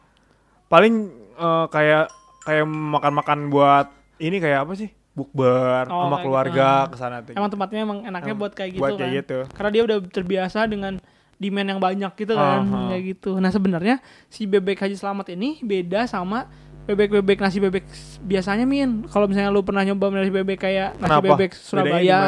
[0.65, 0.93] Paling
[1.35, 2.07] eh, kayak
[2.41, 4.89] kayak makan-makan buat ini kayak apa sih?
[5.19, 6.91] Bukber Oh, sama keluarga gitu.
[6.91, 7.35] ke sana tuh.
[7.35, 8.99] Emang tempatnya emang enaknya Emang buat kayak gitu buat kan.
[9.03, 9.37] kayak gitu.
[9.51, 10.93] Karena dia udah terbiasa dengan
[11.35, 12.79] demand yang banyak gitu kan, Aha.
[12.91, 13.31] kayak gitu.
[13.35, 13.95] Nah, sebenarnya
[14.27, 16.47] si bebek Haji Selamat ini beda sama
[16.83, 17.85] bebek-bebek nasi bebek
[18.19, 19.05] biasanya Min.
[19.05, 21.25] Kalau misalnya lu pernah nyoba nasi bebek kayak nasi Kenapa?
[21.35, 22.19] bebek Surabaya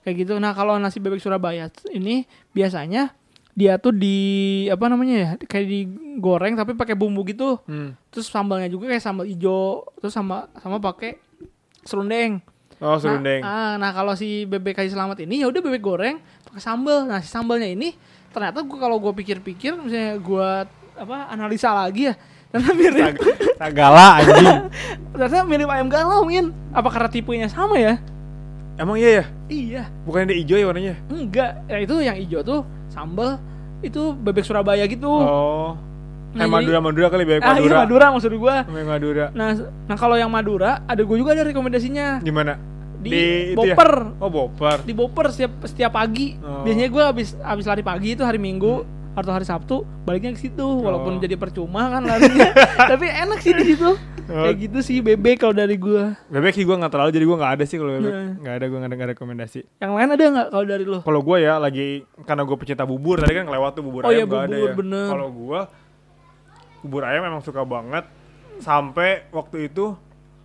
[0.00, 0.34] kayak gitu.
[0.40, 3.12] Nah, kalau nasi bebek Surabaya ini biasanya
[3.50, 4.18] dia tuh di
[4.66, 5.30] apa namanya ya?
[5.36, 7.60] Kayak digoreng tapi pakai bumbu gitu.
[7.68, 7.92] Hmm.
[8.08, 11.20] Terus sambalnya juga kayak sambal hijau, terus sama sama pakai
[11.84, 12.40] serundeng.
[12.80, 13.44] Oh, serundeng.
[13.44, 16.16] Nah, ah, nah kalau si bebek Haji Selamat ini ya udah bebek goreng
[16.48, 17.04] pakai sambal.
[17.04, 17.92] Nah, si sambalnya ini
[18.32, 20.64] ternyata gua kalau gua pikir-pikir misalnya gua
[20.96, 22.14] apa analisa lagi ya.
[22.50, 23.14] Ternyata mirip
[23.60, 24.48] Tagala anjing.
[25.14, 26.50] ternyata mirip ayam galau, Min.
[26.72, 28.00] Apa karena tipenya sama ya?
[28.80, 29.24] Emang iya ya?
[29.52, 29.82] Iya.
[30.08, 30.94] Bukannya dia hijau ya warnanya?
[31.12, 31.52] Enggak.
[31.68, 33.36] Ya itu yang hijau tuh sambal
[33.84, 35.06] itu bebek Surabaya gitu.
[35.06, 35.76] Oh.
[36.30, 37.76] Nah, Kayak jadi- Madura-Madura kali bebek ah, iya Madura.
[37.80, 38.56] Madura maksud gua.
[38.62, 39.26] Bebek Madura.
[39.32, 39.48] Nah,
[39.84, 42.54] nah kalau yang Madura ada gua juga ada rekomendasinya Gimana?
[42.96, 43.10] di,
[43.50, 43.74] itu ya?
[43.74, 43.92] Boper.
[44.16, 44.76] Oh, boper.
[44.82, 46.38] di Boper setiap setiap pagi.
[46.38, 46.62] Oh.
[46.62, 50.62] Biasanya gue habis habis lari pagi itu hari Minggu atau hari Sabtu baliknya ke situ
[50.62, 51.18] walaupun Oh.
[51.18, 52.46] jadi percuma kan larinya
[52.94, 53.90] tapi enak sih di situ
[54.30, 54.46] Oh.
[54.46, 57.52] kayak gitu sih bebek kalau dari gua Bebek sih gue nggak terlalu jadi gue nggak
[57.52, 58.30] ada sih kalau bebek Nah.
[58.38, 59.60] nggak ada gue nggak ada ada rekomendasi.
[59.76, 61.88] yang lain ada nggak kalau dari lo Kalau gue ya lagi
[62.20, 64.74] karena gue pecinta bubur tadi kan kelewat tuh bubur Oh iya, ayam ada bubur, ya.
[64.76, 65.06] bener.
[65.08, 65.60] Kalau gue
[66.80, 68.04] bubur ayam emang suka banget
[68.60, 69.96] sampai waktu itu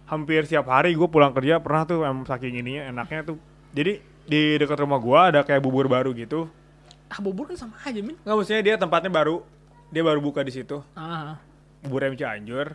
[0.06, 3.38] hampir setiap hari gue pulang kerja pernah tuh emang saking ininya enaknya tuh.
[3.76, 6.48] Jadi di dekat rumah gue ada kayak bubur baru gitu.
[7.06, 9.46] ah bubur kan sama aja min Nggak maksudnya dia tempatnya baru
[9.94, 10.82] dia baru buka di situ.
[10.98, 11.38] ah
[11.86, 12.74] Bubur ayam Cianjur.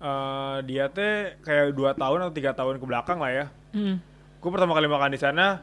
[0.00, 3.46] Eh, dia teh kayak dua tahun atau tiga tahun ke belakang lah ya.
[3.76, 3.96] hmm.
[4.40, 5.60] gue pertama kali makan di sana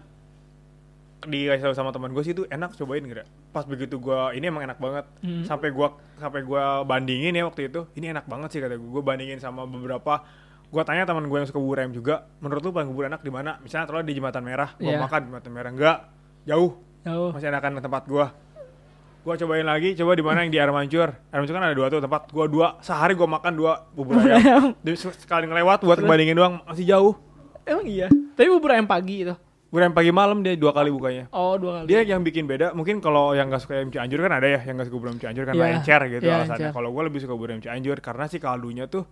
[1.25, 3.25] dikasih tahu sama teman gue sih itu enak cobain kira
[3.57, 5.05] pas begitu gue ini emang enak banget.
[5.25, 5.41] Hmm.
[5.41, 9.01] sampai gue sampai gua bandingin ya waktu itu ini enak banget sih kata gue gue
[9.01, 10.21] bandingin sama beberapa
[10.67, 13.31] gue tanya teman gue yang suka bubur ayam juga menurut lu paling bubur enak di
[13.31, 13.57] mana?
[13.63, 15.01] Misalnya terlalu di jembatan merah gue Iya.
[15.01, 15.69] makan di jembatan merah.
[15.73, 15.97] Enggak
[16.45, 16.71] jauh.
[17.01, 17.29] Jauh.
[17.33, 18.25] Masih enakan tempat gue
[19.27, 21.87] gue cobain lagi coba di mana yang di air mancur air mancur kan ada dua
[21.91, 24.71] tuh tempat gue dua sehari gue makan dua bubur ayam.
[24.95, 26.07] sekali ngelewat buat Terus?
[26.07, 27.13] ngebandingin doang masih jauh.
[27.67, 28.07] Emang iya?
[28.07, 29.35] Tapi bubur ayam pagi itu
[29.69, 31.27] ayam pagi malam dia dua kali bukanya.
[31.29, 31.85] Oh dua kali.
[31.87, 32.71] Dia yang bikin beda.
[32.71, 35.19] Mungkin kalau yang gak suka ayam Cianjur kan ada ya yang gak suka bubur ayam
[35.19, 36.71] Cianjur karena Iya, encer gitu iya, alasannya.
[36.71, 39.03] kalau gue lebih suka bubur ayam Cianjur karena si kaldunya tuh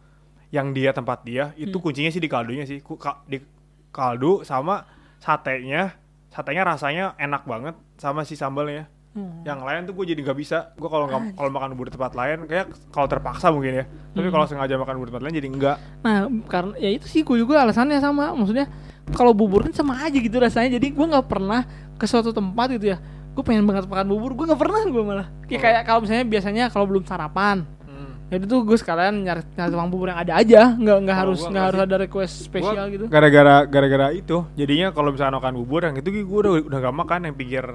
[0.49, 1.83] yang dia tempat dia itu Hmm.
[1.83, 2.79] kuncinya sih di kaldunya sih.
[2.79, 3.43] Ku- ka- di
[3.89, 4.87] kaldu sama
[5.19, 5.95] satenya
[6.27, 8.87] satenya rasanya enak banget sama si sambalnya.
[9.11, 9.47] Hmm.
[9.47, 10.75] yang lain tuh gue jadi nggak bisa.
[10.75, 13.85] Gue kalau nggak kalau makan bubur tempat lain kayak kalau terpaksa mungkin ya.
[14.11, 14.33] Tapi Hmm.
[14.33, 17.63] kalau sengaja makan bubur tempat lain jadi enggak Nah, karena ya itu sih gue juga
[17.63, 18.35] alasannya sama.
[18.35, 18.67] Maksudnya
[19.11, 20.75] kalau bubur kan sama aja gitu rasanya.
[20.75, 21.61] Jadi gue nggak pernah
[21.93, 22.97] ke suatu tempat gitu ya.
[23.31, 24.33] Gue pengen banget makan bubur.
[24.33, 25.27] Gue nggak pernah gue malah.
[25.45, 25.61] Kayak Oh.
[25.61, 28.11] kayak kalau misalnya biasanya kalau belum sarapan, Hmm.
[28.27, 30.61] ya itu gue sekalian nyari nyari tukang bubur yang ada aja.
[30.73, 33.05] Nggak nggak harus nggak harus ada request spesial Gua gitu.
[33.05, 37.19] Gara-gara gara-gara itu, jadinya kalau misalnya makan bubur yang itu gue udah udah gak makan
[37.27, 37.65] yang pinggir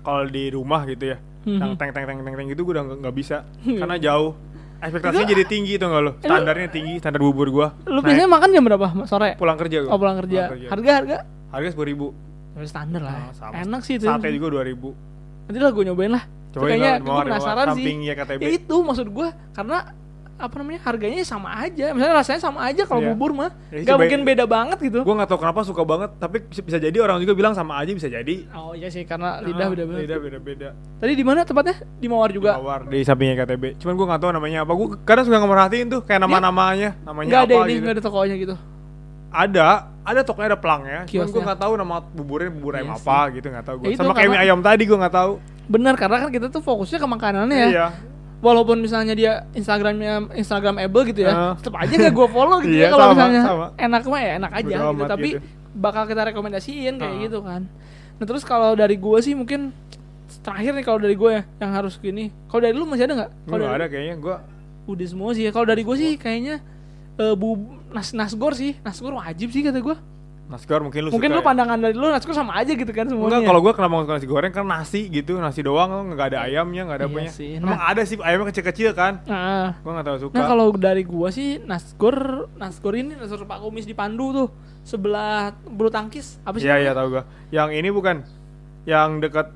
[0.00, 1.18] kalau di rumah gitu ya.
[1.42, 1.58] Mhm.
[1.58, 3.36] Yang teng teng teng teng teng itu gue udah nggak- bisa
[3.80, 4.32] karena jauh.
[4.82, 6.12] Ekspektasinya jadi tinggi tuh nggak lo?
[6.18, 7.70] Standarnya tinggi, standar bubur gua.
[7.86, 8.10] Lu Naik.
[8.10, 9.38] biasanya makan jam berapa sore?
[9.38, 9.90] pulang kerja gua.
[9.94, 10.50] Oh pulang kerja.
[10.66, 11.16] Harga harga?
[11.54, 12.06] Harga sepuluh ribu.
[12.52, 13.14] Ya, standar lah.
[13.14, 13.52] Oh, sama.
[13.62, 14.04] Enak sih itu.
[14.10, 14.92] Sate juga dua ribu.
[15.46, 16.24] Nanti lah gue nyobain lah.
[16.52, 17.84] Cobain kayaknya gue penasaran sih.
[18.04, 18.40] Ya KTB.
[18.44, 19.78] Ya itu maksud gue karena
[20.42, 21.90] apa namanya harganya sama aja.
[21.90, 23.08] Misalnya rasanya sama aja kalau Iya.
[23.10, 23.50] bubur mah.
[23.68, 24.00] Ya, Gak cobain.
[24.02, 25.00] mungkin beda banget gitu.
[25.00, 28.06] Gue nggak tahu kenapa suka banget, tapi bisa, jadi orang juga bilang sama aja bisa
[28.06, 28.50] jadi.
[28.50, 30.00] Oh iya sih karena lidah Ah, beda banget.
[30.02, 30.68] Lidah beda-beda.
[30.98, 31.76] Tadi di mana tempatnya?
[31.94, 32.58] Di Mawar juga.
[32.58, 33.78] Mawar di sampingnya KTB.
[33.78, 34.72] Cuman gue nggak tahu namanya apa.
[34.72, 37.80] Gue kadang suka ngemerhatiin tuh kayak nama-namanya, namanya Enggak ada apa ini, gitu.
[37.80, 38.54] enggak ada tokonya gitu.
[39.32, 39.68] Ada,
[40.04, 41.00] ada tokonya ada pelangnya.
[41.06, 43.86] Cuman gue nggak tahu nama buburnya bubur ayam Iya apa gitu nggak tahu gue.
[43.88, 45.32] Ya Sama kayak mie ayam tadi gue nggak tahu.
[45.70, 47.68] Bener karena kan kita tuh fokusnya ke makanannya ya.
[47.70, 47.86] Iya.
[48.42, 51.54] Walaupun misalnya dia Instagramnya Instagramable gitu ya, Ah.
[51.54, 53.66] tetap aja gak gue follow gitu Iya, ya kalau sama, misalnya sama.
[53.78, 55.02] enak mah ya enak aja gitu.
[55.06, 55.46] Tapi gitu.
[55.72, 57.22] bakal kita rekomendasiin kayak Ah.
[57.22, 57.62] gitu kan.
[58.18, 59.70] Nah terus kalau dari gue sih mungkin
[60.42, 62.34] terakhir nih kalau dari gue ya yang harus gini.
[62.46, 63.30] Kalau dari lu masih ada nggak?
[63.46, 64.36] Kalau ada kayaknya gue.
[64.84, 65.50] Udah semua sih ya.
[65.50, 66.58] Kalau dari gue sih kayaknya
[67.14, 67.54] eh, bu
[67.88, 68.74] nas nasgor sih.
[68.80, 69.96] Nasgor wajib sih kata gue.
[70.52, 71.48] Nasgor mungkin lu Mungkin suka lu ya.
[71.48, 73.24] pandangan dari lu nasgor sama aja gitu kan semuanya.
[73.32, 76.38] Enggak, kalau gue kenapa nggak suka nasi goreng kan nasi gitu, nasi doang nggak ada
[76.44, 77.50] ayamnya, nggak ada Iya sih.
[77.56, 77.88] Emang Nah.
[77.88, 79.24] ada sih ayamnya kecil-kecil kan?
[79.24, 80.34] Nah, Gue nggak tahu suka.
[80.34, 82.16] nah kalau dari gua sih nasgor
[82.54, 84.48] nasgor ini nasgor Pak Kumis di Pandu tuh
[84.82, 86.68] sebelah bulu tangkis apa sih?
[86.68, 87.22] Iya iya tahu gue.
[87.48, 88.16] Yang ini bukan,
[88.84, 89.48] yang dekat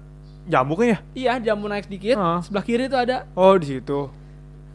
[0.44, 0.98] jambu kan ya?
[1.12, 2.14] Iya, jambu naik sedikit.
[2.14, 2.38] Ah.
[2.38, 4.08] Sebelah kiri tuh ada Oh di situ.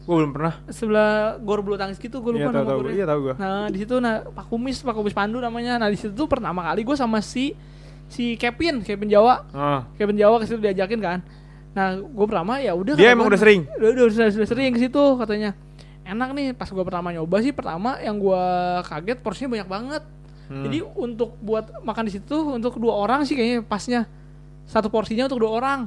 [0.02, 0.54] Gue belum pernah.
[0.66, 2.94] sebelah gor bulu tangkis gitu, gue Iya lupa tahu nama gornya.
[2.98, 3.34] Iya tahu gue.
[3.38, 5.78] Nah, di situ nah Pak Kumis, Pak Kumis Pandu namanya.
[5.78, 7.54] Nah, di situ tuh pertama kali gue sama si
[8.10, 9.46] si Kevin, Kevin Jawa.
[9.54, 9.80] Ah.
[9.94, 11.18] Kevin Jawa ke situ diajakin kan.
[11.72, 13.64] Nah, gue pertama ya udah Dia emang gua, udah sering.
[13.78, 15.54] Udah, udah, sudah, sudah sering ke situ katanya.
[16.02, 18.42] Enak nih pas gue pertama nyoba sih pertama yang gue
[18.90, 20.02] kaget porsinya banyak banget.
[20.50, 20.66] Hmm.
[20.66, 24.10] Jadi untuk buat makan di situ untuk dua orang sih kayaknya pasnya
[24.66, 25.80] satu porsinya untuk dua orang.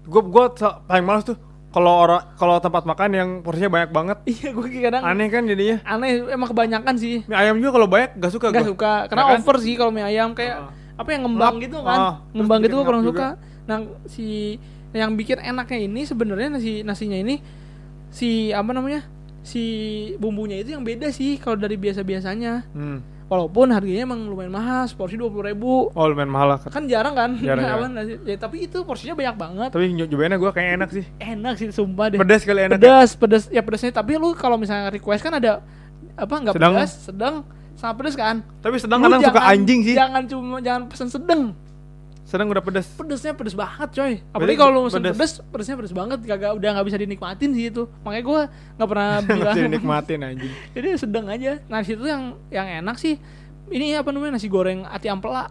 [0.00, 0.44] gue gue
[0.88, 1.38] paling males tuh
[1.70, 4.18] kalau orang kalau tempat makan yang porsinya banyak banget.
[4.32, 5.78] Iya gue kadang Aneh kan jadinya.
[5.84, 7.22] aneh emang kebanyakan sih.
[7.24, 8.68] Mie ayam juga kalau banyak gak suka Gak gua.
[8.68, 9.38] suka karena Ya kan?
[9.38, 10.70] over sih kalau mie ayam kayak Ah.
[10.96, 11.64] apa yang ngembang Ngap.
[11.64, 11.98] gitu kan.
[11.98, 13.28] terus ngembang gitu gue kurang ngap suka.
[13.64, 14.26] Nah si
[14.90, 17.38] yang bikin enaknya ini sebenarnya nasi nasinya ini
[18.10, 19.06] si apa namanya
[19.40, 19.62] si
[20.16, 22.66] bumbunya itu yang beda sih kalau dari biasa biasanya.
[22.70, 22.98] Hmm.
[23.30, 25.86] Walaupun harganya emang lumayan mahal, porsi dua puluh ribu.
[25.88, 26.58] Oh lumayan mahal lah.
[26.64, 27.38] Kan jarang kan?
[27.38, 27.90] Jarang, jarang.
[27.92, 29.68] nasi- ya, tapi itu porsinya banyak banget.
[29.70, 31.04] Tapi nyo- nyobainnya gue kayak enak sih.
[31.16, 32.18] Enak sih sumpah deh.
[32.18, 32.72] Pedas kali enak.
[32.72, 32.76] ya?
[32.76, 35.62] pedas pedas ya pedasnya tapi lu kalau misalnya request kan ada
[36.12, 39.94] apa nggak pedas sedang sama pedas kan Tapi sedang kadang suka anjing sih.
[39.94, 41.54] jangan cuma jangan pesen sedang
[42.30, 42.86] Sedang udah pedas.
[42.94, 45.12] pedasnya pedas banget coy apalagi kalau lu pesen pedas.
[45.12, 48.40] pedas pedasnya pedas banget kagak udah nggak bisa dinikmatin sih itu makanya gua
[48.78, 50.52] nggak pernah bilang Masih nikmatin anjing.
[50.74, 53.18] jadi sedang aja nah situ yang yang enak sih
[53.68, 55.50] ini apa namanya nasi goreng ati ampela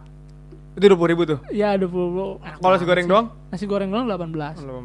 [0.72, 1.38] Itu dua puluh ribu tuh.
[1.50, 3.26] ya ada puluh Kalau nasi goreng doang?
[3.50, 4.30] nasi goreng doang 18 delapan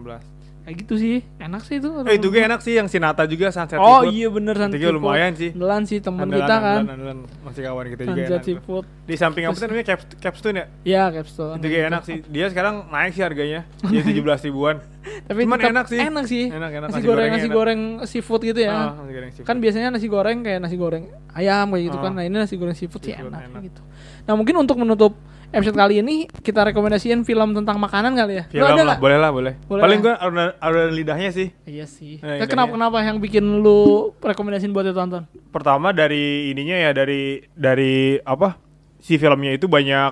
[0.04, 0.24] belas.
[0.66, 3.78] Kayak gitu sih enak sih itu Eh itu gue enak sih yang Sinata juga Sunset
[3.78, 4.12] oh Seafood.
[4.12, 5.50] iya bener Itu juga lumayan sih.
[5.52, 7.18] Andalan sih temen Andalan, kita kan andalan, andalan.
[7.40, 8.42] Masih kawan kita juga Sunset.
[8.44, 10.66] Seafood Di samping apa sih namanya Cap, Capstone ya?
[10.84, 12.18] ya capstone Itu kayak enak sih.
[12.26, 13.62] Dia sekarang naik sih harganya.
[13.80, 14.76] Jadi 17 ribuan.
[15.24, 16.00] tapi Cuman tetap enak sih.
[16.02, 16.88] enak sih Enak, enak.
[16.88, 17.54] nasi, Nasi goreng nasi enak.
[17.54, 19.46] goreng seafood gitu ya Ah, nasi goreng seafood.
[19.46, 22.04] kan biasanya nasi goreng kayak nasi goreng ayam kayak gitu Ah.
[22.04, 23.62] kan nah ini nasi goreng seafood, sih Seafood enak, enak.
[23.64, 23.82] gitu
[24.24, 25.14] nah mungkin untuk menutup
[25.50, 29.18] episode kali ini kita rekomendasiin film tentang makanan kali ya Lu Film ada lah, boleh
[29.18, 29.54] lah, boleh.
[29.62, 30.14] Boleh Paling gue
[30.58, 31.48] ada lidahnya sih.
[31.64, 32.76] iya sih Nah, Ya, kenapa dia.
[32.76, 33.80] kenapa yang bikin lu
[34.18, 38.60] rekomendasiin buat ditonton Pertama dari ininya ya dari dari apa?
[38.98, 40.12] Si filmnya itu banyak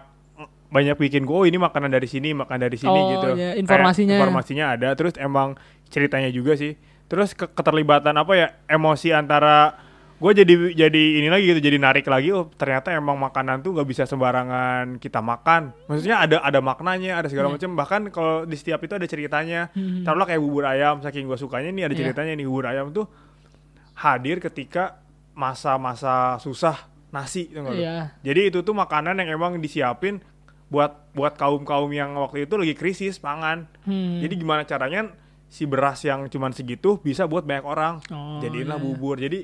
[0.69, 3.27] banyak bikin gue oh ini makanan dari sini, makan dari sini Oh, gitu.
[3.31, 4.17] iya, Kayak informasinya.
[4.17, 5.53] informasinya ada, terus emang
[5.87, 6.73] ceritanya juga sih.
[7.05, 8.47] Terus ke- keterlibatan apa ya?
[8.65, 9.77] Emosi antara
[10.23, 13.83] gue jadi jadi ini lagi gitu jadi narik lagi oh ternyata emang makanan tuh nggak
[13.85, 17.59] bisa sembarangan kita makan maksudnya ada ada maknanya ada segala Iya.
[17.59, 20.01] macam bahkan kalau di setiap itu ada ceritanya Hmm.
[20.01, 21.99] taruhlah kayak bubur ayam saking gue sukanya nih ada Iya.
[22.01, 23.05] ceritanya nih bubur ayam tuh
[23.95, 25.03] hadir ketika
[25.33, 27.79] masa-masa susah nasi tuh nggak lu?
[27.79, 27.97] Iya.
[28.23, 30.23] jadi itu tuh makanan yang emang disiapin
[30.65, 34.17] buat buat kaum kaum yang waktu itu lagi krisis pangan Hmm.
[34.17, 35.11] jadi gimana caranya
[35.45, 38.87] si beras yang cuman segitu bisa buat banyak orang Oh, jadiinlah iya, iya.
[38.87, 39.39] bubur jadi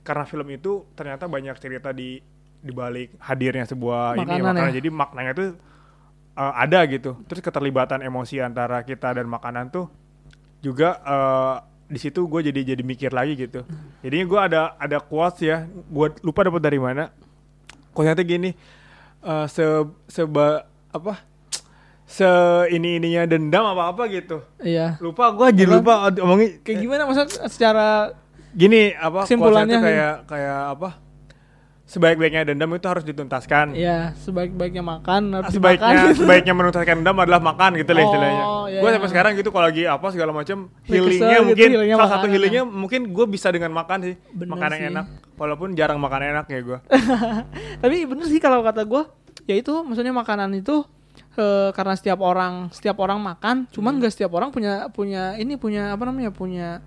[0.00, 2.20] karena film itu ternyata banyak cerita di
[2.60, 4.68] di balik hadirnya sebuah ini Makanan makanan.
[4.68, 4.72] ya?
[4.76, 5.48] jadi maknanya tuh
[6.36, 7.16] uh, ada gitu.
[7.24, 9.88] Terus keterlibatan emosi antara kita dan makanan tuh
[10.60, 11.56] juga uh,
[11.90, 13.64] di situ gue jadi jadi mikir lagi gitu.
[14.04, 15.64] Jadinya gue ada ada quotes ya.
[15.88, 17.08] Gue lupa dapat dari mana.
[17.96, 18.50] Quotesnya tuh gini
[19.24, 19.64] uh, se
[20.06, 21.18] seba apa?
[22.10, 22.26] Se
[22.74, 24.44] ini ininya dendam apa apa gitu.
[24.60, 25.00] Iya.
[25.00, 27.02] Lupa gue jadi lupa omongin kayak gimana?
[27.08, 28.12] Masa secara
[28.52, 30.88] gini apa Kesimpulannya kayak kayak apa
[31.84, 36.14] sebaik-baiknya dendam itu harus dituntaskan ya sebaik-baiknya makan harus sebaiknya dimakan.
[36.22, 38.94] sebaiknya menuntaskan dendam adalah makan gitu lah Oh, istilahnya iya, gue iya.
[38.94, 42.30] sampai sekarang gitu kalau lagi apa segala macam healingnya gitu, mungkin healingnya salah satu makanan
[42.32, 44.92] healingnya mungkin gue bisa dengan makan sih Bener makan yang sih.
[44.94, 46.78] enak walaupun jarang makan enak ya gue
[47.82, 49.02] Tapi bener sih kalau kata gue,
[49.46, 50.86] ya itu maksudnya makanan itu
[51.34, 54.00] eh, karena setiap orang setiap orang makan, cuman Hmm.
[54.00, 56.78] gak setiap orang punya punya ini punya apa namanya punya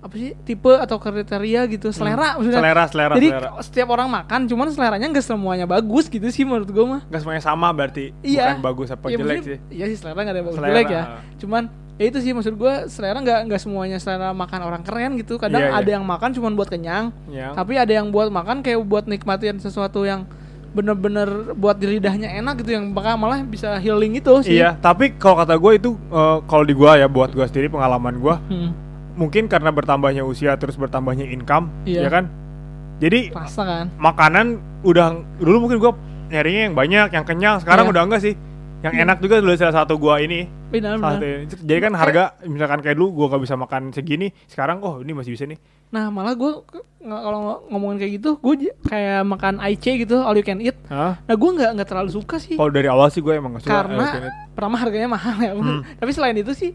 [0.00, 2.56] apa sih tipe atau kriteria gitu selera maksudnya.
[2.56, 2.56] Hmm.
[2.58, 6.66] selera selera Jadi selera setiap orang makan, cuman seleranya gak semuanya bagus gitu sih menurut
[6.66, 7.00] gue mah.
[7.04, 8.56] nggak semuanya sama berarti Iya.
[8.56, 10.70] bukan bagus apa Iya, jelek maksudnya- sih Iya sih selera gak ada yang bagus Selera,
[10.70, 11.02] jelek ya.
[11.36, 11.62] Cuman
[11.94, 15.36] ya itu sih maksud gue selera nggak nggak semuanya selera makan orang keren gitu.
[15.36, 15.78] Kadang Iya, iya.
[15.78, 19.56] ada yang makan cuman buat kenyang, yang tapi ada yang buat makan kayak buat nikmatin
[19.58, 20.24] sesuatu yang
[20.70, 24.54] bener-bener buat di lidahnya enak gitu yang bakal malah bisa healing itu sih.
[24.54, 28.14] iya tapi kalau kata gue itu eh, kalau di gue ya buat gue sendiri pengalaman
[28.16, 28.70] gue Hmm,
[29.20, 32.08] mungkin karena bertambahnya usia terus bertambahnya income Iya.
[32.08, 32.24] ya kan
[32.96, 33.86] jadi rasa kan.
[34.00, 34.46] makanan
[34.80, 35.92] udah dulu mungkin gua
[36.32, 37.92] nyarinya yang banyak yang kenyang sekarang Iya.
[37.92, 38.34] udah enggak sih
[38.80, 41.20] yang enak juga dulu salah satu gua ini Benar, benar.
[41.20, 41.52] ini.
[41.52, 45.36] jadi kan harga misalkan kayak dulu gua nggak bisa makan segini sekarang oh ini masih
[45.36, 45.60] bisa nih
[45.90, 46.54] Nah malah gue
[47.02, 50.78] kalau ngomongin kayak gitu, gue kayak makan IC gitu, all you can eat.
[50.86, 51.18] Hah?
[51.18, 53.74] Nah gue nggak nggak terlalu suka sih, kalau dari awal sih gue emang gak suka
[53.74, 54.06] karena
[54.54, 55.50] pertama harganya mahal ya.
[55.50, 55.82] Hmm.
[55.98, 56.70] Tapi selain itu sih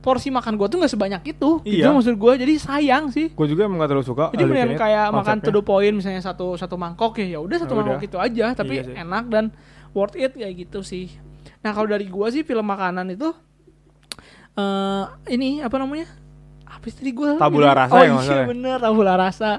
[0.00, 1.60] porsi makan gue tuh nggak sebanyak itu.
[1.60, 1.92] Itu Iya.
[1.92, 3.28] maksud gue, jadi sayang sih.
[3.30, 5.46] gua juga emang gak terlalu suka Jadi mendingan kayak makan konsepnya.
[5.46, 8.08] to the point misalnya satu satu mangkok ya, ya udah satu Ya mangkok udah.
[8.08, 8.94] itu aja, tapi Iya sih.
[8.96, 9.44] enak dan
[9.92, 11.12] worth it kayak gitu sih.
[11.60, 13.28] Nah kalau dari gua sih film makanan itu
[14.52, 16.08] eh ini apa namanya?
[16.64, 17.34] Apa sih tadi gua?
[17.36, 18.44] Tabula rasa oh, ya, iya ya?
[18.46, 19.50] bener tabula rasa.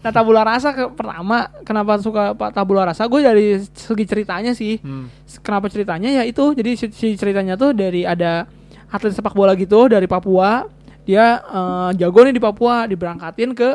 [0.00, 3.04] Nah tabula rasa ke, pertama kenapa suka pak tabula rasa?
[3.04, 4.80] Gue dari segi ceritanya sih.
[4.80, 5.10] Hmm.
[5.40, 8.48] Kenapa ceritanya ya itu jadi si ceritanya tuh dari ada
[8.90, 10.66] atlet sepak bola gitu dari Papua
[11.02, 13.70] dia eh, jago nih di Papua diberangkatin ke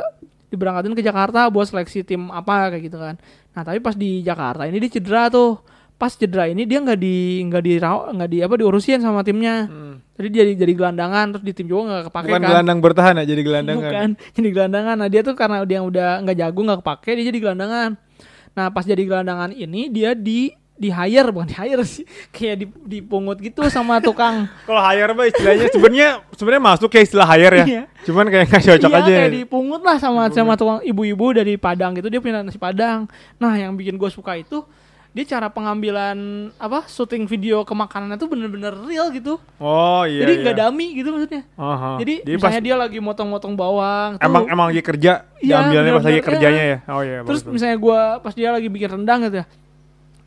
[0.48, 3.16] diberangkatin ke Jakarta buat seleksi tim apa kayak gitu kan
[3.52, 5.60] nah tapi pas di Jakarta ini dia cedera tuh
[5.96, 10.04] pas cedera ini dia nggak di nggak di nggak di apa diurusin sama timnya Hmm.
[10.20, 13.24] jadi jadi jadi gelandangan terus di tim juga nggak kepake bukan kan gelandang bertahan ya
[13.24, 14.96] jadi gelandangan Bukan, jadi gelandangan.
[15.00, 17.90] Nah, dia tuh karena dia udah nggak jago, nggak kepake, dia jadi gelandangan.
[18.56, 22.04] Nah, pas jadi gelandangan ini dia di di hire bukan di hire sih,
[22.36, 22.66] kayak di
[23.00, 24.44] dipungut gitu sama tukang.
[24.68, 27.84] kalau hire mah istilahnya sebenarnya sebenarnya masuk kayak istilah hire ya Iya.
[28.04, 29.18] cuman kayak nggak cocok iya, aja ya.
[29.22, 33.08] kayak dipungut lah sama sama tukang ibu-ibu dari Padang gitu, dia punya nasi Padang.
[33.36, 34.68] Nah, yang bikin gue suka itu
[35.10, 36.20] dia cara pengambilan
[36.60, 39.40] apa syuting video ke makanan itu bener-bener real gitu.
[39.58, 40.42] oh iya jadi iya.
[40.44, 41.42] nggak dummy gitu maksudnya.
[41.56, 41.92] Aha.
[42.04, 44.20] Jadi, pas misalnya dia lagi motong-motong bawang.
[44.20, 46.78] tuh- emang emang lagi kerja Iya, diambilnya pas lagi bener-bener, kerjanya iya.
[46.84, 47.54] ya oh iya Terus bagus.
[47.56, 49.48] misalnya gua pas dia lagi bikin rendang gitu ya.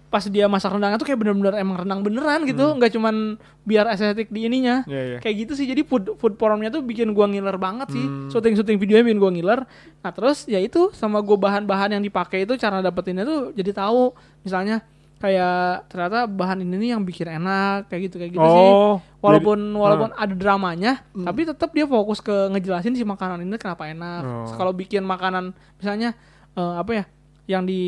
[0.08, 4.28] Pas dia masak rendangnya tuh kayak bener-bener emang rendang beneran gitu, nggak cuman biar estetik
[4.28, 4.80] di ininya.
[4.84, 5.18] Iya, iya.
[5.20, 5.64] Kayak gitu sih.
[5.64, 8.00] Jadi food food pornnya tuh bikin gua ngiler banget sih.
[8.00, 8.28] Hmm.
[8.28, 9.60] Syuting-syuting videonya bikin gua ngiler.
[10.00, 14.16] Nah, terus ya itu sama gua bahan-bahan yang dipakai itu cara dapetinnya tuh jadi tahu
[14.42, 14.80] misalnya
[15.18, 19.58] kayak ternyata bahan ini nih yang bikin enak kayak gitu kayak gitu sih oh, walaupun
[19.58, 21.26] jadi- walaupun ada dramanya Hmm.
[21.26, 24.46] tapi tetap dia fokus ke ngejelasin si makanan ini kenapa enak Oh.
[24.54, 26.14] kalau bikin makanan misalnya
[26.54, 27.04] eh, apa ya
[27.50, 27.82] yang di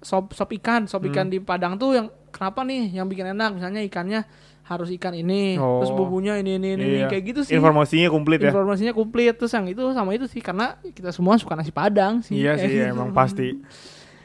[0.00, 1.32] sop sop ikan sop ikan Hmm.
[1.32, 4.22] di Padang tuh yang kenapa nih yang bikin enak misalnya ikannya
[4.62, 5.80] harus ikan ini Oh.
[5.80, 6.86] terus bumbunya ini ini ini.
[6.98, 7.08] Iya.
[7.08, 8.48] kayak gitu sih informasinya komplit ya.
[8.48, 12.36] informasinya komplit terus yang itu sama itu sih karena kita semua suka nasi Padang sih
[12.36, 12.84] Iya sih, gitu.
[12.92, 13.56] emang pasti.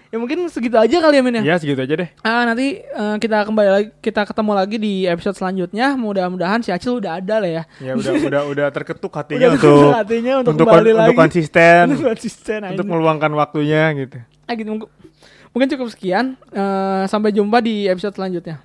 [0.07, 2.09] ya mungkin segitu aja kali ya Min ya Iya segitu aja deh.
[2.21, 5.97] Ah nanti eh, kita kembali lagi kita ketemu lagi di episode selanjutnya.
[5.97, 7.63] Mudah-mudahan si Acil udah ada lah ya.
[7.82, 11.07] Ya udah udah udah terketuk hatinya Udah untuk hatinya untuk, untuk kembali kon- lagi.
[11.09, 14.21] untuk konsisten, Untuk konsisten untuk meluangkan waktunya gitu.
[14.43, 14.69] Ah, gitu.
[15.53, 16.33] Mungkin- cukup sekian.
[16.49, 18.57] Eh, sampai jumpa di episode selanjutnya.